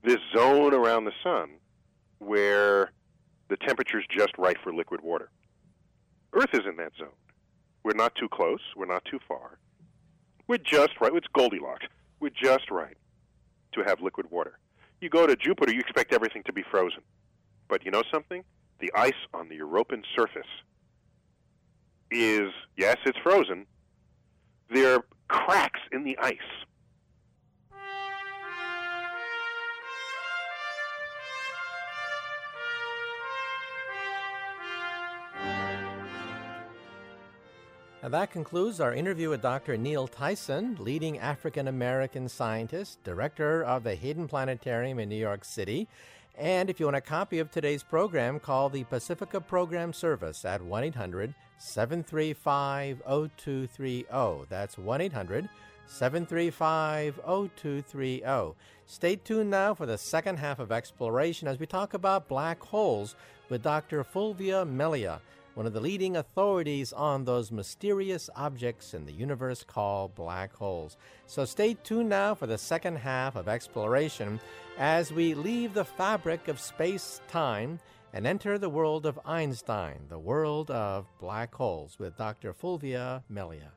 this 0.03 0.19
zone 0.35 0.75
around 0.75 1.05
the 1.05 1.13
sun 1.23 1.51
where 2.19 2.93
the 3.49 3.57
temperature 3.57 3.99
is 3.99 4.07
just 4.11 4.37
right 4.39 4.57
for 4.63 4.73
liquid 4.73 5.01
water. 5.03 5.31
Earth 6.33 6.55
is 6.55 6.63
in 6.67 6.77
that 6.77 6.93
zone. 6.99 7.09
We're 7.85 7.95
not 7.95 8.15
too 8.15 8.29
close. 8.29 8.61
We're 8.77 8.87
not 8.87 9.05
too 9.05 9.19
far. 9.29 9.59
We're 10.47 10.59
just 10.59 11.01
right. 11.01 11.13
It's 11.15 11.27
Goldilocks. 11.33 11.87
We're 12.21 12.31
just 12.31 12.71
right 12.71 12.97
to 13.73 13.83
have 13.83 14.01
liquid 14.01 14.31
water. 14.31 14.59
You 15.01 15.09
go 15.09 15.27
to 15.27 15.37
Jupiter, 15.37 15.73
you 15.73 15.81
expect 15.81 16.13
everything 16.13 16.43
to 16.45 16.53
be 16.53 16.63
frozen. 16.71 17.03
But 17.69 17.85
you 17.85 17.91
know 17.91 18.03
something? 18.11 18.45
The 18.79 18.93
ice 18.95 19.13
on 19.35 19.49
the 19.49 19.57
European 19.57 20.05
surface 20.17 20.47
is, 22.13 22.53
yes, 22.77 22.97
it's 23.05 23.19
frozen. 23.19 23.67
There 24.71 24.95
are 24.95 25.05
cracks 25.29 25.81
in 25.93 26.05
the 26.05 26.17
ice. 26.19 26.39
And 38.05 38.13
that 38.13 38.33
concludes 38.33 38.81
our 38.81 38.93
interview 38.93 39.31
with 39.31 39.43
Dr. 39.43 39.77
Neil 39.77 40.09
Tyson, 40.09 40.77
leading 40.81 41.21
African 41.21 41.69
American 41.69 42.29
scientist, 42.29 43.01
director 43.05 43.63
of 43.63 43.85
the 43.85 43.95
Hayden 43.95 44.27
Planetarium 44.27 44.99
in 44.99 45.09
New 45.09 45.15
York 45.15 45.45
City. 45.45 45.87
And 46.39 46.71
if 46.71 46.81
you 46.81 46.87
want 46.87 46.97
a 46.97 47.03
copy 47.03 47.41
of 47.41 47.51
today's 47.51 47.83
program, 47.83 48.41
call 48.41 48.71
the 48.71 48.85
Pacifica 48.85 49.41
Program 49.41 49.93
Service 49.93 50.45
at 50.45 50.63
1 50.63 50.85
800 50.85 51.35
735 51.59 53.03
0230. 53.07 54.47
That's 54.49 54.79
1 54.79 55.01
800 55.03 55.49
735 55.87 57.21
0230. 57.25 58.55
Stay 58.87 59.17
tuned 59.17 59.51
now 59.51 59.75
for 59.75 59.85
the 59.85 59.99
second 59.99 60.39
half 60.39 60.59
of 60.59 60.73
Exploration 60.73 61.49
as 61.49 61.59
we 61.59 61.67
talk 61.67 61.93
about 61.93 62.29
black 62.29 62.63
holes 62.63 63.15
with 63.51 63.63
Dr. 63.63 64.03
Fulvio 64.03 64.69
Melia 64.69 65.21
one 65.55 65.67
of 65.67 65.73
the 65.73 65.81
leading 65.81 66.17
authorities 66.17 66.93
on 66.93 67.25
those 67.25 67.53
mysterious 67.53 68.31
objects 68.37 68.95
in 68.95 69.05
the 69.05 69.13
universe 69.13 69.65
called 69.65 70.15
black 70.15 70.55
holes. 70.55 70.97
So 71.27 71.45
stay 71.45 71.75
tuned 71.75 72.09
now 72.09 72.35
for 72.35 72.47
the 72.47 72.59
second 72.59 72.97
half 72.97 73.37
of 73.37 73.49
exploration 73.49 74.41
as 74.79 75.13
we 75.13 75.35
leave 75.35 75.75
the 75.75 75.85
fabric 75.85 76.49
of 76.49 76.61
space 76.61 77.21
time 77.29 77.79
and 78.13 78.27
enter 78.27 78.59
the 78.59 78.69
world 78.69 79.07
of 79.07 79.19
Einstein, 79.25 80.01
the 80.09 80.19
world 80.19 80.71
of 80.71 81.07
black 81.19 81.55
holes, 81.55 81.99
with 81.99 82.17
Dr. 82.17 82.53
Fulvio 82.53 83.23
Melia. 83.29 83.73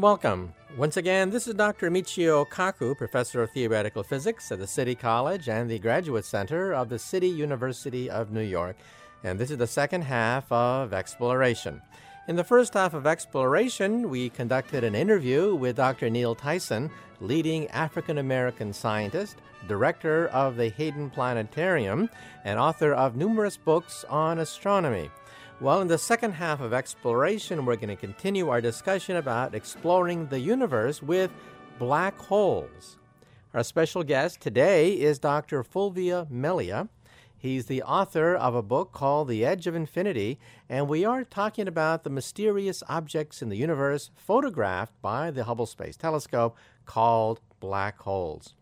Welcome. 0.00 0.54
Once 0.78 0.96
again, 0.96 1.28
this 1.28 1.46
is 1.46 1.52
Dr. 1.52 1.90
Michio 1.90 2.48
Kaku, 2.48 2.96
Professor 2.96 3.42
of 3.42 3.50
Theoretical 3.50 4.02
Physics 4.02 4.50
at 4.50 4.58
the 4.58 4.66
City 4.66 4.94
College 4.94 5.46
and 5.46 5.70
the 5.70 5.78
Graduate 5.78 6.24
Center 6.24 6.72
of 6.72 6.88
the 6.88 6.98
City 6.98 7.28
University 7.28 8.08
of 8.08 8.32
New 8.32 8.40
York. 8.40 8.76
And 9.24 9.38
this 9.38 9.50
is 9.50 9.58
the 9.58 9.66
second 9.66 10.00
half 10.00 10.50
of 10.50 10.94
Exploration. 10.94 11.82
In 12.28 12.36
the 12.36 12.44
first 12.44 12.72
half 12.72 12.94
of 12.94 13.06
Exploration, 13.06 14.08
we 14.08 14.30
conducted 14.30 14.84
an 14.84 14.94
interview 14.94 15.54
with 15.54 15.76
Dr. 15.76 16.08
Neil 16.08 16.34
Tyson, 16.34 16.90
leading 17.20 17.68
African 17.68 18.16
American 18.16 18.72
scientist, 18.72 19.36
director 19.68 20.28
of 20.28 20.56
the 20.56 20.70
Hayden 20.70 21.10
Planetarium, 21.10 22.08
and 22.46 22.58
author 22.58 22.94
of 22.94 23.16
numerous 23.16 23.58
books 23.58 24.06
on 24.08 24.38
astronomy. 24.38 25.10
Well, 25.60 25.82
in 25.82 25.88
the 25.88 25.98
second 25.98 26.32
half 26.32 26.62
of 26.62 26.72
exploration, 26.72 27.66
we're 27.66 27.76
going 27.76 27.88
to 27.88 27.96
continue 27.96 28.48
our 28.48 28.62
discussion 28.62 29.16
about 29.16 29.54
exploring 29.54 30.26
the 30.28 30.40
universe 30.40 31.02
with 31.02 31.30
black 31.78 32.16
holes. 32.18 32.96
Our 33.52 33.62
special 33.62 34.02
guest 34.02 34.40
today 34.40 34.92
is 34.92 35.18
Dr. 35.18 35.62
Fulvio 35.62 36.30
Melia. 36.30 36.88
He's 37.36 37.66
the 37.66 37.82
author 37.82 38.34
of 38.34 38.54
a 38.54 38.62
book 38.62 38.92
called 38.92 39.28
The 39.28 39.44
Edge 39.44 39.66
of 39.66 39.74
Infinity, 39.74 40.38
and 40.66 40.88
we 40.88 41.04
are 41.04 41.24
talking 41.24 41.68
about 41.68 42.04
the 42.04 42.10
mysterious 42.10 42.82
objects 42.88 43.42
in 43.42 43.50
the 43.50 43.58
universe 43.58 44.10
photographed 44.16 44.94
by 45.02 45.30
the 45.30 45.44
Hubble 45.44 45.66
Space 45.66 45.98
Telescope 45.98 46.56
called 46.86 47.40
black 47.60 47.98
holes. 47.98 48.54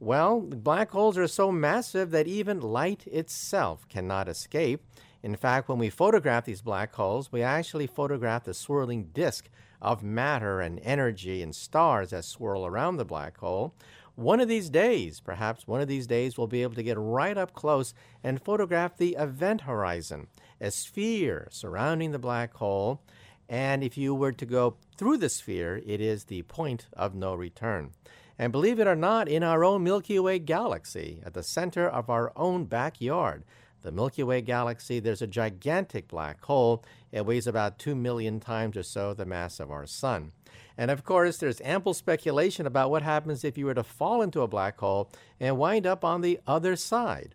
Well, 0.00 0.40
black 0.40 0.90
holes 0.90 1.16
are 1.16 1.28
so 1.28 1.52
massive 1.52 2.10
that 2.10 2.26
even 2.26 2.60
light 2.60 3.06
itself 3.06 3.88
cannot 3.88 4.28
escape. 4.28 4.82
In 5.22 5.36
fact, 5.36 5.68
when 5.68 5.78
we 5.78 5.90
photograph 5.90 6.46
these 6.46 6.62
black 6.62 6.94
holes, 6.94 7.30
we 7.30 7.42
actually 7.42 7.86
photograph 7.86 8.44
the 8.44 8.54
swirling 8.54 9.10
disk 9.12 9.50
of 9.82 10.02
matter 10.02 10.60
and 10.60 10.80
energy 10.82 11.42
and 11.42 11.54
stars 11.54 12.10
that 12.10 12.24
swirl 12.24 12.64
around 12.64 12.96
the 12.96 13.04
black 13.04 13.38
hole. 13.38 13.74
One 14.14 14.40
of 14.40 14.48
these 14.48 14.70
days, 14.70 15.20
perhaps 15.20 15.66
one 15.66 15.80
of 15.80 15.88
these 15.88 16.06
days, 16.06 16.36
we'll 16.36 16.46
be 16.46 16.62
able 16.62 16.74
to 16.74 16.82
get 16.82 16.98
right 16.98 17.36
up 17.36 17.52
close 17.52 17.94
and 18.22 18.42
photograph 18.42 18.96
the 18.96 19.16
event 19.18 19.62
horizon, 19.62 20.28
a 20.60 20.70
sphere 20.70 21.48
surrounding 21.50 22.12
the 22.12 22.18
black 22.18 22.54
hole. 22.54 23.02
And 23.48 23.82
if 23.82 23.96
you 23.96 24.14
were 24.14 24.32
to 24.32 24.46
go 24.46 24.76
through 24.96 25.18
the 25.18 25.28
sphere, 25.28 25.80
it 25.86 26.00
is 26.00 26.24
the 26.24 26.42
point 26.42 26.86
of 26.92 27.14
no 27.14 27.34
return. 27.34 27.92
And 28.38 28.52
believe 28.52 28.80
it 28.80 28.86
or 28.86 28.96
not, 28.96 29.28
in 29.28 29.42
our 29.42 29.64
own 29.64 29.84
Milky 29.84 30.18
Way 30.18 30.38
galaxy, 30.38 31.22
at 31.26 31.34
the 31.34 31.42
center 31.42 31.86
of 31.86 32.08
our 32.08 32.32
own 32.36 32.64
backyard, 32.64 33.44
the 33.82 33.92
Milky 33.92 34.22
Way 34.22 34.40
galaxy, 34.40 35.00
there's 35.00 35.22
a 35.22 35.26
gigantic 35.26 36.08
black 36.08 36.42
hole. 36.44 36.84
It 37.12 37.26
weighs 37.26 37.46
about 37.46 37.78
2 37.78 37.94
million 37.94 38.40
times 38.40 38.76
or 38.76 38.82
so 38.82 39.14
the 39.14 39.24
mass 39.24 39.60
of 39.60 39.70
our 39.70 39.86
sun. 39.86 40.32
And 40.76 40.90
of 40.90 41.04
course, 41.04 41.36
there's 41.36 41.60
ample 41.60 41.94
speculation 41.94 42.66
about 42.66 42.90
what 42.90 43.02
happens 43.02 43.44
if 43.44 43.58
you 43.58 43.66
were 43.66 43.74
to 43.74 43.82
fall 43.82 44.22
into 44.22 44.40
a 44.40 44.48
black 44.48 44.78
hole 44.80 45.10
and 45.38 45.58
wind 45.58 45.86
up 45.86 46.04
on 46.04 46.20
the 46.20 46.40
other 46.46 46.76
side. 46.76 47.34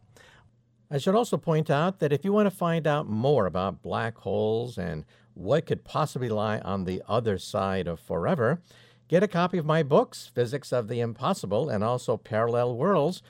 I 0.89 0.97
should 0.97 1.15
also 1.15 1.37
point 1.37 1.69
out 1.69 1.99
that 1.99 2.13
if 2.13 2.23
you 2.23 2.31
want 2.31 2.49
to 2.49 2.55
find 2.55 2.85
out 2.85 3.09
more 3.09 3.45
about 3.45 3.81
black 3.81 4.17
holes 4.19 4.77
and 4.77 5.05
what 5.33 5.65
could 5.65 5.83
possibly 5.83 6.29
lie 6.29 6.59
on 6.59 6.85
the 6.85 7.01
other 7.07 7.37
side 7.37 7.87
of 7.87 7.99
forever, 7.99 8.61
get 9.07 9.23
a 9.23 9.27
copy 9.27 9.57
of 9.57 9.65
my 9.65 9.83
books, 9.83 10.31
Physics 10.33 10.71
of 10.71 10.87
the 10.87 10.99
Impossible 10.99 11.69
and 11.69 11.83
also 11.83 12.17
Parallel 12.17 12.75
Worlds. 12.75 13.21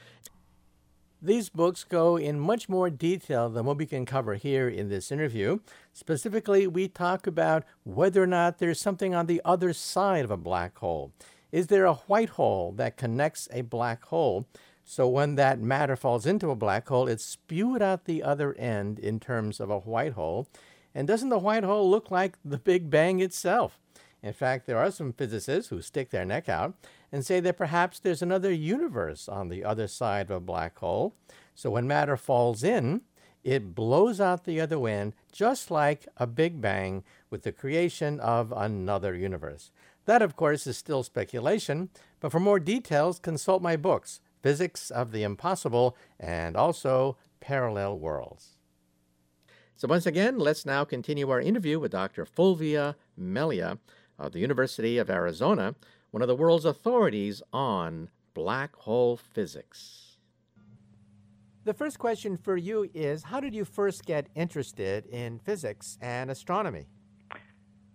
These 1.26 1.50
books 1.50 1.84
go 1.84 2.18
in 2.18 2.40
much 2.40 2.70
more 2.70 2.92
detail 2.92 3.50
than 3.50 3.66
what 3.66 3.80
we 3.80 3.88
can 3.88 4.06
cover 4.06 4.36
here 4.36 4.70
in 4.70 4.90
this 4.90 5.12
interview. 5.12 5.58
Specifically, 5.92 6.68
we 6.68 6.88
talk 6.88 7.26
about 7.26 7.64
whether 7.84 8.22
or 8.22 8.28
not 8.28 8.60
there's 8.60 8.80
something 8.80 9.16
on 9.16 9.26
the 9.26 9.42
other 9.44 9.74
side 9.74 10.24
of 10.24 10.30
a 10.30 10.38
black 10.38 10.78
hole. 10.78 11.14
Is 11.52 11.66
there 11.66 11.86
a 11.86 11.96
white 11.96 12.30
hole 12.30 12.74
that 12.74 12.96
connects 12.96 13.48
a 13.52 13.62
black 13.62 14.06
hole? 14.06 14.46
So 14.84 15.08
when 15.08 15.34
that 15.34 15.60
matter 15.60 15.96
falls 15.96 16.28
into 16.28 16.52
a 16.52 16.56
black 16.56 16.88
hole, 16.90 17.08
it's 17.08 17.26
spewed 17.26 17.82
out 17.82 18.06
the 18.06 18.22
other 18.22 18.54
end 18.54 19.00
in 19.00 19.20
terms 19.20 19.60
of 19.60 19.72
a 19.72 19.80
white 19.80 20.14
hole. 20.14 20.48
And 20.94 21.08
doesn't 21.08 21.30
the 21.30 21.40
white 21.40 21.64
hole 21.64 21.90
look 21.90 22.12
like 22.12 22.38
the 22.46 22.60
Big 22.60 22.92
Bang 22.92 23.20
itself? 23.20 23.80
In 24.22 24.34
fact, 24.34 24.66
there 24.68 24.78
are 24.78 24.92
some 24.92 25.14
physicists 25.14 25.70
who 25.70 25.82
stick 25.82 26.12
their 26.12 26.26
neck 26.26 26.50
out 26.50 26.76
and 27.12 27.26
say 27.26 27.40
that 27.40 27.58
perhaps 27.58 28.00
there's 28.00 28.22
another 28.22 28.52
universe 28.52 29.28
on 29.30 29.50
the 29.50 29.64
other 29.64 29.88
side 29.88 30.30
of 30.30 30.38
a 30.38 30.40
black 30.40 30.78
hole. 30.80 31.16
So 31.54 31.72
when 31.72 31.88
matter 31.88 32.18
falls 32.18 32.64
in, 32.64 33.02
it 33.44 33.76
blows 33.76 34.20
out 34.20 34.44
the 34.44 34.60
other 34.60 34.88
end, 34.88 35.14
just 35.32 35.70
like 35.70 36.08
a 36.18 36.26
Big 36.26 36.62
Bang 36.62 37.04
with 37.30 37.44
the 37.44 37.52
creation 37.52 38.20
of 38.20 38.52
another 38.52 39.14
universe. 39.14 39.72
That, 40.06 40.22
of 40.22 40.36
course, 40.36 40.66
is 40.66 40.78
still 40.78 41.04
speculation, 41.04 41.90
but 42.20 42.32
for 42.32 42.40
more 42.40 42.60
details, 42.60 43.20
consult 43.20 43.62
my 43.62 43.76
books, 43.76 44.20
Physics 44.42 44.92
of 44.92 45.12
the 45.12 45.24
Impossible 45.24 45.98
and 46.20 46.56
also 46.56 47.18
Parallel 47.40 47.98
Worlds. 47.98 48.58
So, 49.76 49.88
once 49.88 50.06
again, 50.06 50.40
let's 50.40 50.66
now 50.66 50.84
continue 50.84 51.30
our 51.30 51.42
interview 51.42 51.80
with 51.80 51.92
Dr. 51.92 52.26
Fulvio 52.26 52.96
Melia 53.18 53.78
of 54.18 54.32
the 54.32 54.40
University 54.40 54.98
of 54.98 55.10
Arizona, 55.10 55.76
one 56.16 56.22
of 56.22 56.30
the 56.30 56.36
world's 56.36 56.64
authorities 56.64 57.44
on 57.52 58.08
black 58.34 58.74
hole 58.74 59.18
physics. 59.18 60.16
The 61.66 61.74
first 61.74 62.00
question 62.00 62.38
for 62.38 62.56
you 62.56 62.90
is 62.94 63.24
How 63.24 63.42
did 63.42 63.54
you 63.54 63.66
first 63.66 64.06
get 64.06 64.30
interested 64.34 65.08
in 65.08 65.40
physics 65.40 65.98
and 66.00 66.32
astronomy? 66.32 66.88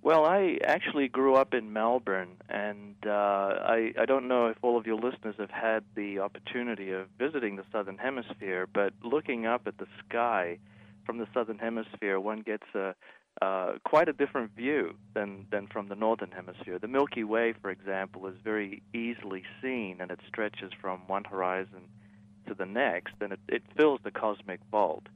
Well, 0.03 0.27
I 0.27 0.59
actually 0.63 1.09
grew 1.09 1.35
up 1.35 1.55
in 1.55 1.73
Melbourne, 1.73 2.37
and 2.51 2.95
uh, 3.07 3.11
I, 3.11 3.95
I 3.99 4.05
don't 4.05 4.29
know 4.29 4.49
if 4.49 4.59
all 4.61 4.77
of 4.77 4.87
your 4.87 4.97
listeners 4.97 5.37
have 5.39 5.51
had 5.51 5.83
the 5.95 6.19
opportunity 6.19 6.91
of 6.91 7.07
visiting 7.19 7.57
the 7.57 7.65
Southern 7.73 7.97
Hemisphere, 7.97 8.69
but 8.71 8.93
looking 9.03 9.47
up 9.47 9.63
at 9.65 9.79
the 9.79 9.87
sky 10.07 10.59
from 11.07 11.17
the 11.17 11.27
Southern 11.33 11.59
Hemisphere, 11.59 12.21
one 12.21 12.43
gets 12.43 12.67
a, 12.75 12.95
uh, 13.43 13.73
quite 13.85 14.09
a 14.09 14.13
different 14.13 14.55
view 14.55 14.95
than, 15.15 15.47
than 15.51 15.67
from 15.67 15.89
the 15.89 15.95
northern 15.95 16.31
hemisphere. 16.31 16.79
The 16.79 16.89
Milky 16.89 17.25
Way, 17.25 17.55
for 17.61 17.71
example, 17.71 18.27
is 18.27 18.35
very 18.45 18.83
easily 18.93 19.45
seen, 19.63 19.99
and 20.01 20.11
it 20.11 20.21
stretches 20.29 20.73
from 20.81 21.01
one 21.07 21.25
horizon 21.25 21.89
to 22.47 22.55
the 22.55 22.67
next, 22.67 23.15
and 23.21 23.33
it, 23.33 23.41
it 23.49 23.63
fills 23.77 24.01
the 24.05 24.11
cosmic 24.11 24.61
vault. 24.71 25.07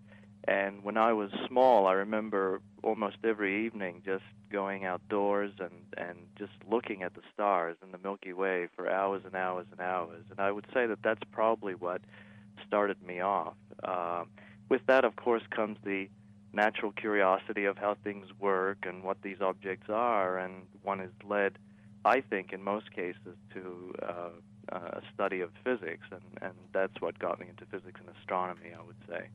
And 0.46 0.84
when 0.84 0.96
I 0.96 1.12
was 1.12 1.30
small, 1.48 1.86
I 1.86 1.92
remember 1.92 2.60
almost 2.82 3.16
every 3.24 3.66
evening 3.66 4.02
just 4.04 4.24
going 4.50 4.84
outdoors 4.84 5.52
and, 5.58 5.72
and 5.96 6.18
just 6.38 6.52
looking 6.70 7.02
at 7.02 7.14
the 7.14 7.22
stars 7.32 7.76
in 7.82 7.92
the 7.92 7.98
Milky 7.98 8.32
Way 8.32 8.68
for 8.76 8.88
hours 8.88 9.22
and 9.24 9.34
hours 9.34 9.66
and 9.70 9.80
hours. 9.80 10.22
And 10.30 10.40
I 10.40 10.52
would 10.52 10.66
say 10.72 10.86
that 10.86 11.02
that's 11.02 11.22
probably 11.32 11.74
what 11.74 12.02
started 12.66 13.02
me 13.02 13.20
off. 13.20 13.54
Uh, 13.82 14.24
with 14.68 14.82
that, 14.86 15.04
of 15.04 15.16
course, 15.16 15.42
comes 15.50 15.78
the 15.84 16.08
natural 16.54 16.92
curiosity 16.92 17.64
of 17.64 17.76
how 17.76 17.96
things 18.04 18.28
work 18.38 18.78
and 18.86 19.02
what 19.02 19.22
these 19.22 19.40
objects 19.40 19.88
are, 19.88 20.38
and 20.38 20.62
one 20.82 21.00
is 21.00 21.10
led, 21.28 21.58
I 22.04 22.20
think, 22.20 22.52
in 22.52 22.62
most 22.62 22.92
cases, 22.92 23.36
to 23.52 23.94
uh, 24.02 24.28
a 24.72 25.00
study 25.12 25.40
of 25.40 25.50
physics, 25.62 26.06
and, 26.10 26.22
and 26.40 26.54
that's 26.72 27.00
what 27.00 27.18
got 27.18 27.40
me 27.40 27.46
into 27.48 27.66
physics 27.66 28.00
and 28.00 28.14
astronomy, 28.16 28.70
I 28.76 28.82
would 28.82 28.96
say. 29.08 29.28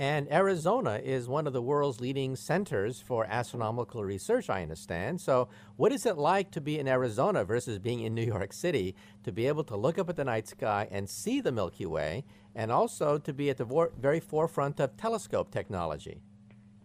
And 0.00 0.32
Arizona 0.32 1.00
is 1.02 1.28
one 1.28 1.48
of 1.48 1.52
the 1.52 1.60
world's 1.60 2.00
leading 2.00 2.36
centers 2.36 3.00
for 3.00 3.26
astronomical 3.28 4.04
research, 4.04 4.48
I 4.48 4.62
understand. 4.62 5.20
So, 5.20 5.48
what 5.76 5.90
is 5.90 6.06
it 6.06 6.16
like 6.16 6.52
to 6.52 6.60
be 6.60 6.78
in 6.78 6.86
Arizona 6.86 7.44
versus 7.44 7.80
being 7.80 8.02
in 8.02 8.14
New 8.14 8.22
York 8.22 8.52
City 8.52 8.94
to 9.24 9.32
be 9.32 9.48
able 9.48 9.64
to 9.64 9.76
look 9.76 9.98
up 9.98 10.08
at 10.08 10.14
the 10.14 10.24
night 10.24 10.46
sky 10.46 10.86
and 10.92 11.10
see 11.10 11.40
the 11.40 11.50
Milky 11.50 11.84
Way, 11.84 12.24
and 12.54 12.70
also 12.70 13.18
to 13.18 13.32
be 13.32 13.50
at 13.50 13.56
the 13.56 13.90
very 13.98 14.20
forefront 14.20 14.78
of 14.78 14.96
telescope 14.96 15.50
technology? 15.50 16.22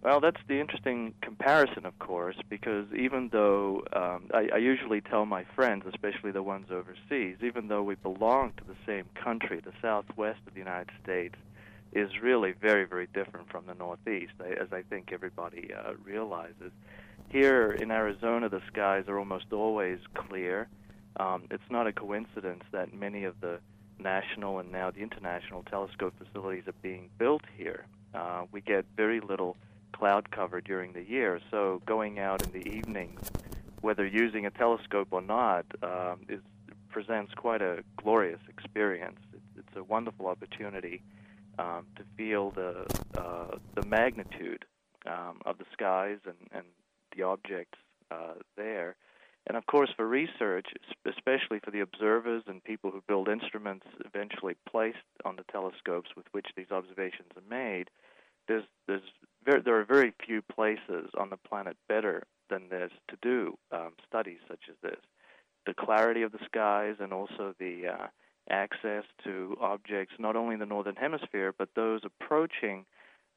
Well, 0.04 0.20
that's 0.20 0.42
the 0.50 0.60
interesting 0.60 1.13
comparison, 1.22 1.86
of 1.86 1.98
course, 1.98 2.36
because 2.50 2.88
even 2.94 3.30
though 3.32 3.86
um, 3.94 4.30
I, 4.34 4.50
I 4.56 4.58
usually 4.58 5.00
tell 5.00 5.26
my 5.26 5.46
friends, 5.56 5.86
especially 5.88 6.32
the 6.32 6.44
ones 6.44 6.68
overseas, 6.70 7.38
even 7.42 7.70
though 7.70 7.84
we 7.84 7.96
belong 7.96 8.52
to 8.58 8.66
the 8.66 8.76
same 8.86 9.06
country, 9.16 9.62
the 9.63 9.72
southwest 9.82 10.42
of 10.46 10.56
the 10.56 10.60
United 10.60 10.92
States 11.02 11.36
is 11.94 12.10
really 12.22 12.52
very, 12.52 12.84
very 12.84 13.08
different 13.13 13.50
from 13.50 13.66
the 13.66 13.76
northeast, 13.76 14.34
as 14.42 14.74
I 14.74 14.82
think 14.82 15.12
everybody 15.13 15.70
uh, 15.74 15.94
realizes. 16.04 16.74
Here 17.30 17.72
in 17.72 17.89
Arizona, 17.89 18.50
the 18.50 18.62
skies 18.68 19.06
are 19.08 19.18
almost 19.18 19.54
always 19.54 20.00
clear. 20.16 20.68
Um, 21.16 21.43
it's 21.49 21.64
not 21.70 21.88
a 21.88 21.93
coincidence 21.93 22.64
that 22.74 22.93
many 22.93 23.24
of 23.24 23.39
the 23.39 23.60
national 23.99 24.60
and 24.60 24.70
now 24.70 24.91
the 24.91 24.99
international 24.99 25.64
telescope 25.64 26.14
facilities 26.18 26.68
are 26.68 26.76
being 26.82 27.10
built 27.18 27.43
here. 27.56 27.86
Uh, 28.14 28.43
we 28.51 28.60
get 28.60 28.86
very 28.97 29.22
little 29.22 29.56
cloud 29.94 30.32
cover 30.32 30.62
during 30.62 30.94
the 30.94 31.04
year. 31.04 31.39
So 31.52 31.82
going 31.86 32.20
out 32.20 32.44
in 32.46 32.52
the 32.52 32.68
evenings, 32.68 33.22
whether 33.82 34.06
using 34.06 34.46
a 34.46 34.52
telescope 34.52 35.10
or 35.12 35.22
not, 35.22 35.66
um, 35.82 36.22
is, 36.30 36.41
presents 36.89 37.34
quite 37.36 37.62
a 37.62 37.84
glorious 37.98 38.39
experience. 38.50 39.20
It's, 39.34 39.68
it's 39.68 39.78
a 39.78 39.84
wonderful 39.84 40.28
opportunity 40.28 41.02
um, 41.60 41.86
to 41.98 42.04
feel 42.18 42.52
the 42.52 42.86
uh, 43.18 43.58
the 43.76 43.86
magnitude 43.86 44.66
um, 45.06 45.39
of 45.46 45.58
the 45.58 45.66
skies 45.74 46.20
and, 46.26 46.36
and 46.52 46.66
the 47.16 47.24
objects 47.24 47.78
uh, 48.12 48.36
there. 48.58 48.96
And 49.46 49.58
of 49.58 49.66
course, 49.66 49.89
for 49.98 50.08
research, 50.08 50.68
especially 51.06 51.60
for 51.60 51.72
the 51.72 51.82
observers 51.82 52.44
and 52.48 52.64
people 52.64 52.91
who 52.91 53.04
build 53.08 53.28
instruments 53.28 53.86
eventually 54.06 54.56
placed 54.70 54.98
on 55.26 55.36
the 55.36 55.44
telescopes 55.52 56.12
with 56.16 56.26
which 56.32 56.48
these 56.56 56.72
observations 56.72 57.28
are 57.36 57.50
made, 57.50 57.89
there's 58.48 58.64
there's 58.88 59.02
very, 59.46 59.62
there 59.62 59.80
are 59.80 59.86
very 59.86 60.14
few 60.26 60.41
places 60.41 61.10
on 61.18 61.30
the 61.30 61.38
planet 61.38 61.78
better 61.88 62.24
than 62.50 62.70
this 62.70 62.91
to 63.10 63.18
do 63.22 63.58
um, 63.72 63.94
studies 64.08 64.39
such 64.48 64.62
as 64.70 64.76
this. 64.82 65.00
The 65.66 65.74
clarity 65.74 66.24
of 66.24 66.32
the 66.32 66.44
skies 66.46 66.96
and 67.00 67.14
also 67.14 67.56
the 67.60 67.88
uh, 67.88 68.08
access 68.50 69.04
to 69.24 69.56
objects 69.62 70.16
not 70.20 70.36
only 70.36 70.56
in 70.56 70.60
the 70.60 70.66
northern 70.66 70.96
hemisphere 70.96 71.54
but 71.58 71.70
those 71.76 72.02
approaching 72.04 72.86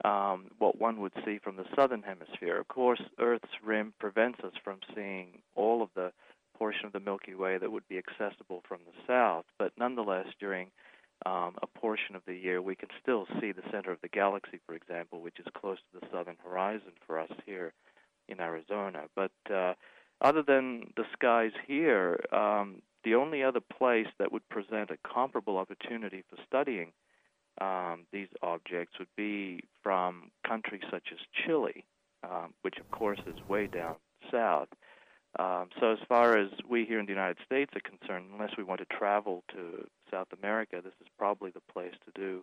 um, 0.05 0.47
what 0.59 0.79
one 0.79 1.01
would 1.01 1.13
see 1.25 1.39
from 1.39 1.57
the 1.57 1.65
southern 1.75 2.03
hemisphere. 2.03 2.59
Of 2.59 2.69
course, 2.69 3.01
Earth's 3.19 3.49
rim 3.65 3.95
prevents 3.99 4.41
us 4.41 4.53
from 4.63 4.79
seeing 4.95 5.39
all 5.55 5.83
of 5.83 5.89
the 5.95 6.13
portion 6.59 6.87
of 6.87 6.93
the 6.93 7.01
Milky 7.01 7.35
Way 7.35 7.59
that 7.59 7.73
would 7.73 7.89
be 7.89 7.99
accessible 7.99 8.63
from 8.69 8.81
the 8.85 8.93
south, 9.07 9.45
but 9.59 9.73
nonetheless, 9.79 10.27
during 10.39 10.71
um, 11.25 11.55
a 11.63 11.67
portion 11.67 12.15
of 12.15 12.23
the 12.27 12.35
year, 12.35 12.61
we 12.61 12.77
can 12.77 12.89
still 13.01 13.27
see 13.41 13.53
the 13.53 13.63
center 13.71 13.91
of 13.91 14.01
the 14.03 14.09
galaxy, 14.09 14.61
for 14.67 14.75
example, 14.75 15.21
which 15.21 15.39
is 15.41 15.47
close 15.59 15.79
to 15.79 16.01
the 16.01 16.07
southern 16.13 16.37
horizon 16.45 16.93
for 17.07 17.19
us 17.19 17.31
here 17.47 17.73
in 18.29 18.41
Arizona. 18.41 19.05
But 19.15 19.33
uh, 19.53 19.75
other 20.21 20.43
than 20.43 20.93
the 20.97 21.05
skies 21.13 21.53
here, 21.67 22.21
um, 22.33 22.83
the 23.05 23.15
only 23.15 23.43
other 23.43 23.61
place 23.61 24.09
that 24.19 24.33
would 24.33 24.47
present 24.49 24.91
a 24.91 24.99
comparable 25.09 25.59
opportunity 25.59 26.25
for 26.29 26.37
studying 26.47 26.93
um, 27.61 28.05
these 28.13 28.29
objects 28.43 28.99
would 28.99 29.15
be 29.17 29.61
from 29.83 30.31
countries 30.47 30.83
such 30.91 31.09
as 31.13 31.19
Chile, 31.33 31.85
um, 32.23 32.53
which 32.63 32.77
of 32.79 32.91
course 32.91 33.21
is 33.27 33.37
way 33.49 33.67
down 33.67 33.97
south. 34.31 34.69
Um, 35.39 35.69
so, 35.81 35.93
as 35.93 35.99
far 36.09 36.39
as 36.39 36.49
we 36.69 36.85
here 36.87 36.99
in 36.99 37.07
the 37.07 37.13
United 37.13 37.37
States 37.45 37.71
are 37.75 37.81
concerned, 37.81 38.27
unless 38.33 38.57
we 38.57 38.65
want 38.65 38.81
to 38.81 38.87
travel 38.87 39.45
to 39.53 39.87
South 40.11 40.29
America, 40.39 40.81
this 40.83 40.95
is 41.01 41.09
probably 41.19 41.51
the 41.51 41.61
place 41.73 41.93
to 42.07 42.21
do 42.21 42.43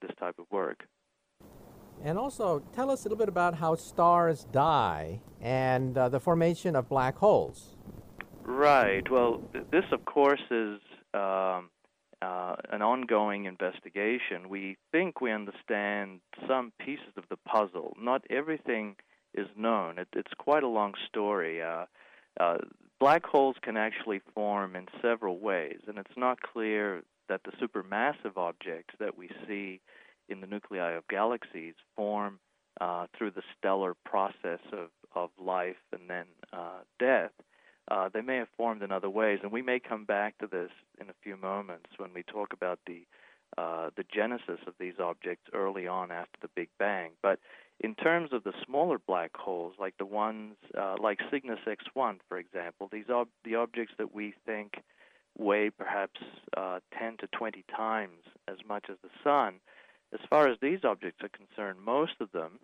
this 0.00 0.12
type 0.20 0.38
of 0.38 0.46
work. 0.52 0.84
And 2.04 2.16
also, 2.16 2.60
tell 2.72 2.90
us 2.90 3.00
a 3.00 3.04
little 3.04 3.18
bit 3.18 3.28
about 3.28 3.54
how 3.54 3.74
stars 3.74 4.46
die 4.52 5.20
and 5.40 5.98
uh, 5.98 6.08
the 6.08 6.20
formation 6.20 6.76
of 6.76 6.88
black 6.88 7.16
holes. 7.16 7.76
Right. 8.44 9.08
Well, 9.10 9.42
this, 9.72 9.84
of 9.90 10.04
course, 10.04 10.40
is 10.50 10.78
um, 11.14 11.70
uh, 12.22 12.54
an 12.70 12.82
ongoing 12.82 13.46
investigation. 13.46 14.48
We 14.48 14.76
think 14.92 15.20
we 15.20 15.32
understand 15.32 16.20
some 16.46 16.72
pieces 16.78 17.14
of 17.16 17.24
the 17.30 17.36
puzzle. 17.36 17.96
Not 18.00 18.22
everything 18.30 18.96
is 19.34 19.48
known. 19.56 19.98
It, 19.98 20.08
it's 20.14 20.32
quite 20.38 20.62
a 20.62 20.68
long 20.68 20.94
story. 21.08 21.60
Uh, 21.62 21.86
uh, 22.38 22.58
black 23.00 23.24
holes 23.24 23.56
can 23.62 23.76
actually 23.76 24.20
form 24.34 24.76
in 24.76 24.86
several 25.02 25.38
ways, 25.38 25.80
and 25.86 25.98
it's 25.98 26.16
not 26.16 26.40
clear 26.40 27.02
that 27.28 27.42
the 27.44 27.52
supermassive 27.52 28.36
objects 28.36 28.94
that 28.98 29.16
we 29.16 29.30
see 29.46 29.80
in 30.28 30.40
the 30.40 30.46
nuclei 30.46 30.92
of 30.92 31.06
galaxies 31.08 31.74
form 31.96 32.38
uh, 32.80 33.06
through 33.16 33.30
the 33.30 33.42
stellar 33.56 33.94
process 34.04 34.60
of, 34.72 34.88
of 35.14 35.30
life 35.38 35.76
and 35.92 36.08
then 36.08 36.26
uh, 36.52 36.80
death. 36.98 37.32
Uh, 37.90 38.08
they 38.12 38.20
may 38.20 38.36
have 38.36 38.48
formed 38.56 38.82
in 38.82 38.92
other 38.92 39.08
ways, 39.08 39.40
and 39.42 39.50
we 39.50 39.62
may 39.62 39.80
come 39.80 40.04
back 40.04 40.36
to 40.38 40.46
this 40.46 40.70
in 41.00 41.08
a 41.08 41.14
few 41.22 41.36
moments 41.36 41.86
when 41.96 42.12
we 42.14 42.22
talk 42.22 42.52
about 42.52 42.78
the 42.86 43.06
uh, 43.56 43.90
the 43.96 44.04
genesis 44.14 44.60
of 44.66 44.74
these 44.78 44.94
objects 45.00 45.44
early 45.54 45.86
on 45.86 46.10
after 46.10 46.38
the 46.42 46.50
Big 46.54 46.68
Bang. 46.78 47.12
But 47.22 47.38
in 47.80 47.94
terms 47.94 48.32
of 48.32 48.44
the 48.44 48.52
smaller 48.66 48.98
black 48.98 49.36
holes, 49.36 49.74
like 49.78 49.96
the 49.98 50.04
ones 50.04 50.56
uh, 50.76 50.96
like 51.00 51.20
Cygnus 51.30 51.60
X1, 51.66 52.18
for 52.28 52.38
example, 52.38 52.88
these 52.92 53.08
are 53.12 53.26
the 53.44 53.54
objects 53.54 53.94
that 53.98 54.14
we 54.14 54.34
think 54.44 54.82
weigh 55.36 55.70
perhaps 55.70 56.20
uh, 56.56 56.80
10 56.98 57.18
to 57.18 57.26
20 57.28 57.64
times 57.74 58.24
as 58.48 58.56
much 58.66 58.86
as 58.90 58.96
the 59.02 59.10
Sun. 59.22 59.54
As 60.12 60.20
far 60.28 60.48
as 60.48 60.58
these 60.60 60.80
objects 60.84 61.22
are 61.22 61.28
concerned, 61.28 61.78
most 61.84 62.14
of 62.20 62.32
them 62.32 62.58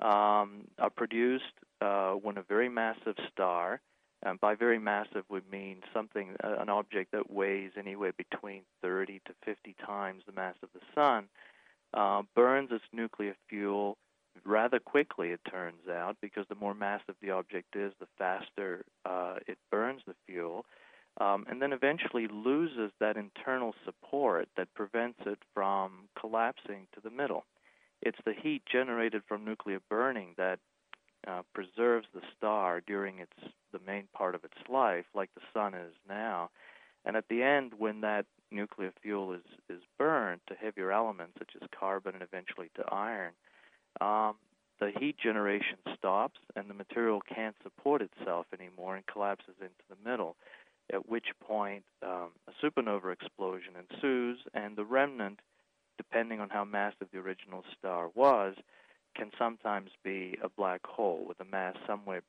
um, 0.00 0.68
are 0.78 0.90
produced 0.94 1.44
uh, 1.80 2.12
when 2.12 2.36
a 2.36 2.42
very 2.42 2.68
massive 2.68 3.16
star, 3.32 3.80
and 4.22 4.40
by 4.40 4.54
very 4.54 4.78
massive 4.78 5.24
we 5.28 5.40
mean 5.50 5.78
something, 5.94 6.36
uh, 6.44 6.56
an 6.58 6.68
object 6.68 7.12
that 7.12 7.30
weighs 7.30 7.72
anywhere 7.76 8.12
between 8.12 8.62
30 8.82 9.20
to 9.26 9.32
50 9.44 9.74
times 9.84 10.22
the 10.26 10.32
mass 10.32 10.56
of 10.62 10.68
the 10.74 10.80
Sun, 10.94 11.28
uh, 11.94 12.22
burns 12.34 12.70
its 12.72 12.84
nuclear 12.92 13.34
fuel 13.48 13.96
rather 14.44 14.78
quickly, 14.78 15.30
it 15.30 15.40
turns 15.50 15.88
out, 15.88 16.16
because 16.20 16.46
the 16.48 16.54
more 16.54 16.74
massive 16.74 17.14
the 17.20 17.30
object 17.30 17.76
is, 17.76 17.92
the 17.98 18.06
faster 18.18 18.84
uh, 19.04 19.36
it 19.46 19.58
burns 19.70 20.02
the 20.06 20.14
fuel, 20.26 20.64
um, 21.20 21.44
and 21.48 21.60
then 21.60 21.72
eventually 21.72 22.28
loses 22.28 22.92
that 23.00 23.16
internal 23.16 23.74
support 23.84 24.48
that 24.56 24.72
prevents 24.74 25.18
it 25.26 25.38
from 25.52 26.08
collapsing 26.18 26.86
to 26.94 27.00
the 27.02 27.10
middle. 27.10 27.44
It's 28.02 28.18
the 28.24 28.32
heat 28.32 28.62
generated 28.70 29.22
from 29.28 29.44
nuclear 29.44 29.80
burning 29.90 30.34
that 30.38 30.58
uh, 31.26 31.42
preserves 31.54 32.06
the 32.14 32.22
star 32.36 32.80
during 32.86 33.18
its 33.18 33.52
the 33.72 33.80
main 33.86 34.04
part 34.12 34.34
of 34.34 34.44
its 34.44 34.68
life, 34.68 35.04
like 35.14 35.30
the 35.34 35.42
sun 35.54 35.74
is 35.74 35.94
now. 36.08 36.50
And 37.04 37.16
at 37.16 37.28
the 37.28 37.42
end, 37.42 37.72
when 37.78 38.00
that 38.00 38.26
nuclear 38.50 38.92
fuel 39.02 39.32
is 39.32 39.44
is 39.68 39.82
burned 39.98 40.40
to 40.48 40.54
heavier 40.54 40.92
elements 40.92 41.34
such 41.38 41.50
as 41.60 41.68
carbon 41.78 42.14
and 42.14 42.22
eventually 42.22 42.70
to 42.76 42.84
iron, 42.92 43.32
um, 44.00 44.36
the 44.80 44.90
heat 44.98 45.16
generation 45.18 45.78
stops 45.96 46.40
and 46.56 46.68
the 46.68 46.74
material 46.74 47.20
can't 47.20 47.56
support 47.62 48.02
itself 48.02 48.46
anymore 48.58 48.96
and 48.96 49.06
collapses 49.06 49.54
into 49.60 49.84
the 49.88 50.10
middle. 50.10 50.36
At 50.92 51.08
which 51.08 51.26
point 51.40 51.84
um, 52.02 52.30
a 52.48 52.64
supernova 52.64 53.12
explosion 53.12 53.74
ensues, 53.78 54.38
and 54.54 54.76
the 54.76 54.84
remnant, 54.84 55.40
depending 55.98 56.40
on 56.40 56.48
how 56.48 56.64
massive 56.64 57.08
the 57.12 57.18
original 57.18 57.62
star 57.78 58.10
was, 58.14 58.56
can 59.16 59.30
sometimes 59.38 59.90
be 60.04 60.38
a 60.42 60.48
black 60.48 60.86
hole 60.86 61.24
with 61.26 61.40
a 61.40 61.44
mass 61.44 61.76
somewhere 61.86 62.22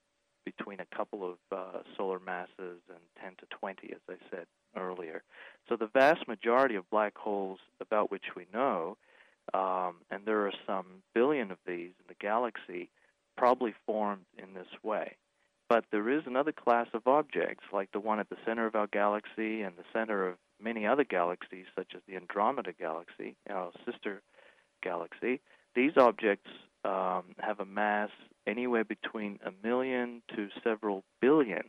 between 0.45 0.79
a 0.79 0.95
couple 0.95 1.23
of 1.23 1.37
uh, 1.51 1.79
solar 1.95 2.19
masses 2.19 2.81
and 2.89 2.99
10 3.21 3.33
to 3.39 3.45
20, 3.59 3.93
as 3.93 3.99
I 4.09 4.15
said 4.29 4.45
earlier. 4.75 5.23
So 5.69 5.75
the 5.75 5.87
vast 5.87 6.27
majority 6.27 6.75
of 6.75 6.89
black 6.89 7.15
holes 7.17 7.59
about 7.79 8.11
which 8.11 8.35
we 8.35 8.47
know 8.53 8.97
um, 9.53 9.95
and 10.09 10.25
there 10.25 10.45
are 10.45 10.53
some 10.65 11.03
billion 11.13 11.51
of 11.51 11.57
these 11.65 11.91
in 11.99 12.05
the 12.07 12.15
galaxy, 12.19 12.89
probably 13.37 13.73
formed 13.85 14.25
in 14.37 14.53
this 14.53 14.67
way. 14.83 15.15
But 15.67 15.85
there 15.91 16.09
is 16.09 16.23
another 16.25 16.51
class 16.51 16.87
of 16.93 17.07
objects, 17.07 17.63
like 17.71 17.91
the 17.91 17.99
one 17.99 18.19
at 18.19 18.29
the 18.29 18.37
center 18.45 18.65
of 18.65 18.75
our 18.75 18.87
galaxy 18.87 19.61
and 19.61 19.75
the 19.77 19.85
center 19.93 20.27
of 20.27 20.35
many 20.61 20.85
other 20.85 21.03
galaxies, 21.03 21.65
such 21.75 21.93
as 21.95 22.01
the 22.07 22.15
Andromeda 22.15 22.73
galaxy, 22.73 23.35
our 23.49 23.71
sister 23.85 24.21
galaxy. 24.83 25.41
These 25.75 25.93
objects 25.97 26.49
um, 26.83 27.23
have 27.39 27.59
a 27.59 27.65
mass 27.65 28.09
anywhere 28.47 28.83
between 28.83 29.39
a 29.45 29.51
million 29.65 30.21
to 30.35 30.49
several 30.63 31.03
billion 31.21 31.63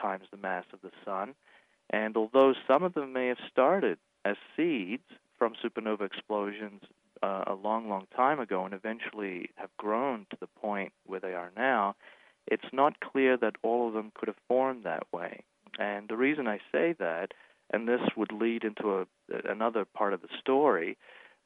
times 0.00 0.24
the 0.30 0.36
mass 0.36 0.64
of 0.72 0.80
the 0.82 0.90
Sun. 1.04 1.34
And 1.90 2.16
although 2.16 2.54
some 2.66 2.82
of 2.82 2.94
them 2.94 3.12
may 3.12 3.28
have 3.28 3.38
started 3.50 3.98
as 4.24 4.36
seeds 4.56 5.04
from 5.38 5.54
supernova 5.62 6.02
explosions 6.02 6.82
uh, 7.22 7.44
a 7.46 7.54
long, 7.54 7.88
long 7.88 8.06
time 8.14 8.40
ago 8.40 8.64
and 8.64 8.74
eventually 8.74 9.50
have 9.56 9.70
grown 9.76 10.26
to 10.30 10.36
the 10.40 10.46
point 10.46 10.92
where 11.06 11.20
they 11.20 11.34
are 11.34 11.50
now, 11.56 11.94
it's 12.46 12.72
not 12.72 13.00
clear 13.00 13.36
that 13.36 13.56
all 13.62 13.88
of 13.88 13.94
them 13.94 14.12
could 14.14 14.28
have 14.28 14.36
formed 14.48 14.84
that 14.84 15.04
way. 15.12 15.42
And 15.78 16.08
the 16.08 16.16
reason 16.16 16.46
I 16.46 16.58
say 16.70 16.94
that, 16.98 17.32
and 17.70 17.88
this 17.88 18.00
would 18.16 18.32
lead 18.32 18.64
into 18.64 19.00
a, 19.00 19.06
another 19.48 19.84
part 19.84 20.12
of 20.12 20.22
the 20.22 20.28
story, 20.38 20.98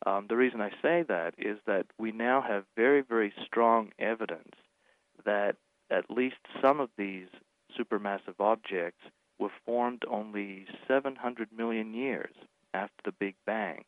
um, 0.05 0.27
the 0.29 0.37
reason 0.37 0.61
I 0.61 0.71
say 0.83 1.05
that 1.09 1.35
is 1.39 1.59
that 1.67 1.87
we 1.99 2.13
now 2.13 2.43
have 2.43 2.65
very, 2.77 3.03
very 3.03 3.33
strong 3.47 3.93
evidence 3.99 4.55
that 5.25 5.57
at 5.91 6.11
least 6.11 6.37
some 6.61 6.81
of 6.81 6.91
these 6.99 7.29
supermassive 7.79 8.39
objects 8.41 9.03
were 9.39 9.51
formed 9.65 10.03
only 10.09 10.67
700 10.87 11.49
million 11.57 11.95
years 11.95 12.35
after 12.75 13.03
the 13.05 13.13
Big 13.13 13.35
Bang 13.47 13.85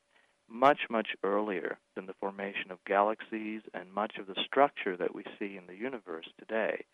much, 0.50 0.80
much 0.88 1.09
earlier 1.22 1.78
than 1.94 2.06
the 2.06 2.14
formation 2.14 2.70
of 2.70 2.84
galaxies 2.86 3.61
and 3.74 3.92
much 3.92 4.16
of 4.18 4.26
the 4.26 4.42
structure 4.44 4.96
that 4.96 5.14
we 5.14 5.24
see 5.38 5.56
in 5.56 5.66
the 5.66 5.76
universe 5.76 6.26
today. 6.38 6.84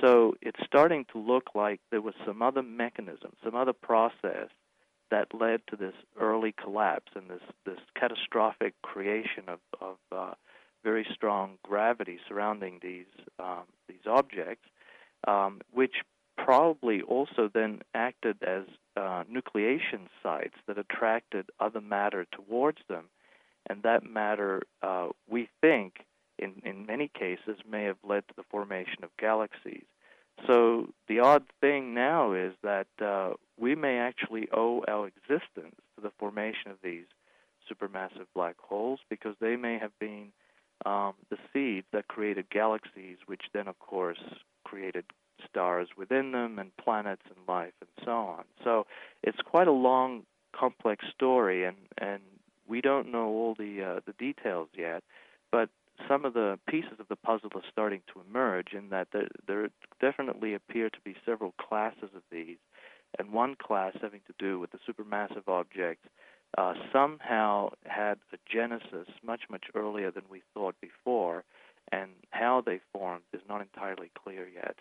So 0.00 0.34
it's 0.40 0.64
starting 0.66 1.04
to 1.12 1.18
look 1.18 1.50
like 1.54 1.80
there 1.90 2.00
was 2.00 2.14
some 2.26 2.42
other 2.42 2.62
mechanism, 2.62 3.32
some 3.44 3.54
other 3.54 3.72
process 3.72 4.48
that 5.10 5.34
led 5.34 5.60
to 5.68 5.76
this 5.76 5.94
early 6.18 6.52
collapse 6.52 7.12
and 7.14 7.28
this, 7.28 7.42
this 7.64 7.80
catastrophic 7.94 8.74
creation 8.82 9.44
of, 9.48 9.58
of 9.80 9.96
uh, 10.12 10.34
very 10.84 11.06
strong 11.12 11.58
gravity 11.62 12.18
surrounding 12.28 12.78
these 12.82 13.06
um, 13.38 13.64
these 13.88 14.06
objects, 14.06 14.66
um, 15.26 15.60
which 15.72 15.96
probably 16.36 17.02
also 17.02 17.50
then 17.52 17.80
acted 17.94 18.42
as 18.42 18.64
uh, 18.96 19.24
nucleation 19.30 20.08
sites 20.22 20.54
that 20.66 20.78
attracted 20.78 21.46
other 21.58 21.80
matter 21.80 22.26
towards 22.32 22.78
them. 22.88 23.04
And 23.68 23.82
that 23.82 24.04
matter, 24.04 24.62
uh, 24.82 25.08
we 25.28 25.48
think, 25.60 26.06
in, 26.38 26.62
in 26.64 26.86
many 26.86 27.08
cases, 27.08 27.58
may 27.70 27.84
have 27.84 27.98
led 28.02 28.26
to 28.28 28.34
the 28.36 28.42
formation 28.50 29.04
of 29.04 29.10
galaxies. 29.18 29.84
So 30.46 30.88
the 31.08 31.20
odd 31.20 31.44
thing 31.60 31.94
now 31.94 32.32
is 32.32 32.54
that 32.62 32.88
uh, 33.00 33.34
we 33.58 33.74
may 33.74 33.98
actually 33.98 34.48
owe 34.52 34.84
our 34.88 35.08
existence 35.08 35.76
to 35.96 36.02
the 36.02 36.12
formation 36.18 36.70
of 36.70 36.78
these 36.82 37.04
supermassive 37.70 38.26
black 38.34 38.56
holes 38.58 39.00
because 39.08 39.36
they 39.40 39.56
may 39.56 39.78
have 39.78 39.96
been 39.98 40.28
um, 40.86 41.12
the 41.28 41.36
seeds 41.52 41.86
that 41.92 42.08
created 42.08 42.48
galaxies, 42.50 43.18
which 43.26 43.42
then, 43.52 43.68
of 43.68 43.78
course, 43.78 44.20
created 44.64 45.04
stars 45.48 45.88
within 45.96 46.32
them 46.32 46.58
and 46.58 46.74
planets 46.76 47.22
and 47.26 47.36
life 47.48 47.72
and 47.80 47.90
so 48.04 48.12
on. 48.12 48.44
So 48.64 48.86
it's 49.22 49.40
quite 49.44 49.68
a 49.68 49.72
long, 49.72 50.24
complex 50.52 51.04
story, 51.14 51.64
and 51.64 51.76
and 51.98 52.20
we 52.66 52.80
don't 52.80 53.10
know 53.10 53.28
all 53.28 53.54
the 53.58 53.82
uh, 53.82 54.00
the 54.06 54.12
details 54.12 54.68
yet. 54.76 55.02
But 55.52 55.70
some 56.08 56.24
of 56.24 56.34
the 56.34 56.58
pieces 56.68 56.98
of 56.98 57.08
the 57.08 57.16
puzzle 57.16 57.50
are 57.54 57.62
starting 57.70 58.02
to 58.12 58.20
emerge 58.20 58.72
in 58.72 58.90
that 58.90 59.08
there, 59.12 59.28
there 59.46 59.68
definitely 60.00 60.54
appear 60.54 60.90
to 60.90 61.00
be 61.04 61.14
several 61.24 61.52
classes 61.52 62.10
of 62.14 62.22
these, 62.30 62.58
and 63.18 63.32
one 63.32 63.56
class 63.56 63.94
having 64.00 64.20
to 64.26 64.34
do 64.38 64.58
with 64.58 64.70
the 64.70 64.78
supermassive 64.88 65.48
objects 65.48 66.06
uh, 66.58 66.74
somehow 66.92 67.70
had 67.84 68.18
a 68.32 68.36
genesis 68.52 69.08
much, 69.24 69.42
much 69.50 69.66
earlier 69.74 70.10
than 70.10 70.24
we 70.30 70.42
thought 70.54 70.74
before, 70.80 71.44
and 71.92 72.10
how 72.30 72.62
they 72.64 72.80
formed 72.92 73.22
is 73.32 73.40
not 73.48 73.60
entirely 73.60 74.10
clear 74.22 74.48
yet. 74.48 74.76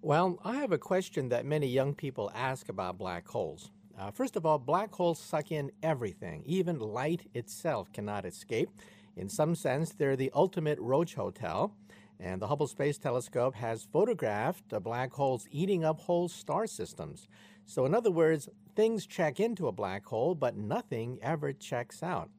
Well, 0.00 0.38
I 0.44 0.56
have 0.56 0.72
a 0.72 0.78
question 0.78 1.28
that 1.28 1.46
many 1.46 1.66
young 1.66 1.94
people 1.94 2.30
ask 2.34 2.68
about 2.68 2.98
black 2.98 3.28
holes. 3.28 3.70
Uh, 3.98 4.10
first 4.10 4.36
of 4.36 4.46
all, 4.46 4.58
black 4.58 4.92
holes 4.92 5.18
suck 5.18 5.52
in 5.52 5.70
everything. 5.82 6.42
Even 6.46 6.78
light 6.78 7.28
itself 7.34 7.92
cannot 7.92 8.24
escape. 8.24 8.70
In 9.16 9.28
some 9.28 9.54
sense, 9.54 9.92
they're 9.92 10.16
the 10.16 10.32
ultimate 10.34 10.78
roach 10.80 11.14
hotel. 11.14 11.74
And 12.18 12.40
the 12.40 12.46
Hubble 12.46 12.68
Space 12.68 12.98
Telescope 12.98 13.56
has 13.56 13.82
photographed 13.82 14.72
black 14.82 15.12
holes 15.12 15.48
eating 15.50 15.84
up 15.84 16.00
whole 16.00 16.28
star 16.28 16.68
systems. 16.68 17.26
So, 17.66 17.84
in 17.84 17.94
other 17.94 18.12
words, 18.12 18.48
things 18.76 19.06
check 19.06 19.40
into 19.40 19.66
a 19.66 19.72
black 19.72 20.06
hole, 20.06 20.34
but 20.34 20.56
nothing 20.56 21.18
ever 21.20 21.52
checks 21.52 22.02
out. 22.02 22.30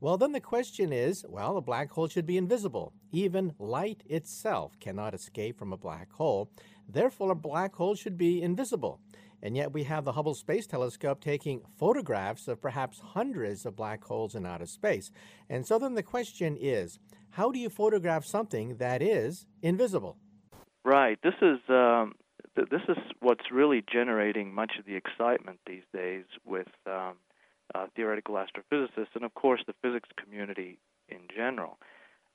Well, 0.00 0.16
then 0.16 0.32
the 0.32 0.40
question 0.40 0.92
is 0.92 1.24
well, 1.28 1.56
a 1.56 1.62
black 1.62 1.90
hole 1.90 2.08
should 2.08 2.26
be 2.26 2.38
invisible. 2.38 2.92
Even 3.12 3.54
light 3.58 4.02
itself 4.08 4.78
cannot 4.80 5.14
escape 5.14 5.58
from 5.58 5.72
a 5.72 5.78
black 5.78 6.12
hole. 6.12 6.50
Therefore, 6.88 7.32
a 7.32 7.36
black 7.36 7.74
hole 7.74 7.94
should 7.94 8.16
be 8.16 8.42
invisible. 8.42 9.00
And 9.42 9.56
yet, 9.56 9.72
we 9.72 9.84
have 9.84 10.04
the 10.04 10.12
Hubble 10.12 10.34
Space 10.34 10.66
Telescope 10.66 11.20
taking 11.20 11.62
photographs 11.78 12.48
of 12.48 12.60
perhaps 12.60 13.00
hundreds 13.00 13.64
of 13.64 13.76
black 13.76 14.04
holes 14.04 14.34
in 14.34 14.44
outer 14.44 14.66
space. 14.66 15.10
And 15.48 15.66
so 15.66 15.78
then 15.78 15.94
the 15.94 16.02
question 16.02 16.56
is 16.60 16.98
how 17.30 17.50
do 17.50 17.58
you 17.58 17.70
photograph 17.70 18.24
something 18.24 18.76
that 18.76 19.02
is 19.02 19.46
invisible? 19.62 20.16
Right. 20.84 21.18
This 21.22 21.34
is. 21.40 21.58
Um, 21.68 22.14
th- 22.56 22.68
this 22.70 22.82
is 22.88 22.96
what's 23.20 23.50
really 23.50 23.82
generating 23.90 24.54
much 24.54 24.72
of 24.78 24.84
the 24.84 24.96
excitement 24.96 25.60
these 25.66 25.82
days 25.92 26.24
with 26.44 26.68
um, 26.86 27.14
uh, 27.74 27.86
theoretical 27.94 28.34
astrophysicists 28.34 29.14
and, 29.14 29.24
of 29.24 29.34
course, 29.34 29.62
the 29.66 29.74
physics 29.82 30.08
community 30.22 30.78
in 31.08 31.20
general. 31.34 31.78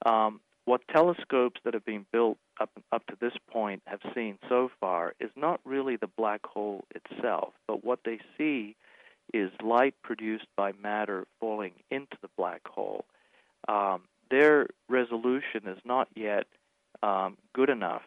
Um, 0.05 0.41
what 0.65 0.81
telescopes 0.93 1.61
that 1.63 1.73
have 1.73 1.85
been 1.85 2.05
built 2.11 2.37
up 2.59 2.69
up 2.91 3.05
to 3.07 3.17
this 3.19 3.33
point 3.49 3.81
have 3.85 3.99
seen 4.13 4.37
so 4.47 4.69
far 4.79 5.13
is 5.19 5.31
not 5.35 5.59
really 5.65 5.95
the 5.95 6.07
black 6.07 6.45
hole 6.45 6.85
itself, 6.93 7.53
but 7.67 7.83
what 7.83 7.99
they 8.05 8.19
see 8.37 8.75
is 9.33 9.51
light 9.63 9.95
produced 10.03 10.47
by 10.55 10.71
matter 10.81 11.25
falling 11.39 11.73
into 11.89 12.17
the 12.21 12.29
black 12.37 12.67
hole. 12.67 13.05
Um, 13.67 14.03
their 14.29 14.67
resolution 14.87 15.67
is 15.67 15.79
not 15.83 16.07
yet 16.15 16.45
um, 17.01 17.37
good 17.53 17.69
enough 17.69 18.03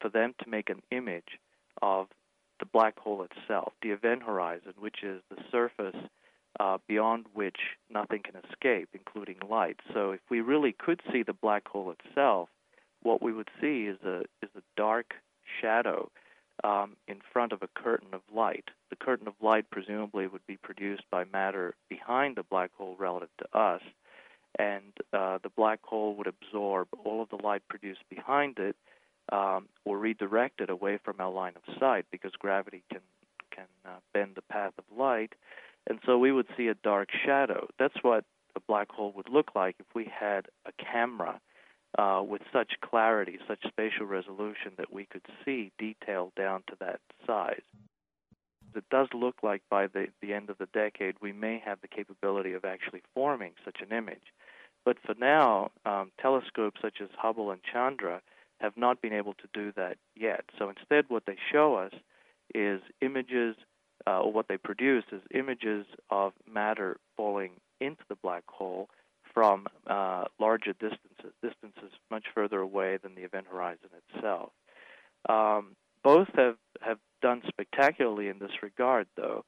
for 0.00 0.08
them 0.08 0.34
to 0.42 0.48
make 0.48 0.70
an 0.70 0.82
image 0.90 1.38
of 1.82 2.06
the 2.58 2.66
black 2.66 2.98
hole 2.98 3.24
itself, 3.24 3.72
the 3.82 3.90
event 3.90 4.22
horizon, 4.22 4.74
which 4.78 5.02
is 5.02 5.20
the 5.30 5.42
surface 5.50 5.96
uh, 6.58 6.78
beyond 6.88 7.26
which 7.32 7.58
nothing 7.90 8.22
can 8.22 8.34
escape, 8.48 8.88
including 8.92 9.36
light. 9.48 9.80
So 9.94 10.12
if 10.12 10.20
we 10.28 10.40
really 10.40 10.72
could 10.72 11.00
see 11.12 11.22
the 11.22 11.32
black 11.32 11.66
hole 11.66 11.92
itself, 11.92 12.48
what 13.02 13.22
we 13.22 13.32
would 13.32 13.48
see 13.60 13.84
is 13.84 13.98
a 14.04 14.20
is 14.42 14.50
a 14.56 14.62
dark 14.76 15.14
shadow 15.60 16.10
um, 16.64 16.96
in 17.08 17.18
front 17.32 17.52
of 17.52 17.62
a 17.62 17.68
curtain 17.68 18.08
of 18.12 18.20
light. 18.34 18.64
The 18.90 18.96
curtain 18.96 19.28
of 19.28 19.34
light 19.40 19.70
presumably 19.70 20.26
would 20.26 20.46
be 20.46 20.56
produced 20.56 21.04
by 21.10 21.24
matter 21.24 21.74
behind 21.88 22.36
the 22.36 22.42
black 22.42 22.70
hole 22.76 22.96
relative 22.98 23.30
to 23.38 23.58
us, 23.58 23.82
and 24.58 24.92
uh, 25.12 25.38
the 25.42 25.50
black 25.50 25.80
hole 25.82 26.14
would 26.16 26.26
absorb 26.26 26.88
all 27.04 27.22
of 27.22 27.30
the 27.30 27.44
light 27.44 27.62
produced 27.68 28.02
behind 28.08 28.58
it 28.58 28.76
um, 29.32 29.68
or 29.84 29.98
redirect 29.98 30.60
it 30.60 30.70
away 30.70 30.98
from 31.02 31.16
our 31.18 31.30
line 31.30 31.54
of 31.56 31.74
sight 31.78 32.06
because 32.10 32.32
gravity 32.38 32.82
can 32.90 33.00
can 33.50 33.66
uh, 33.84 33.98
bend 34.12 34.32
the 34.36 34.42
path 34.42 34.72
of 34.78 34.84
light 34.96 35.34
and 35.86 35.98
so 36.04 36.18
we 36.18 36.32
would 36.32 36.46
see 36.56 36.68
a 36.68 36.74
dark 36.74 37.08
shadow. 37.24 37.68
That's 37.78 38.02
what 38.02 38.24
a 38.56 38.60
black 38.60 38.90
hole 38.90 39.12
would 39.16 39.28
look 39.28 39.54
like 39.54 39.76
if 39.78 39.86
we 39.94 40.04
had 40.04 40.46
a 40.66 40.72
camera 40.72 41.40
uh, 41.98 42.22
with 42.26 42.42
such 42.52 42.72
clarity, 42.80 43.38
such 43.48 43.62
spatial 43.66 44.06
resolution 44.06 44.72
that 44.78 44.92
we 44.92 45.06
could 45.06 45.26
see 45.44 45.72
detail 45.78 46.32
down 46.36 46.62
to 46.68 46.76
that 46.80 47.00
size. 47.26 47.62
It 48.74 48.84
does 48.90 49.08
look 49.12 49.36
like 49.42 49.62
by 49.68 49.88
the, 49.88 50.06
the 50.22 50.32
end 50.32 50.48
of 50.48 50.58
the 50.58 50.68
decade 50.72 51.16
we 51.20 51.32
may 51.32 51.60
have 51.64 51.80
the 51.80 51.88
capability 51.88 52.52
of 52.52 52.64
actually 52.64 53.02
forming 53.14 53.52
such 53.64 53.78
an 53.80 53.96
image. 53.96 54.32
But 54.84 54.98
for 55.04 55.14
now, 55.18 55.72
um, 55.84 56.12
telescopes 56.20 56.80
such 56.80 57.00
as 57.02 57.08
Hubble 57.16 57.50
and 57.50 57.60
Chandra 57.62 58.22
have 58.60 58.76
not 58.76 59.02
been 59.02 59.12
able 59.12 59.34
to 59.34 59.48
do 59.52 59.72
that 59.76 59.96
yet. 60.14 60.44
So 60.58 60.68
instead, 60.68 61.06
what 61.08 61.24
they 61.26 61.36
show 61.50 61.74
us 61.74 61.92
is 62.54 62.80
images 63.00 63.56
uh, 64.06 64.20
or 64.20 64.32
what 64.32 64.46
they 64.48 64.56
produce 64.56 65.04
is 65.12 65.20
images 65.34 65.86
of 66.10 66.32
matter 66.50 66.98
falling 67.16 67.52
into 67.80 68.02
the 68.08 68.14
black 68.14 68.44
hole 68.46 68.88
from 69.32 69.66
uh, 69.86 70.24
larger 70.38 70.72
distances, 70.72 71.32
distances 71.42 71.92
much 72.10 72.24
further 72.34 72.60
away 72.60 72.98
than 73.02 73.14
the 73.14 73.22
event 73.22 73.46
horizon 73.50 73.88
itself. 74.14 74.50
Um, 75.28 75.76
both 76.02 76.28
have, 76.34 76.56
have 76.80 76.98
done 77.22 77.42
spectacularly 77.46 78.28
in 78.28 78.38
this 78.38 78.62
regard, 78.62 79.06
though. 79.16 79.44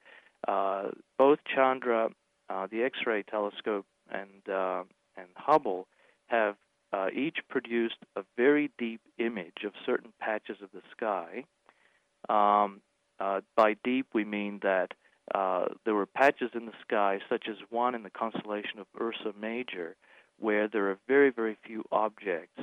Uh, 0.47 0.91
both 1.19 1.39
Chandra, 1.55 2.11
uh, 2.51 2.67
the 2.71 2.83
X-ray 2.83 3.23
telescope, 3.23 3.87
and 4.11 4.49
uh, 4.53 4.83
and 5.17 5.29
Hubble 5.37 5.87
have 6.27 6.57
uh, 6.93 7.09
each 7.15 7.39
produced 7.49 7.97
a 8.17 8.23
very 8.37 8.71
deep 8.79 9.01
image 9.19 9.65
of 9.65 9.73
certain 9.87 10.13
patches 10.21 10.57
of 10.63 10.71
the 10.73 10.83
sky. 10.91 11.45
Um, 12.29 12.81
uh, 13.21 13.41
by 13.57 13.77
deep, 13.85 14.07
we 14.13 14.25
mean 14.25 14.61
that 14.63 14.93
uh, 15.35 15.67
there 15.85 15.95
were 15.95 16.07
patches 16.07 16.51
in 16.55 16.67
the 16.67 16.73
sky, 16.83 17.21
such 17.29 17.47
as 17.49 17.57
one 17.71 17.95
in 17.95 18.03
the 18.03 18.11
constellation 18.11 18.79
of 18.79 18.87
Ursa 19.01 19.33
Major, 19.41 19.97
where 20.39 20.69
there 20.69 20.91
are 20.91 20.99
very, 21.07 21.31
very 21.31 21.57
few 21.65 21.85
objects 21.93 22.61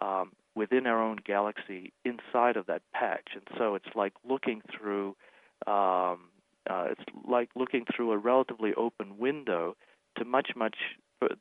um, 0.00 0.32
within 0.54 0.86
our 0.86 1.02
own 1.02 1.18
galaxy 1.24 1.92
inside 2.04 2.56
of 2.56 2.66
that 2.66 2.82
patch. 2.92 3.28
And 3.34 3.46
so 3.56 3.74
it's 3.74 3.94
like 3.94 4.12
looking 4.28 4.62
through. 4.76 5.16
Um, 5.66 6.28
uh, 6.68 6.88
it's 6.90 7.04
like 7.26 7.48
looking 7.56 7.84
through 7.94 8.12
a 8.12 8.18
relatively 8.18 8.74
open 8.74 9.18
window 9.18 9.76
to 10.18 10.24
much, 10.24 10.50
much 10.54 10.76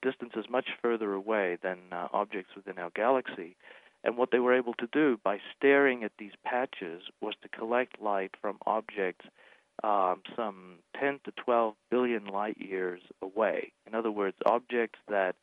distances 0.01 0.45
much 0.49 0.69
further 0.81 1.13
away 1.13 1.57
than 1.61 1.77
uh, 1.91 2.07
objects 2.13 2.55
within 2.55 2.77
our 2.77 2.89
galaxy. 2.95 3.55
And 4.03 4.17
what 4.17 4.31
they 4.31 4.39
were 4.39 4.53
able 4.53 4.73
to 4.75 4.87
do 4.91 5.19
by 5.23 5.39
staring 5.55 6.03
at 6.03 6.13
these 6.17 6.31
patches 6.45 7.03
was 7.21 7.33
to 7.41 7.49
collect 7.49 8.01
light 8.01 8.31
from 8.41 8.57
objects 8.65 9.25
um, 9.83 10.21
some 10.35 10.79
10 10.99 11.19
to 11.25 11.31
12 11.43 11.75
billion 11.89 12.25
light 12.25 12.57
years 12.57 13.01
away. 13.21 13.71
In 13.87 13.95
other 13.95 14.11
words, 14.11 14.35
objects 14.45 14.99
that 15.07 15.35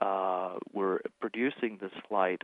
uh, 0.00 0.54
were 0.72 1.02
producing 1.20 1.78
this 1.80 1.92
light 2.10 2.42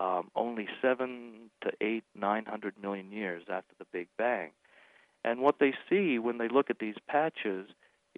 um, 0.00 0.30
only 0.34 0.68
7 0.82 1.50
to 1.62 1.70
8, 1.80 2.04
900 2.14 2.74
million 2.80 3.12
years 3.12 3.44
after 3.48 3.74
the 3.78 3.86
Big 3.92 4.08
Bang. 4.18 4.50
And 5.24 5.40
what 5.40 5.58
they 5.58 5.72
see 5.88 6.18
when 6.18 6.38
they 6.38 6.48
look 6.48 6.68
at 6.68 6.78
these 6.78 6.96
patches 7.08 7.68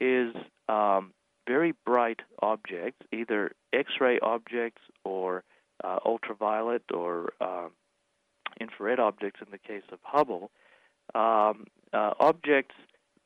is 0.00 0.34
um, 0.68 1.12
very 1.46 1.72
bright 1.84 2.20
objects, 2.42 3.06
either 3.12 3.52
X 3.72 3.92
ray 4.00 4.18
objects 4.20 4.82
or 5.04 5.44
uh, 5.84 5.98
ultraviolet 6.04 6.82
or 6.92 7.32
um, 7.40 7.70
infrared 8.60 8.98
objects 8.98 9.40
in 9.44 9.52
the 9.52 9.58
case 9.58 9.84
of 9.92 9.98
Hubble, 10.02 10.50
um, 11.14 11.66
uh, 11.92 12.12
objects 12.20 12.74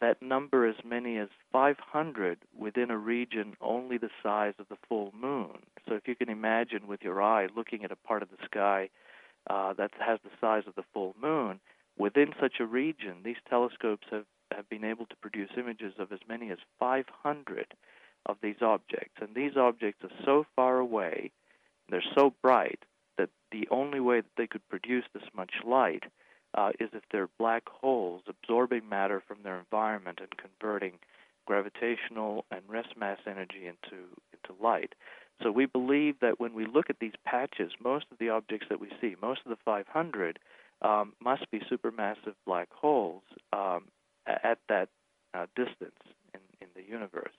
that 0.01 0.23
number 0.23 0.67
as 0.67 0.77
many 0.85 1.19
as 1.19 1.29
500 1.53 2.39
within 2.57 2.91
a 2.91 2.97
region 2.97 3.55
only 3.61 3.99
the 3.99 4.11
size 4.23 4.55
of 4.59 4.69
the 4.69 4.79
full 4.89 5.13
moon. 5.19 5.59
So 5.87 5.95
if 5.95 6.09
you 6.09 6.15
can 6.15 6.31
imagine 6.31 6.87
with 6.87 7.03
your 7.03 7.23
eye 7.23 7.49
looking 7.55 7.85
at 7.85 7.93
a 7.93 7.97
part 7.97 8.23
of 8.23 8.31
the 8.31 8.43
sky 8.45 8.89
uh, 9.49 9.75
that 9.75 9.91
has 9.99 10.19
the 10.25 10.31
size 10.41 10.63
of 10.67 10.75
the 10.75 10.85
full 10.95 11.15
moon, 11.21 11.61
within 11.99 12.33
such 12.41 12.61
a 12.61 12.67
region, 12.67 13.17
these 13.25 13.37
telescopes 13.49 14.07
have, 14.11 14.25
have 14.55 14.69
been 14.71 14.85
able 14.85 15.07
to 15.07 15.17
produce 15.17 15.51
images 15.59 15.95
of 15.99 16.13
as 16.13 16.21
many 16.27 16.51
as 16.51 16.59
500 16.79 17.75
of 18.27 18.37
these 18.43 18.63
objects. 18.63 19.17
And 19.21 19.35
these 19.35 19.57
objects 19.57 20.03
are 20.05 20.25
so 20.25 20.47
far 20.57 20.79
away 20.79 21.31
they're 21.91 22.03
so 22.15 22.33
bright 22.43 22.85
that 23.19 23.31
the 23.51 23.67
only 23.71 24.01
way 24.01 24.21
that 24.21 24.31
they 24.37 24.47
could 24.47 24.67
produce 24.69 25.05
this 25.13 25.25
much 25.35 25.53
light 25.67 26.05
uh, 26.55 26.71
is 26.81 26.91
if 26.93 27.03
they're 27.13 27.29
black 27.39 27.69
holes 27.69 28.23
absorbing 28.29 28.89
matter 28.89 29.23
from 29.27 29.39
their 29.43 29.59
environment 29.59 30.21
and 30.21 30.31
converting 30.37 30.99
gravitational 31.47 32.45
and 32.51 32.61
rest 32.69 32.97
mass 32.97 33.19
energy 33.27 33.67
into 33.67 34.05
into 34.33 34.63
light. 34.63 34.95
So 35.43 35.51
we 35.51 35.67
believe 35.67 36.17
that 36.21 36.39
when 36.39 36.55
we 36.55 36.67
look 36.67 36.91
at 36.91 36.99
these 37.01 37.15
patches, 37.25 37.73
most 37.83 38.07
of 38.13 38.19
the 38.19 38.29
objects 38.29 38.67
that 38.69 38.81
we 38.81 38.91
see, 39.01 39.17
most 39.23 39.41
of 39.45 39.51
the 39.51 39.57
500, 39.65 40.39
um, 40.83 41.15
must 41.23 41.51
be 41.51 41.61
supermassive 41.61 42.35
black 42.47 42.69
holes 42.73 43.23
um, 43.53 43.85
at 44.27 44.59
that 44.69 44.89
uh, 45.33 45.47
distance 45.57 45.97
in, 46.35 46.41
in 46.61 46.69
the 46.75 46.83
universe. 46.83 47.33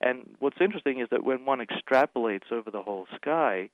And 0.00 0.36
what's 0.38 0.60
interesting 0.60 1.00
is 1.00 1.08
that 1.10 1.24
when 1.24 1.44
one 1.44 1.60
extrapolates 1.60 2.50
over 2.52 2.70
the 2.70 2.82
whole 2.82 3.06
sky, 3.16 3.68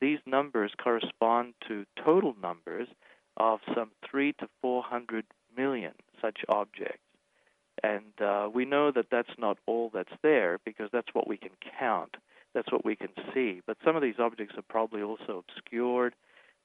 these 0.00 0.18
numbers 0.26 0.72
correspond 0.82 1.54
to 1.68 1.86
total 2.04 2.34
numbers 2.40 2.88
of 3.36 3.60
some 3.74 3.90
three 4.08 4.32
to 4.34 4.48
four 4.60 4.82
hundred 4.82 5.24
million 5.56 5.92
such 6.20 6.40
objects. 6.48 6.98
And 7.82 8.20
uh, 8.20 8.48
we 8.52 8.64
know 8.64 8.92
that 8.92 9.06
that's 9.10 9.36
not 9.38 9.58
all 9.66 9.90
that's 9.92 10.12
there 10.22 10.58
because 10.64 10.88
that's 10.92 11.14
what 11.14 11.26
we 11.26 11.36
can 11.36 11.50
count, 11.78 12.16
that's 12.54 12.70
what 12.70 12.84
we 12.84 12.96
can 12.96 13.08
see. 13.34 13.60
But 13.66 13.78
some 13.84 13.96
of 13.96 14.02
these 14.02 14.18
objects 14.18 14.56
are 14.56 14.62
probably 14.62 15.02
also 15.02 15.42
obscured 15.48 16.14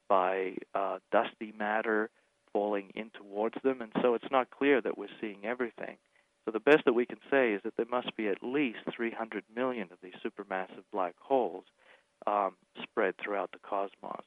by 0.08 0.56
uh, 0.74 0.98
dusty 1.10 1.52
matter 1.58 2.10
falling 2.52 2.90
in 2.94 3.10
towards 3.10 3.56
them, 3.62 3.82
and 3.82 3.92
so 4.00 4.14
it's 4.14 4.30
not 4.30 4.50
clear 4.50 4.80
that 4.80 4.96
we're 4.96 5.08
seeing 5.20 5.44
everything. 5.44 5.96
So 6.44 6.52
the 6.52 6.60
best 6.60 6.84
that 6.86 6.94
we 6.94 7.04
can 7.04 7.18
say 7.30 7.52
is 7.52 7.60
that 7.64 7.76
there 7.76 7.86
must 7.90 8.16
be 8.16 8.28
at 8.28 8.42
least 8.42 8.78
300 8.90 9.44
million 9.54 9.88
of 9.92 9.98
these 10.02 10.14
supermassive 10.24 10.84
black 10.92 11.14
holes 11.18 11.64
um, 12.26 12.54
spread 12.82 13.14
throughout 13.22 13.52
the 13.52 13.58
cosmos. 13.58 14.24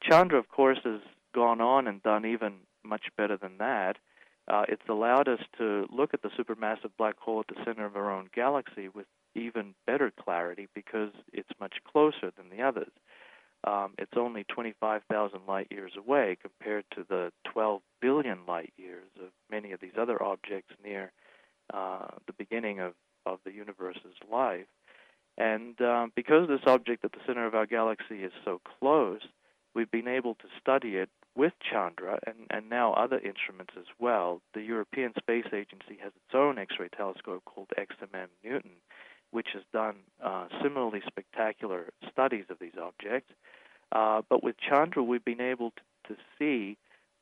Chandra, 0.00 0.38
of 0.38 0.48
course, 0.48 0.78
has 0.84 1.00
gone 1.32 1.60
on 1.60 1.86
and 1.86 2.02
done 2.02 2.26
even 2.26 2.54
much 2.84 3.06
better 3.16 3.36
than 3.36 3.58
that. 3.58 3.96
Uh, 4.48 4.64
it's 4.68 4.88
allowed 4.88 5.28
us 5.28 5.40
to 5.58 5.86
look 5.90 6.12
at 6.12 6.22
the 6.22 6.30
supermassive 6.30 6.90
black 6.98 7.18
hole 7.18 7.40
at 7.40 7.54
the 7.54 7.62
center 7.64 7.86
of 7.86 7.96
our 7.96 8.10
own 8.10 8.28
galaxy 8.34 8.88
with 8.88 9.06
even 9.34 9.74
better 9.86 10.10
clarity 10.10 10.66
because 10.74 11.12
it's 11.32 11.50
much 11.60 11.74
closer 11.90 12.32
than 12.36 12.50
the 12.50 12.62
others. 12.62 12.90
Um, 13.64 13.92
it's 13.98 14.16
only 14.16 14.44
25,000 14.44 15.40
light 15.46 15.68
years 15.70 15.92
away 15.96 16.36
compared 16.40 16.84
to 16.94 17.04
the 17.08 17.30
12 17.52 17.82
billion 18.00 18.38
light 18.46 18.72
years 18.76 19.08
of 19.22 19.28
many 19.50 19.72
of 19.72 19.80
these 19.80 19.98
other 20.00 20.20
objects 20.22 20.74
near 20.82 21.12
uh, 21.72 22.06
the 22.26 22.32
beginning 22.32 22.80
of, 22.80 22.94
of 23.26 23.38
the 23.44 23.52
universe's 23.52 24.16
life. 24.32 24.66
And 25.36 25.80
um, 25.82 26.12
because 26.16 26.48
this 26.48 26.60
object 26.66 27.04
at 27.04 27.12
the 27.12 27.18
center 27.26 27.46
of 27.46 27.54
our 27.54 27.66
galaxy 27.66 28.24
is 28.24 28.32
so 28.44 28.60
close, 28.80 29.20
we've 29.74 29.90
been 29.90 30.08
able 30.08 30.34
to 30.36 30.46
study 30.60 30.96
it 30.96 31.10
with 31.36 31.52
Chandra 31.60 32.18
and, 32.26 32.36
and 32.50 32.68
now 32.68 32.92
other 32.94 33.18
instruments 33.18 33.72
as 33.78 33.86
well. 33.98 34.40
The 34.54 34.62
European 34.62 35.12
Space 35.18 35.46
Agency 35.52 35.98
has 36.02 36.12
its 36.14 36.34
own 36.34 36.58
X 36.58 36.74
ray 36.78 36.88
telescope 36.88 37.44
called 37.44 37.68
XMM 37.78 38.28
Newton, 38.44 38.72
which 39.30 39.48
has 39.54 39.62
done 39.72 39.96
uh, 40.22 40.46
similarly 40.62 41.02
spectacular 41.06 41.90
studies 42.10 42.46
of 42.50 42.58
these 42.58 42.78
objects. 42.80 43.32
Uh, 43.92 44.22
but 44.28 44.42
with 44.42 44.56
Chandra, 44.58 45.02
we've 45.02 45.24
been 45.24 45.40
able 45.40 45.70
to, 45.70 46.14
to 46.14 46.20
see 46.38 46.76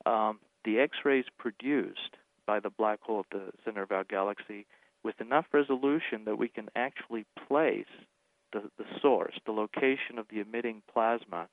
um, 0.07 0.39
the 0.65 0.79
X 0.79 0.99
rays 1.05 1.25
produced 1.39 2.17
by 2.47 2.61
the 2.61 2.71
black 2.71 3.01
hole 3.03 3.21
at 3.21 3.39
the 3.39 3.53
center 3.65 3.83
of 3.83 3.93
our 3.93 4.05
galaxy 4.05 4.67
with 5.05 5.21
enough 5.21 5.47
resolution 5.53 6.25
that 6.25 6.39
we 6.39 6.49
can 6.49 6.69
actually 6.75 7.25
place 7.47 7.87
the, 8.53 8.63
the 8.79 8.85
source, 9.01 9.35
the 9.47 9.53
location 9.53 10.19
of 10.19 10.27
the 10.31 10.41
emitting 10.41 10.83
plasma, 10.93 11.49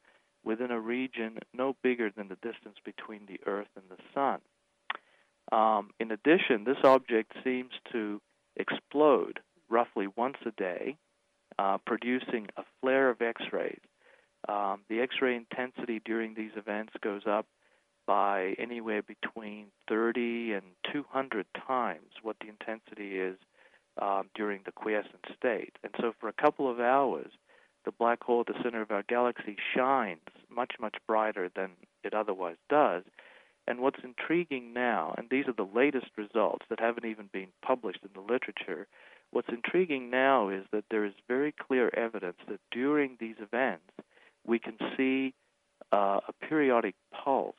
within 0.46 0.72
a 0.72 0.80
region 0.80 1.40
no 1.54 1.76
bigger 1.84 2.10
than 2.16 2.30
the 2.30 2.36
distance 2.36 2.78
between 2.86 3.26
the 3.28 3.40
Earth 3.46 3.68
and 3.76 3.86
the 3.90 4.02
Sun. 4.14 4.40
Um, 5.52 5.90
in 6.00 6.12
addition, 6.12 6.64
this 6.64 6.84
object 6.84 7.34
seems 7.44 7.72
to 7.92 8.22
explode 8.56 9.40
roughly 9.70 10.08
once 10.16 10.38
a 10.46 10.52
day, 10.52 10.98
uh, 11.60 11.78
producing 11.86 12.48
a 12.58 12.64
flare 12.80 13.10
of 13.10 13.22
X 13.22 13.42
rays. 13.52 13.80
Um, 14.48 14.82
the 14.90 15.02
X 15.02 15.16
ray 15.22 15.36
intensity 15.36 16.02
during 16.04 16.36
these 16.36 16.52
events 16.56 16.94
goes 17.02 17.24
up 17.28 17.48
by 18.06 18.56
anywhere 18.60 19.02
between 19.02 19.68
30 19.90 20.54
and 20.54 20.64
200 20.94 21.46
times 21.68 22.12
what 22.22 22.36
the 22.40 22.50
intensity 22.50 23.20
is 23.20 23.38
um, 24.00 24.30
during 24.36 24.62
the 24.66 24.72
quiescent 24.72 25.26
state. 25.36 25.74
And 25.84 25.94
so, 26.00 26.14
for 26.20 26.30
a 26.30 26.34
couple 26.34 26.70
of 26.70 26.80
hours, 26.80 27.32
the 27.86 27.92
black 27.92 28.24
hole 28.24 28.42
at 28.42 28.48
the 28.48 28.62
center 28.64 28.82
of 28.82 28.92
our 28.92 29.04
galaxy 29.04 29.58
shines 29.76 30.20
much, 30.56 30.74
much 30.80 30.96
brighter 31.08 31.50
than 31.56 31.72
it 32.04 32.14
otherwise 32.14 32.58
does. 32.70 33.04
And 33.68 33.80
what's 33.80 34.04
intriguing 34.04 34.74
now, 34.74 35.16
and 35.18 35.30
these 35.30 35.48
are 35.48 35.54
the 35.54 35.68
latest 35.78 36.08
results 36.18 36.66
that 36.70 36.80
haven't 36.80 37.06
even 37.06 37.30
been 37.34 37.48
published 37.64 38.00
in 38.04 38.12
the 38.14 38.22
literature, 38.22 38.88
what's 39.32 39.50
intriguing 39.50 40.10
now 40.10 40.50
is 40.50 40.66
that 40.72 40.86
there 40.92 41.04
is 41.04 41.14
very 41.28 41.52
clear 41.52 41.92
evidence 41.96 42.38
that 42.48 42.60
during 42.72 43.18
these 43.20 43.36
events, 43.40 43.92
we 44.46 44.60
can 44.60 44.78
see 44.96 45.34
uh, 45.92 46.20
a 46.28 46.34
periodic 46.48 46.96
pulse. 47.12 47.56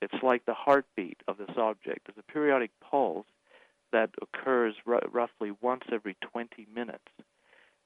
It's 0.00 0.22
like 0.22 0.46
the 0.46 0.54
heartbeat 0.54 1.18
of 1.28 1.38
this 1.38 1.56
object. 1.56 2.06
There's 2.06 2.18
a 2.18 2.32
periodic 2.32 2.70
pulse 2.80 3.26
that 3.92 4.10
occurs 4.20 4.74
r- 4.86 5.00
roughly 5.12 5.52
once 5.60 5.84
every 5.92 6.16
20 6.32 6.66
minutes. 6.74 7.04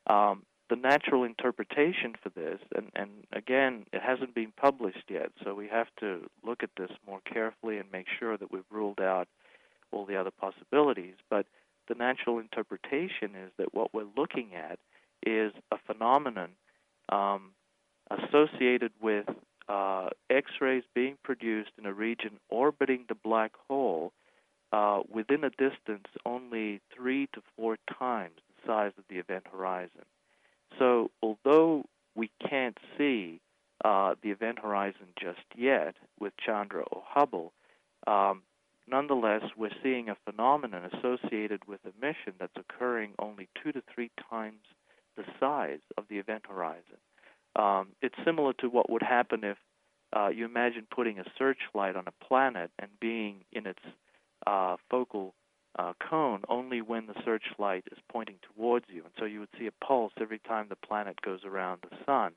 Um, 0.06 0.44
the 0.68 0.76
natural 0.76 1.24
interpretation 1.24 2.14
for 2.22 2.28
this, 2.30 2.60
and, 2.74 2.90
and 2.94 3.10
again, 3.32 3.86
it 3.92 4.02
hasn't 4.02 4.34
been 4.34 4.52
published 4.56 5.04
yet, 5.08 5.30
so 5.42 5.54
we 5.54 5.68
have 5.68 5.88
to 6.00 6.28
look 6.44 6.62
at 6.62 6.70
this 6.76 6.90
more 7.06 7.20
carefully 7.20 7.78
and 7.78 7.90
make 7.90 8.06
sure 8.18 8.36
that 8.36 8.52
we've 8.52 8.70
ruled 8.70 9.00
out 9.00 9.28
all 9.92 10.04
the 10.04 10.16
other 10.16 10.30
possibilities. 10.30 11.14
But 11.30 11.46
the 11.88 11.94
natural 11.94 12.38
interpretation 12.38 13.34
is 13.34 13.50
that 13.56 13.72
what 13.72 13.94
we're 13.94 14.06
looking 14.16 14.50
at 14.54 14.78
is 15.26 15.52
a 15.72 15.78
phenomenon 15.86 16.50
um, 17.08 17.52
associated 18.10 18.92
with 19.00 19.26
uh, 19.68 20.10
X 20.30 20.50
rays 20.60 20.84
being 20.94 21.16
produced 21.22 21.70
in 21.78 21.86
a 21.86 21.92
region 21.92 22.38
orbiting 22.48 23.04
the 23.08 23.14
black 23.14 23.52
hole 23.68 24.12
uh, 24.72 25.00
within 25.10 25.44
a 25.44 25.50
distance 25.50 26.06
only 26.26 26.80
three 26.94 27.26
to 27.32 27.40
four 27.56 27.78
times 27.98 28.36
the 28.48 28.66
size 28.66 28.92
of 28.98 29.04
the 29.08 29.16
event 29.16 29.44
horizon. 29.50 30.04
So, 30.78 31.10
although 31.22 31.84
we 32.14 32.30
can't 32.48 32.78
see 32.96 33.40
uh, 33.84 34.14
the 34.22 34.30
event 34.30 34.58
horizon 34.60 35.08
just 35.20 35.44
yet 35.56 35.94
with 36.18 36.32
Chandra 36.36 36.82
or 36.82 37.02
Hubble, 37.06 37.52
um, 38.06 38.42
nonetheless, 38.88 39.42
we're 39.56 39.70
seeing 39.82 40.08
a 40.08 40.16
phenomenon 40.24 40.90
associated 40.92 41.66
with 41.66 41.80
a 41.84 42.04
mission 42.04 42.34
that's 42.38 42.56
occurring 42.56 43.12
only 43.18 43.48
two 43.62 43.72
to 43.72 43.82
three 43.92 44.10
times 44.30 44.62
the 45.16 45.24
size 45.40 45.80
of 45.96 46.04
the 46.08 46.18
event 46.18 46.44
horizon. 46.48 46.98
Um, 47.56 47.88
it's 48.02 48.14
similar 48.24 48.52
to 48.60 48.68
what 48.68 48.88
would 48.90 49.02
happen 49.02 49.42
if 49.42 49.58
uh, 50.16 50.28
you 50.28 50.44
imagine 50.44 50.86
putting 50.90 51.18
a 51.18 51.24
searchlight 51.36 51.96
on 51.96 52.04
a 52.06 52.24
planet 52.24 52.70
and 52.78 52.88
being 53.00 53.44
in 53.52 53.66
its 53.66 53.82
uh, 54.46 54.76
focal 54.90 55.34
uh, 55.78 55.92
cone 56.00 56.42
only 56.48 56.82
when 56.82 57.06
the 57.06 57.14
searchlight 57.24 57.84
is 57.92 57.98
pointing 58.10 58.36
towards 58.54 58.86
you. 58.88 59.02
And 59.04 59.12
so 59.18 59.24
you 59.24 59.40
would 59.40 59.48
see 59.58 59.66
a 59.66 59.84
pulse 59.84 60.12
every 60.20 60.40
time 60.40 60.66
the 60.68 60.76
planet 60.76 61.22
goes 61.22 61.40
around 61.44 61.80
the 61.82 61.96
sun, 62.04 62.32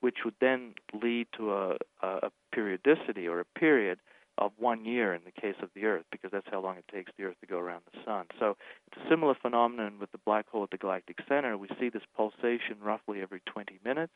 which 0.00 0.18
would 0.24 0.34
then 0.40 0.74
lead 1.00 1.28
to 1.36 1.52
a, 1.52 1.76
a 2.02 2.30
periodicity 2.52 3.28
or 3.28 3.40
a 3.40 3.58
period 3.58 3.98
of 4.38 4.50
one 4.58 4.84
year 4.84 5.14
in 5.14 5.20
the 5.24 5.40
case 5.40 5.54
of 5.62 5.68
the 5.74 5.84
Earth, 5.84 6.04
because 6.10 6.30
that's 6.32 6.46
how 6.50 6.60
long 6.60 6.76
it 6.76 6.84
takes 6.92 7.12
the 7.16 7.24
Earth 7.24 7.36
to 7.40 7.46
go 7.46 7.58
around 7.58 7.82
the 7.92 8.00
sun. 8.04 8.24
So 8.40 8.56
it's 8.90 9.00
a 9.04 9.08
similar 9.08 9.34
phenomenon 9.40 9.98
with 10.00 10.10
the 10.10 10.18
black 10.24 10.48
hole 10.48 10.64
at 10.64 10.70
the 10.70 10.78
galactic 10.78 11.18
center. 11.28 11.56
We 11.56 11.68
see 11.78 11.90
this 11.90 12.02
pulsation 12.16 12.78
roughly 12.82 13.20
every 13.20 13.42
20 13.46 13.78
minutes. 13.84 14.12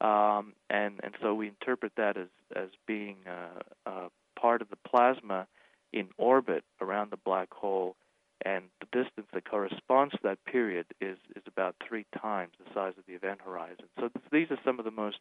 Um, 0.00 0.54
and 0.68 0.98
and 1.04 1.14
so 1.22 1.32
we 1.32 1.46
interpret 1.46 1.92
that 1.96 2.16
as 2.16 2.26
as 2.56 2.70
being 2.88 3.18
uh, 3.24 3.60
uh, 3.88 4.08
part 4.36 4.60
of 4.60 4.68
the 4.68 4.76
plasma 4.84 5.46
in 5.92 6.08
orbit 6.18 6.64
around 6.80 7.10
the 7.10 7.16
black 7.16 7.52
hole, 7.52 7.96
and 8.44 8.64
the 8.80 8.86
distance 9.04 9.28
that 9.32 9.48
corresponds 9.48 10.12
to 10.12 10.18
that 10.24 10.44
period 10.44 10.86
is, 11.00 11.18
is 11.36 11.42
about 11.46 11.76
three 11.86 12.06
times 12.20 12.52
the 12.58 12.72
size 12.74 12.94
of 12.98 13.04
the 13.06 13.14
event 13.14 13.40
horizon. 13.44 13.84
So 13.98 14.08
th- 14.08 14.24
these 14.32 14.50
are 14.50 14.58
some 14.64 14.78
of 14.78 14.84
the 14.84 14.90
most 14.90 15.18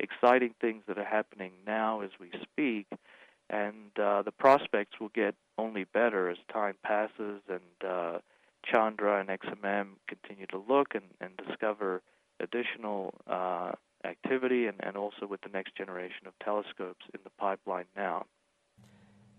exciting 0.00 0.54
things 0.60 0.84
that 0.88 0.98
are 0.98 1.04
happening 1.04 1.52
now 1.66 2.00
as 2.00 2.10
we 2.18 2.30
speak, 2.42 2.86
and 3.50 3.90
uh, 4.00 4.22
the 4.22 4.32
prospects 4.32 4.98
will 4.98 5.10
get 5.14 5.34
only 5.58 5.84
better 5.84 6.30
as 6.30 6.38
time 6.50 6.76
passes 6.82 7.42
and 7.48 7.88
uh, 7.90 8.18
Chandra 8.64 9.20
and 9.20 9.28
XMM 9.28 9.88
continue 10.08 10.46
to 10.46 10.64
look 10.68 10.94
and, 10.94 11.04
and 11.20 11.36
discover 11.46 12.00
additional 12.40 13.14
uh, 13.26 13.72
activity, 14.04 14.66
and, 14.66 14.76
and 14.80 14.96
also 14.96 15.26
with 15.26 15.40
the 15.42 15.48
next 15.48 15.76
generation 15.76 16.26
of 16.26 16.32
telescopes 16.44 17.04
in 17.14 17.20
the 17.24 17.30
pipeline 17.38 17.84
now. 17.96 18.26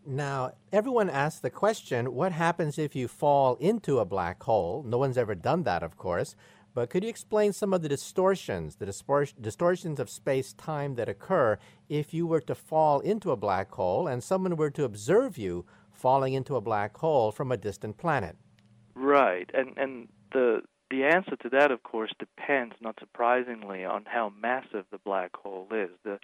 Now, 0.05 0.51
everyone 0.71 1.09
asks 1.09 1.39
the 1.39 1.49
question 1.49 2.13
what 2.13 2.33
happens 2.33 2.77
if 2.77 2.95
you 2.95 3.07
fall 3.07 3.55
into 3.55 3.99
a 3.99 4.05
black 4.05 4.43
hole? 4.43 4.83
No 4.85 4.97
one's 4.97 5.17
ever 5.17 5.33
done 5.33 5.63
that, 5.63 5.81
of 5.81 5.97
course. 5.97 6.35
But 6.73 6.89
could 6.89 7.03
you 7.03 7.09
explain 7.09 7.53
some 7.53 7.73
of 7.73 7.83
the 7.83 7.89
distortions, 7.89 8.75
the 8.75 8.85
distortions 8.85 9.99
of 9.99 10.09
space 10.09 10.53
time 10.53 10.95
that 10.95 11.07
occur 11.07 11.57
if 11.87 12.13
you 12.13 12.25
were 12.25 12.41
to 12.41 12.55
fall 12.55 12.99
into 12.99 13.31
a 13.31 13.37
black 13.37 13.71
hole 13.71 14.07
and 14.07 14.23
someone 14.23 14.55
were 14.55 14.71
to 14.71 14.83
observe 14.83 15.37
you 15.37 15.65
falling 15.91 16.33
into 16.33 16.55
a 16.55 16.61
black 16.61 16.97
hole 16.97 17.31
from 17.31 17.51
a 17.51 17.57
distant 17.57 17.97
planet? 17.97 18.35
Right. 18.95 19.49
And, 19.53 19.77
and 19.77 20.07
the, 20.31 20.63
the 20.89 21.03
answer 21.05 21.35
to 21.37 21.49
that, 21.49 21.71
of 21.71 21.83
course, 21.83 22.11
depends, 22.19 22.75
not 22.81 22.97
surprisingly, 22.99 23.85
on 23.85 24.05
how 24.05 24.33
massive 24.41 24.85
the 24.91 24.97
black 24.97 25.35
hole 25.35 25.67
is. 25.71 25.91
The, 26.03 26.19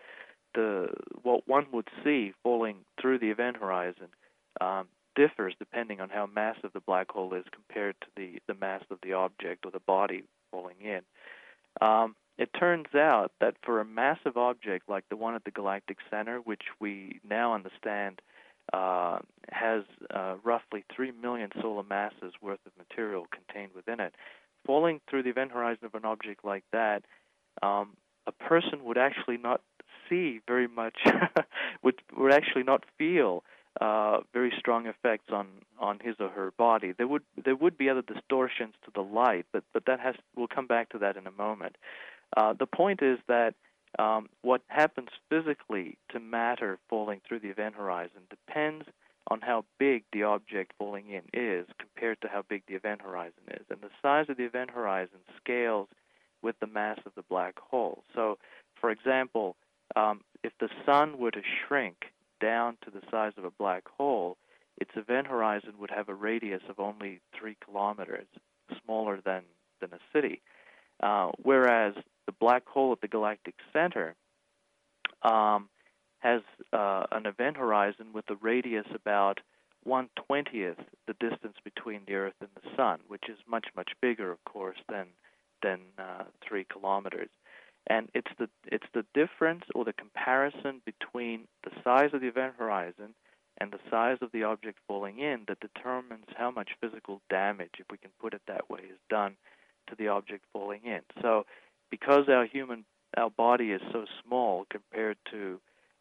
the 0.54 0.88
what 1.22 1.47
one 1.47 1.68
would 1.72 1.88
see 2.04 2.34
falling 2.43 2.78
through 3.00 3.20
the 3.20 3.30
event 3.30 3.58
horizon 3.58 4.08
um, 4.62 4.88
differs 5.16 5.54
depending 5.60 6.00
on 6.00 6.10
how 6.10 6.26
massive 6.26 6.72
the 6.74 6.80
black 6.80 7.12
hole 7.12 7.34
is 7.34 7.45
compared 7.52 7.95
to 8.02 8.08
the, 8.16 8.39
the 8.47 8.60
mass 8.60 8.84
of 8.89 8.97
the 9.04 9.14
object 9.14 9.66
or 9.66 9.72
the 9.72 9.80
body 9.80 10.24
falling 10.52 10.78
in. 10.82 11.02
Um, 11.86 12.16
it 12.38 12.50
turns 12.58 12.95
out 12.95 13.32
that 13.41 13.56
for 13.64 13.82
a 13.82 13.86
massive 13.86 14.38
object 14.38 14.88
like 14.88 15.04
the 15.10 15.18
one 15.18 15.36
at 15.36 15.43
the 15.43 15.52
galactic 15.52 15.97
center, 16.10 16.38
which 16.38 16.64
we 16.80 17.20
now 17.30 17.54
understand 17.54 18.22
uh, 18.72 19.20
has 19.52 19.84
uh, 20.14 20.36
roughly 20.43 20.86
3 20.95 21.12
million 21.22 21.50
solar 21.62 21.84
masses 21.84 22.34
worth 22.41 22.60
of 22.66 22.72
material 22.78 23.28
contained 23.32 23.72
within 23.76 24.00
it, 24.00 24.14
falling 24.66 25.02
through 25.10 25.24
the 25.24 25.30
event 25.30 25.52
horizon 25.52 25.86
of 25.86 25.95
an 25.95 26.06
object 26.06 26.45
like 26.45 26.64
that, 26.72 27.04
um, 27.62 27.97
a 28.26 28.32
person 28.32 28.84
would 28.84 28.97
actually 28.97 29.38
not 29.38 29.62
see 30.10 30.41
very 30.47 30.68
much, 30.68 30.97
would, 31.84 32.01
would 32.18 32.34
actually 32.34 32.64
not 32.64 32.84
feel 32.97 33.43
uh, 33.80 34.20
very 34.34 34.51
strong 34.57 34.88
effects 34.88 35.32
on, 35.32 35.47
on 35.80 35.99
his 35.99 36.16
or 36.20 36.30
her 36.30 36.51
body. 36.57 36.93
There 36.97 37.07
would 37.07 37.24
there 37.43 37.55
would 37.55 37.78
be 37.78 37.89
other 37.89 38.01
distortions 38.01 38.74
to 38.84 38.91
the 38.93 39.01
light, 39.01 39.45
but 39.53 39.64
but 39.74 39.86
that 39.86 39.99
has 39.99 40.16
we'll 40.36 40.47
come 40.47 40.68
back 40.68 40.89
to 40.89 40.97
that 40.99 41.16
in 41.16 41.28
a 41.28 41.32
moment. 41.32 41.78
Uh, 42.36 42.53
the 42.53 42.66
point 42.66 43.01
is 43.01 43.20
that 43.28 43.53
um, 43.97 44.30
what 44.41 44.62
happens 44.68 45.10
physically 45.30 45.97
to 46.12 46.20
matter 46.20 46.78
falling 46.89 47.22
through 47.28 47.39
the 47.39 47.49
event 47.49 47.76
horizon 47.76 48.22
depends 48.30 48.86
on 49.32 49.41
how 49.41 49.64
big 49.78 50.03
the 50.12 50.24
object 50.24 50.74
falling 50.78 51.10
in 51.10 51.22
is 51.34 51.68
compared 51.78 52.20
to 52.22 52.28
how 52.28 52.43
big 52.47 52.64
the 52.68 52.76
event 52.76 53.01
horizon 53.01 53.43
is. 53.51 53.66
And 53.70 53.80
the 53.82 53.89
size 54.01 54.26
of 54.30 54.38
the 54.38 54.43
event 54.43 54.72
horizon 54.72 55.20
scales 55.41 55.88
with 56.41 56.60
the 56.60 56.68
mass 56.68 56.99
of 57.05 57.14
the 57.16 57.24
black 57.24 57.60
hole. 57.60 58.03
So, 58.16 58.38
for 58.80 58.89
example, 58.91 59.55
um, 59.96 60.22
if 60.44 60.54
the 60.60 60.70
sun 60.86 61.18
were 61.18 61.32
to 61.32 61.42
shrink 61.42 61.98
down 62.42 62.78
to 62.84 62.92
the 62.92 63.02
size 63.12 63.34
of 63.38 63.44
a 63.44 63.52
black 63.52 63.84
hole, 63.98 64.38
its 64.78 64.92
event 64.96 65.28
horizon 65.28 65.74
would 65.80 65.92
have 65.92 66.10
a 66.10 66.14
radius 66.14 66.62
of 66.70 66.80
only 66.80 67.20
three 67.38 67.58
kilometers, 67.64 68.28
smaller 68.84 69.20
than, 69.26 69.44
than 69.82 69.92
a 69.94 70.00
city. 70.14 70.42
Uh, 71.02 71.32
whereas 71.42 71.96
the 72.26 72.32
black 72.32 72.68
hole 72.68 72.92
at 72.92 73.02
the 73.02 73.08
galactic 73.08 73.56
center 73.74 74.16
um, 75.24 75.70
has 76.20 76.42
uh, 76.74 77.06
an 77.12 77.26
event 77.26 77.58
horizon 77.58 78.08
with 78.14 78.30
a 78.30 78.36
radius 78.36 78.86
about 78.94 79.40
one 79.84 80.10
twentieth 80.16 80.78
the 81.08 81.14
distance 81.14 81.56
between 81.64 82.02
the 82.06 82.14
Earth 82.14 82.34
and 82.42 82.50
the 82.56 82.70
Sun, 82.76 83.00
which 83.08 83.24
is 83.30 83.38
much 83.50 83.68
much 83.76 83.92
bigger, 84.02 84.30
of 84.32 84.44
course, 84.44 84.78
than 84.90 85.08
than 85.64 85.80
uh, 85.98 86.24
three 86.46 86.66
kilometers. 86.66 87.30
And 87.90 88.10
it's 88.14 88.32
the 88.38 88.50
it's 88.66 88.86
the 88.94 89.06
difference 89.14 89.64
or 89.74 89.84
the 89.84 89.94
comparison 89.94 90.82
between 90.86 91.48
the 91.64 91.72
size 91.84 92.12
of 92.14 92.22
the 92.22 92.28
event 92.28 92.54
horizon 92.58 93.16
and 93.60 93.72
the 93.72 93.80
size 93.90 94.18
of 94.22 94.32
the 94.32 94.44
object 94.44 94.78
falling 94.88 95.20
in 95.20 95.46
that 95.48 95.60
determines 95.60 96.26
how 96.38 96.52
much 96.52 96.70
physical 96.80 97.22
damage, 97.30 97.72
if 97.80 97.88
we 97.92 97.98
can 97.98 98.12
put 98.22 98.34
it 98.34 98.42
that 98.48 98.70
way, 98.70 98.82
is 98.82 99.00
done 99.10 99.36
to 99.88 99.96
the 99.98 100.08
object 100.08 100.46
falling 100.54 100.82
in. 100.86 101.02
So 101.22 101.46
because 101.90 102.30
our 102.30 102.46
human 102.46 102.86
our 103.18 103.30
body 103.30 103.72
is 103.72 103.82
so 103.92 104.06
small 104.24 104.66
compared 104.70 105.18
to 105.32 105.60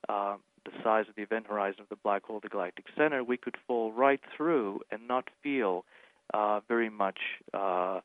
uh, 0.09 0.36
the 0.64 0.72
size 0.84 1.07
of 1.09 1.14
the 1.16 1.22
event 1.22 1.47
horizon 1.47 1.80
of 1.80 1.89
the 1.89 1.97
black 1.97 2.24
hole, 2.24 2.41
the 2.41 2.49
galactic 2.49 2.84
center, 2.97 3.24
we 3.24 3.36
could 3.36 3.57
fall 3.66 3.93
right 3.93 4.20
through 4.36 4.80
and 4.91 5.09
not 5.09 5.28
feel 5.43 5.84
uh, 6.34 6.61
very 6.68 6.91
much 6.91 7.18
uh, 7.55 8.01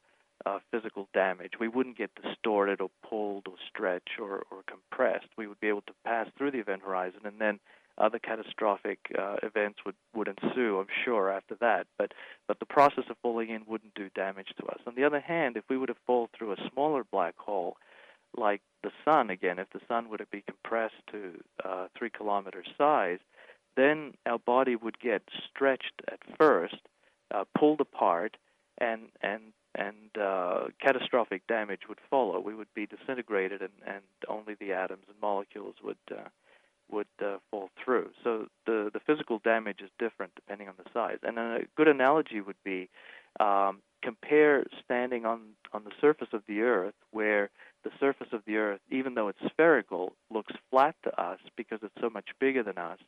uh, 0.45 0.59
physical 0.71 1.07
damage. 1.13 1.53
We 1.59 1.67
wouldn't 1.67 1.97
get 1.97 2.11
distorted 2.21 2.81
or 2.81 2.89
pulled 3.07 3.47
or 3.47 3.55
stretched 3.69 4.19
or, 4.19 4.43
or 4.51 4.63
compressed. 4.67 5.27
We 5.37 5.47
would 5.47 5.59
be 5.59 5.69
able 5.69 5.81
to 5.81 5.93
pass 6.05 6.27
through 6.37 6.51
the 6.51 6.59
event 6.59 6.81
horizon, 6.85 7.21
and 7.25 7.39
then 7.39 7.59
other 7.97 8.19
catastrophic 8.19 8.99
uh, 9.17 9.35
events 9.43 9.79
would, 9.85 9.95
would 10.15 10.27
ensue, 10.27 10.79
I'm 10.79 10.87
sure, 11.05 11.31
after 11.31 11.55
that. 11.61 11.87
But 11.97 12.13
but 12.47 12.59
the 12.59 12.65
process 12.65 13.05
of 13.09 13.17
falling 13.21 13.49
in 13.49 13.63
wouldn't 13.67 13.93
do 13.93 14.09
damage 14.15 14.49
to 14.59 14.65
us. 14.65 14.79
On 14.87 14.95
the 14.95 15.03
other 15.03 15.19
hand, 15.19 15.57
if 15.57 15.63
we 15.69 15.77
were 15.77 15.87
to 15.87 15.95
fall 16.05 16.29
through 16.35 16.53
a 16.53 16.69
smaller 16.71 17.03
black 17.03 17.37
hole, 17.37 17.77
like 18.35 18.61
the 18.81 18.91
sun 19.05 19.29
again, 19.29 19.59
if 19.59 19.69
the 19.71 19.81
sun 19.87 20.09
were 20.09 20.17
to 20.17 20.25
be 20.25 20.41
compressed 20.41 21.01
to 21.11 21.39
uh, 21.63 21.87
three 21.97 22.09
kilometer 22.09 22.63
size, 22.77 23.19
then 23.75 24.13
our 24.25 24.39
body 24.39 24.75
would 24.75 24.99
get 24.99 25.21
stretched 25.49 26.01
at 26.11 26.19
first, 26.37 26.77
uh, 27.33 27.43
pulled 27.57 27.79
apart, 27.79 28.37
and 28.79 29.03
and 29.21 29.53
and 29.75 30.17
uh, 30.21 30.65
catastrophic 30.79 31.47
damage 31.47 31.81
would 31.89 31.99
follow. 32.09 32.39
We 32.39 32.55
would 32.55 32.73
be 32.75 32.85
disintegrated, 32.85 33.61
and, 33.61 33.71
and 33.85 34.03
only 34.27 34.55
the 34.59 34.73
atoms 34.73 35.05
and 35.07 35.19
molecules 35.21 35.75
would 35.83 35.97
uh, 36.11 36.29
would 36.91 37.07
uh, 37.23 37.37
fall 37.49 37.69
through. 37.83 38.09
So 38.23 38.47
the 38.65 38.91
the 38.93 38.99
physical 38.99 39.39
damage 39.39 39.81
is 39.81 39.89
different 39.97 40.35
depending 40.35 40.67
on 40.67 40.75
the 40.77 40.89
size. 40.93 41.17
And 41.23 41.37
a 41.37 41.59
good 41.75 41.87
analogy 41.87 42.41
would 42.41 42.61
be 42.63 42.89
um, 43.39 43.79
compare 44.01 44.65
standing 44.83 45.25
on 45.25 45.41
on 45.73 45.83
the 45.83 45.91
surface 45.99 46.29
of 46.33 46.43
the 46.47 46.61
Earth, 46.61 46.93
where 47.11 47.49
the 47.83 47.91
surface 47.99 48.27
of 48.31 48.41
the 48.45 48.57
Earth, 48.57 48.79
even 48.91 49.15
though 49.15 49.27
it's 49.27 49.39
spherical, 49.47 50.13
looks 50.29 50.53
flat 50.69 50.95
to 51.03 51.21
us 51.21 51.39
because 51.57 51.79
it's 51.81 51.99
so 51.99 52.09
much 52.09 52.29
bigger 52.39 52.63
than 52.63 52.77
us, 52.77 52.99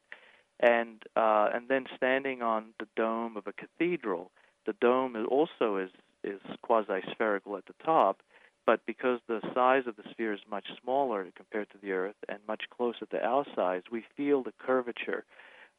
and 0.60 1.04
uh, 1.16 1.50
and 1.54 1.68
then 1.68 1.86
standing 1.96 2.42
on 2.42 2.74
the 2.80 2.88
dome 2.96 3.38
of 3.38 3.46
a 3.46 3.54
cathedral, 3.54 4.32
the 4.66 4.74
dome 4.82 5.16
also 5.30 5.78
is 5.78 5.92
is 6.26 6.42
quasi 6.62 7.02
spherical 7.12 7.58
at 7.58 7.66
the 7.66 7.84
top 7.84 8.22
but 8.66 8.86
because 8.86 9.20
the 9.28 9.42
size 9.54 9.84
of 9.86 9.96
the 9.96 10.04
sphere 10.10 10.34
is 10.34 10.40
much 10.50 10.66
smaller 10.82 11.28
compared 11.36 11.70
to 11.72 11.78
the 11.82 11.92
Earth 11.92 12.16
and 12.28 12.40
much 12.48 12.64
closer 12.76 13.06
to 13.06 13.24
our 13.24 13.46
size, 13.56 13.84
we 13.92 14.04
feel 14.18 14.42
the 14.42 14.54
curvature 14.58 15.24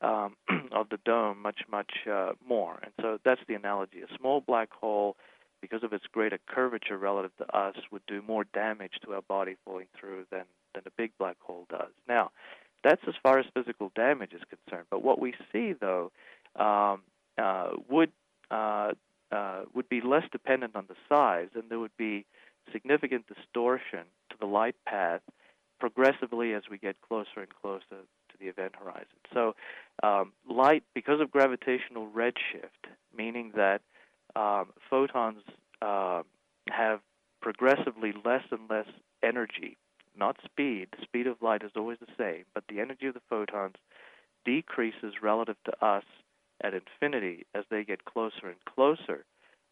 um, 0.00 0.36
of 0.72 0.88
the 0.90 0.98
dome 1.04 1.42
much, 1.42 1.60
much 1.70 1.90
uh, 2.10 2.32
more. 2.46 2.78
And 2.82 2.92
so 3.00 3.18
that's 3.24 3.40
the 3.48 3.54
analogy. 3.54 4.02
A 4.02 4.18
small 4.18 4.40
black 4.40 4.72
hole, 4.72 5.16
because 5.60 5.82
of 5.82 5.92
its 5.92 6.04
greater 6.12 6.38
curvature 6.46 6.96
relative 6.96 7.36
to 7.38 7.56
us, 7.56 7.74
would 7.90 8.06
do 8.06 8.22
more 8.22 8.44
damage 8.44 8.92
to 9.04 9.14
our 9.14 9.22
body 9.22 9.56
falling 9.64 9.88
through 9.98 10.26
than, 10.30 10.44
than 10.74 10.84
a 10.86 10.90
big 10.96 11.10
black 11.18 11.36
hole 11.40 11.66
does. 11.68 11.90
Now, 12.08 12.30
that's 12.84 13.02
as 13.08 13.14
far 13.20 13.40
as 13.40 13.46
physical 13.52 13.90
damage 13.96 14.32
is 14.32 14.42
concerned. 14.48 14.86
But 14.90 15.02
what 15.02 15.20
we 15.20 15.34
see, 15.52 15.72
though, 15.72 16.12
um, 16.54 17.02
uh, 17.36 17.70
would 17.90 18.12
uh, 18.50 18.92
uh, 19.32 19.62
would 19.74 19.88
be 19.88 20.00
less 20.00 20.24
dependent 20.30 20.76
on 20.76 20.86
the 20.88 20.94
size, 21.08 21.48
and 21.54 21.64
there 21.68 21.78
would 21.78 21.96
be 21.96 22.24
significant 22.72 23.26
distortion 23.26 24.04
to 24.30 24.36
the 24.38 24.46
light 24.46 24.76
path 24.86 25.20
progressively 25.78 26.54
as 26.54 26.62
we 26.70 26.78
get 26.78 26.96
closer 27.06 27.40
and 27.40 27.48
closer 27.60 27.84
to 27.90 28.38
the 28.40 28.46
event 28.46 28.74
horizon. 28.76 29.06
So, 29.32 29.54
um, 30.02 30.32
light, 30.48 30.84
because 30.94 31.20
of 31.20 31.30
gravitational 31.30 32.08
redshift, 32.08 32.90
meaning 33.16 33.52
that 33.56 33.82
um, 34.34 34.66
photons 34.88 35.42
uh, 35.82 36.22
have 36.68 37.00
progressively 37.40 38.12
less 38.24 38.42
and 38.50 38.60
less 38.68 38.86
energy, 39.22 39.76
not 40.18 40.36
speed. 40.44 40.88
The 40.96 41.02
speed 41.02 41.26
of 41.26 41.42
light 41.42 41.62
is 41.62 41.72
always 41.76 41.98
the 42.00 42.12
same, 42.18 42.44
but 42.54 42.64
the 42.68 42.80
energy 42.80 43.06
of 43.06 43.14
the 43.14 43.20
photons 43.28 43.76
decreases 44.44 45.14
relative 45.22 45.56
to 45.64 45.84
us 45.84 46.04
at 46.62 46.74
infinity 46.74 47.46
as 47.54 47.64
they 47.70 47.84
get 47.84 48.04
closer 48.04 48.46
and 48.46 48.56
closer 48.64 49.24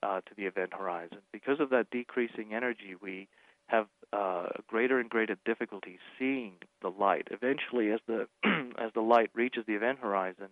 uh, 0.03 0.20
to 0.20 0.35
the 0.37 0.45
event 0.45 0.74
horizon. 0.74 1.18
Because 1.32 1.61
of 1.61 1.70
that 1.70 1.91
decreasing 1.91 2.55
energy, 2.55 2.95
we 3.01 3.28
have 3.66 3.87
uh, 4.12 4.47
greater 4.66 4.99
and 4.99 5.09
greater 5.09 5.37
difficulty 5.45 5.99
seeing 6.18 6.53
the 6.82 6.89
light. 6.89 7.28
Eventually, 7.30 7.91
as 7.91 8.01
the 8.07 8.26
as 8.78 8.93
the 8.95 9.01
light 9.01 9.30
reaches 9.35 9.64
the 9.66 9.74
event 9.74 9.99
horizon, 10.01 10.49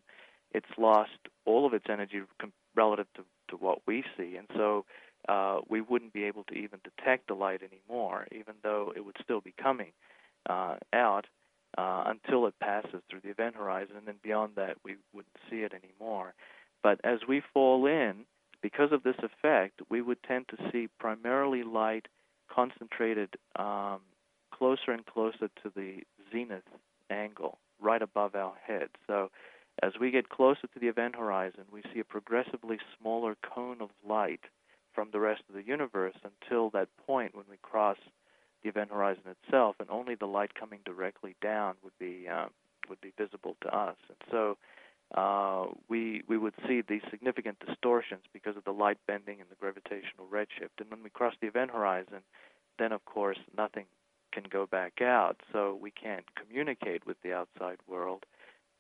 it's 0.52 0.66
lost 0.78 1.10
all 1.44 1.66
of 1.66 1.74
its 1.74 1.86
energy 1.88 2.22
relative 2.74 3.06
to, 3.14 3.24
to 3.48 3.56
what 3.56 3.80
we 3.86 4.02
see, 4.16 4.36
and 4.36 4.48
so 4.56 4.84
uh, 5.28 5.60
we 5.68 5.80
wouldn't 5.80 6.12
be 6.12 6.24
able 6.24 6.44
to 6.44 6.54
even 6.54 6.80
detect 6.82 7.28
the 7.28 7.34
light 7.34 7.60
anymore, 7.62 8.26
even 8.32 8.54
though 8.62 8.92
it 8.96 9.04
would 9.04 9.16
still 9.22 9.40
be 9.40 9.54
coming 9.62 9.92
uh, 10.48 10.76
out 10.92 11.26
uh, 11.78 12.04
until 12.06 12.46
it 12.46 12.54
passes 12.60 13.02
through 13.08 13.20
the 13.20 13.30
event 13.30 13.56
horizon, 13.56 13.96
and 13.96 14.06
then 14.06 14.16
beyond 14.22 14.52
that, 14.56 14.76
we 14.84 14.96
wouldn't 15.12 15.36
see 15.50 15.58
it 15.58 15.72
anymore. 15.72 16.34
But 16.82 17.00
as 17.04 17.20
we 17.28 17.42
fall 17.52 17.86
in, 17.86 18.24
because 18.60 18.92
of 18.92 19.02
this 19.02 19.16
effect, 19.18 19.80
we 19.88 20.00
would 20.02 20.22
tend 20.22 20.46
to 20.48 20.70
see 20.70 20.88
primarily 20.98 21.62
light 21.62 22.06
concentrated 22.50 23.30
um, 23.56 24.00
closer 24.52 24.92
and 24.92 25.04
closer 25.06 25.48
to 25.62 25.72
the 25.74 26.02
zenith 26.30 26.62
angle, 27.10 27.58
right 27.80 28.02
above 28.02 28.34
our 28.34 28.54
head. 28.66 28.88
So, 29.06 29.30
as 29.82 29.92
we 29.98 30.10
get 30.10 30.28
closer 30.28 30.66
to 30.66 30.78
the 30.78 30.88
event 30.88 31.16
horizon, 31.16 31.64
we 31.72 31.82
see 31.92 32.00
a 32.00 32.04
progressively 32.04 32.78
smaller 32.98 33.36
cone 33.42 33.80
of 33.80 33.88
light 34.06 34.42
from 34.94 35.08
the 35.12 35.20
rest 35.20 35.42
of 35.48 35.54
the 35.54 35.66
universe 35.66 36.14
until 36.22 36.68
that 36.70 36.88
point 37.06 37.34
when 37.34 37.46
we 37.50 37.56
cross 37.62 37.96
the 38.62 38.68
event 38.68 38.90
horizon 38.90 39.24
itself, 39.26 39.76
and 39.80 39.90
only 39.90 40.14
the 40.14 40.26
light 40.26 40.54
coming 40.54 40.80
directly 40.84 41.36
down 41.40 41.74
would 41.82 41.98
be 41.98 42.26
uh, 42.28 42.46
would 42.88 43.00
be 43.00 43.12
visible 43.16 43.56
to 43.62 43.68
us. 43.74 43.96
And 44.08 44.18
so, 44.30 44.58
uh, 45.14 45.66
we 45.88 46.22
we 46.26 46.38
would 46.38 46.54
see 46.66 46.82
these 46.82 47.02
significant 47.10 47.58
distortions 47.66 48.22
because 48.32 48.56
of 48.56 48.64
the 48.64 48.72
light 48.72 48.98
bending 49.06 49.40
and 49.40 49.50
the 49.50 49.56
gravitational 49.56 50.26
redshift. 50.30 50.80
And 50.80 50.90
when 50.90 51.02
we 51.02 51.10
cross 51.10 51.34
the 51.40 51.48
event 51.48 51.70
horizon, 51.70 52.22
then 52.78 52.92
of 52.92 53.04
course 53.04 53.38
nothing 53.56 53.86
can 54.32 54.44
go 54.50 54.66
back 54.66 55.02
out, 55.02 55.36
so 55.52 55.78
we 55.80 55.90
can't 55.90 56.24
communicate 56.34 57.06
with 57.06 57.18
the 57.22 57.34
outside 57.34 57.76
world. 57.86 58.24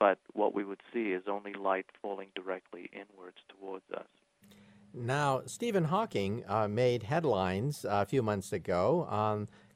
But 0.00 0.18
what 0.32 0.54
we 0.54 0.64
would 0.64 0.80
see 0.92 1.12
is 1.12 1.24
only 1.28 1.52
light 1.52 1.86
falling 2.00 2.28
directly 2.34 2.90
inwards 2.92 3.36
towards 3.48 3.84
us. 3.94 4.06
Now, 4.94 5.42
Stephen 5.46 5.84
Hawking 5.84 6.44
uh, 6.46 6.68
made 6.68 7.04
headlines 7.04 7.84
uh, 7.84 8.02
a 8.02 8.06
few 8.06 8.22
months 8.22 8.52
ago 8.52 9.06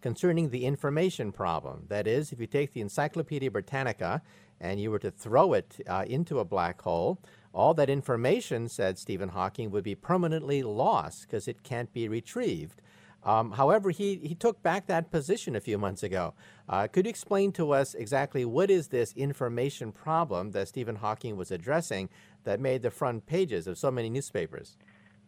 concerning 0.06 0.50
the 0.50 0.64
information 0.64 1.32
problem. 1.32 1.84
That 1.88 2.06
is, 2.06 2.30
if 2.30 2.38
you 2.38 2.46
take 2.46 2.72
the 2.72 2.80
Encyclopedia 2.80 3.50
Britannica 3.50 4.22
and 4.60 4.80
you 4.80 4.92
were 4.92 5.00
to 5.00 5.10
throw 5.10 5.52
it 5.52 5.80
uh, 5.88 6.04
into 6.06 6.38
a 6.38 6.44
black 6.44 6.80
hole, 6.82 7.18
all 7.52 7.74
that 7.74 7.90
information, 7.90 8.68
said 8.68 8.98
Stephen 8.98 9.30
Hawking, 9.30 9.72
would 9.72 9.82
be 9.82 9.96
permanently 9.96 10.62
lost 10.62 11.22
because 11.22 11.48
it 11.48 11.64
can't 11.64 11.92
be 11.92 12.08
retrieved. 12.08 12.80
Um, 13.24 13.50
however, 13.50 13.90
he, 13.90 14.14
he 14.22 14.36
took 14.36 14.62
back 14.62 14.86
that 14.86 15.10
position 15.10 15.56
a 15.56 15.60
few 15.60 15.76
months 15.76 16.04
ago. 16.04 16.34
Uh, 16.68 16.86
could 16.86 17.06
you 17.06 17.10
explain 17.10 17.50
to 17.54 17.72
us 17.72 17.94
exactly 17.94 18.44
what 18.44 18.70
is 18.70 18.86
this 18.86 19.12
information 19.14 19.90
problem 19.90 20.52
that 20.52 20.68
Stephen 20.68 20.94
Hawking 20.94 21.36
was 21.36 21.50
addressing 21.50 22.10
that 22.44 22.60
made 22.60 22.82
the 22.82 22.92
front 22.92 23.26
pages 23.26 23.66
of 23.66 23.76
so 23.76 23.90
many 23.90 24.08
newspapers? 24.08 24.76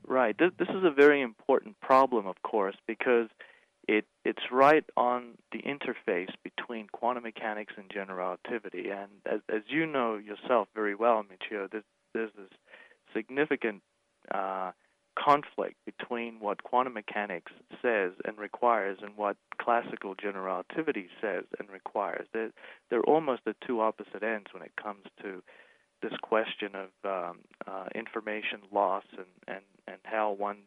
Right. 0.07 0.39
This, 0.39 0.53
this 0.57 0.69
is 0.69 0.85
a 0.85 0.93
very 0.93 1.21
important 1.21 1.81
problem, 1.81 2.29
of 2.29 2.41
course, 2.43 2.77
because 2.87 3.27
it 3.89 4.05
it's 4.25 4.53
right 4.53 4.85
on 4.97 5.39
the 5.51 5.61
interface 5.63 6.31
between 6.45 6.87
quantum 6.93 7.25
mechanics 7.25 7.73
and 7.77 7.91
general 7.91 8.19
relativity. 8.19 8.91
And 8.91 9.11
as, 9.27 9.41
as 9.49 9.63
you 9.69 9.87
know 9.87 10.17
yourself 10.17 10.69
very 10.75 10.95
well, 10.95 11.25
Michio, 11.25 11.71
there's, 11.71 11.85
there's 12.13 12.31
this 12.37 12.51
significant 13.15 13.83
uh, 14.33 14.73
conflict 15.19 15.77
between 15.87 16.39
what 16.39 16.63
quantum 16.63 16.93
mechanics 16.93 17.51
says 17.83 18.13
and 18.27 18.39
requires 18.39 18.99
and 19.03 19.17
what 19.17 19.37
classical 19.61 20.15
general 20.15 20.45
relativity 20.45 21.09
says 21.21 21.45
and 21.59 21.71
requires. 21.71 22.27
They're, 22.35 22.53
they're 22.91 23.03
almost 23.03 23.43
the 23.47 23.57
two 23.67 23.81
opposite 23.81 24.23
ends 24.23 24.49
when 24.53 24.63
it 24.63 24.73
comes 24.81 25.05
to 25.23 25.43
this 26.03 26.13
question 26.23 26.73
of 26.75 26.91
um, 27.05 27.39
uh, 27.67 27.87
information 27.95 28.61
loss 28.71 29.05
and, 29.17 29.27
and, 29.49 29.65
and 29.89 29.99
how 30.05 30.31
one 30.31 30.59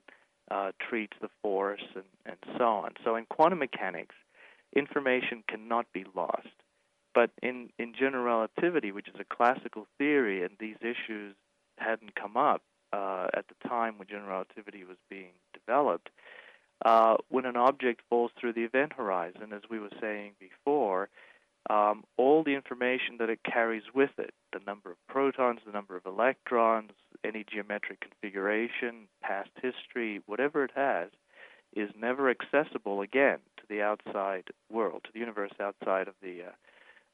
uh, 0.50 0.72
treats 0.80 1.18
the 1.22 1.30
force 1.42 1.84
and, 1.96 2.04
and 2.26 2.38
so 2.58 2.66
on. 2.66 2.92
So 3.04 3.16
in 3.16 3.26
quantum 3.26 3.60
mechanics, 3.60 4.16
information 4.76 5.44
cannot 5.48 5.86
be 5.94 6.06
lost. 6.16 6.48
But 7.14 7.32
in, 7.44 7.70
in 7.78 7.94
general 7.94 8.24
relativity, 8.24 8.92
which 8.92 9.10
is 9.10 9.16
a 9.20 9.36
classical 9.36 9.86
theory, 9.98 10.44
and 10.44 10.52
these 10.60 10.78
issues 10.82 11.36
hadn't 11.78 12.16
come 12.16 12.38
up 12.38 12.62
uh, 12.94 13.28
at 13.34 13.46
the 13.48 13.68
time 13.68 13.98
when 13.98 14.08
general 14.08 14.30
relativity 14.30 14.84
was 14.84 14.98
being 15.10 15.34
developed, 15.54 16.10
uh, 16.86 17.18
when 17.30 17.46
an 17.46 17.58
object 17.58 18.02
falls 18.10 18.32
through 18.40 18.54
the 18.54 18.64
event 18.64 18.94
horizon, 18.94 19.54
as 19.54 19.62
we 19.70 19.80
were 19.80 19.92
saying 20.00 20.32
before, 20.40 21.10
um, 21.70 22.04
all 22.18 22.44
the 22.44 22.56
information 22.56 23.18
that 23.20 23.30
it 23.30 23.40
carries 23.44 23.84
with 23.94 24.12
it 24.18 24.34
the 24.52 24.60
number 24.66 24.92
of 24.92 24.98
protons, 25.08 25.60
the 25.66 25.72
number 25.72 25.96
of 25.96 26.06
electrons, 26.06 26.92
any 27.24 27.46
geometric 27.50 28.02
configuration, 28.02 29.08
past 29.22 29.50
history, 29.62 30.22
whatever 30.26 30.64
it 30.64 30.72
has 30.76 31.10
is 31.74 31.90
never 31.98 32.30
accessible 32.30 33.02
again 33.02 33.38
to 33.58 33.64
the 33.70 33.82
outside 33.82 34.50
world, 34.70 35.04
to 35.06 35.10
the 35.14 35.20
universe 35.20 35.52
outside 35.60 36.08
of 36.08 36.16
the 36.22 36.42
uh, 36.44 36.52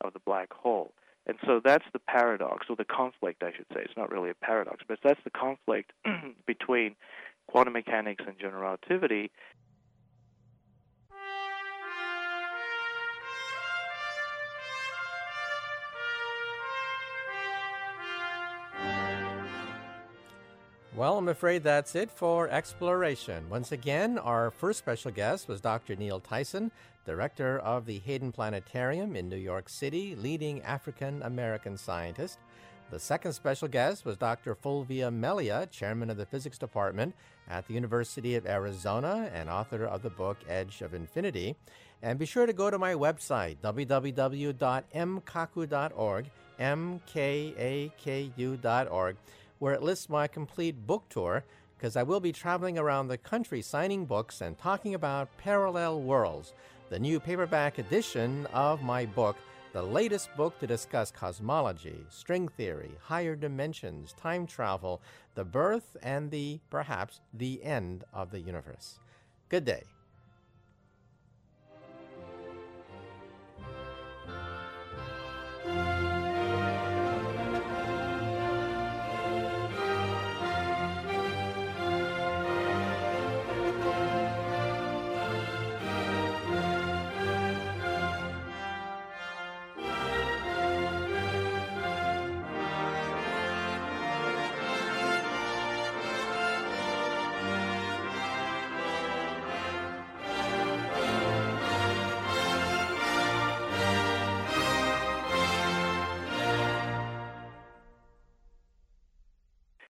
of 0.02 0.14
the 0.14 0.20
black 0.20 0.54
hole. 0.54 0.94
And 1.26 1.38
so 1.46 1.60
that's 1.64 1.86
the 1.92 2.00
paradox, 2.00 2.68
or 2.70 2.76
the 2.76 2.86
conflict, 2.86 3.44
I 3.44 3.52
should 3.52 3.66
say. 3.74 3.82
It's 3.82 3.98
not 3.98 4.12
really 4.12 4.30
a 4.30 4.36
paradox, 4.36 4.84
but 4.88 5.00
that's 5.04 5.20
the 5.24 5.30
conflict 5.30 5.92
between 6.46 6.96
quantum 7.48 7.74
mechanics 7.74 8.24
and 8.26 8.40
general 8.40 8.62
relativity. 8.62 9.32
Well, 20.98 21.18
I'm 21.20 21.28
afraid 21.28 21.62
that's 21.62 21.94
it 21.94 22.10
for 22.10 22.50
exploration. 22.50 23.48
Once 23.52 23.72
again, 23.72 24.18
our 24.18 24.50
first 24.50 24.80
special 24.80 25.12
guest 25.12 25.48
was 25.48 25.62
Dr. 25.62 25.96
Neil 25.96 26.20
Tyson, 26.20 26.72
director 27.06 27.60
of 27.60 27.86
the 27.86 28.00
Hayden 28.00 28.32
Planetarium 28.32 29.16
in 29.16 29.30
New 29.30 29.38
York 29.38 29.70
City, 29.70 30.16
leading 30.16 30.64
African 30.64 31.22
American 31.22 31.78
scientist. 31.78 32.40
The 32.90 32.98
second 32.98 33.34
special 33.34 33.68
guest 33.68 34.06
was 34.06 34.18
Dr. 34.18 34.56
Fulvio 34.56 35.14
Melia, 35.14 35.68
chairman 35.68 36.10
of 36.10 36.18
the 36.18 36.26
physics 36.26 36.58
department 36.58 37.14
at 37.48 37.68
the 37.68 37.76
University 37.76 38.34
of 38.34 38.48
Arizona 38.48 39.30
and 39.32 39.52
author 39.52 39.86
of 39.86 40.02
the 40.02 40.10
book 40.10 40.40
Edge 40.50 40.82
of 40.82 40.96
Infinity. 40.96 41.56
And 42.02 42.18
be 42.18 42.26
sure 42.26 42.48
to 42.48 42.54
go 42.54 42.72
to 42.72 42.80
my 42.80 42.96
website, 42.96 43.58
www.mkaku.org, 43.62 46.32
M 46.58 47.02
K 47.06 47.54
A 47.60 47.92
K 48.00 48.32
U.org 48.36 49.16
where 49.60 49.74
it 49.74 49.82
lists 49.82 50.10
my 50.10 50.28
complete 50.28 50.86
book 50.86 51.04
tour 51.10 51.44
because 51.78 51.96
I 51.96 52.04
will 52.04 52.20
be 52.20 52.32
traveling 52.32 52.80
around 52.80 53.08
the 53.08 53.18
country 53.18 53.62
signing 53.62 54.06
books 54.06 54.42
and 54.42 54.58
talking 54.58 54.96
about 54.96 55.36
parallel 55.38 56.02
worlds, 56.02 56.54
the 56.90 57.00
new 57.00 57.20
paperback 57.20 57.78
edition 57.78 58.48
of 58.48 58.82
my 58.82 59.06
book, 59.06 59.38
the 59.74 59.82
latest 59.82 60.36
book 60.36 60.58
to 60.60 60.66
discuss 60.66 61.12
cosmology, 61.12 62.04
string 62.10 62.48
theory, 62.48 62.92
higher 63.02 63.36
dimensions, 63.36 64.14
time 64.14 64.48
travel, 64.48 65.02
the 65.36 65.46
birth 65.46 65.96
and 66.02 66.32
the, 66.32 66.60
perhaps, 66.70 67.22
the 67.34 67.64
end 67.64 68.04
of 68.12 68.32
the 68.32 68.40
universe. 68.40 69.00
Good 69.50 69.66
day. 69.66 69.84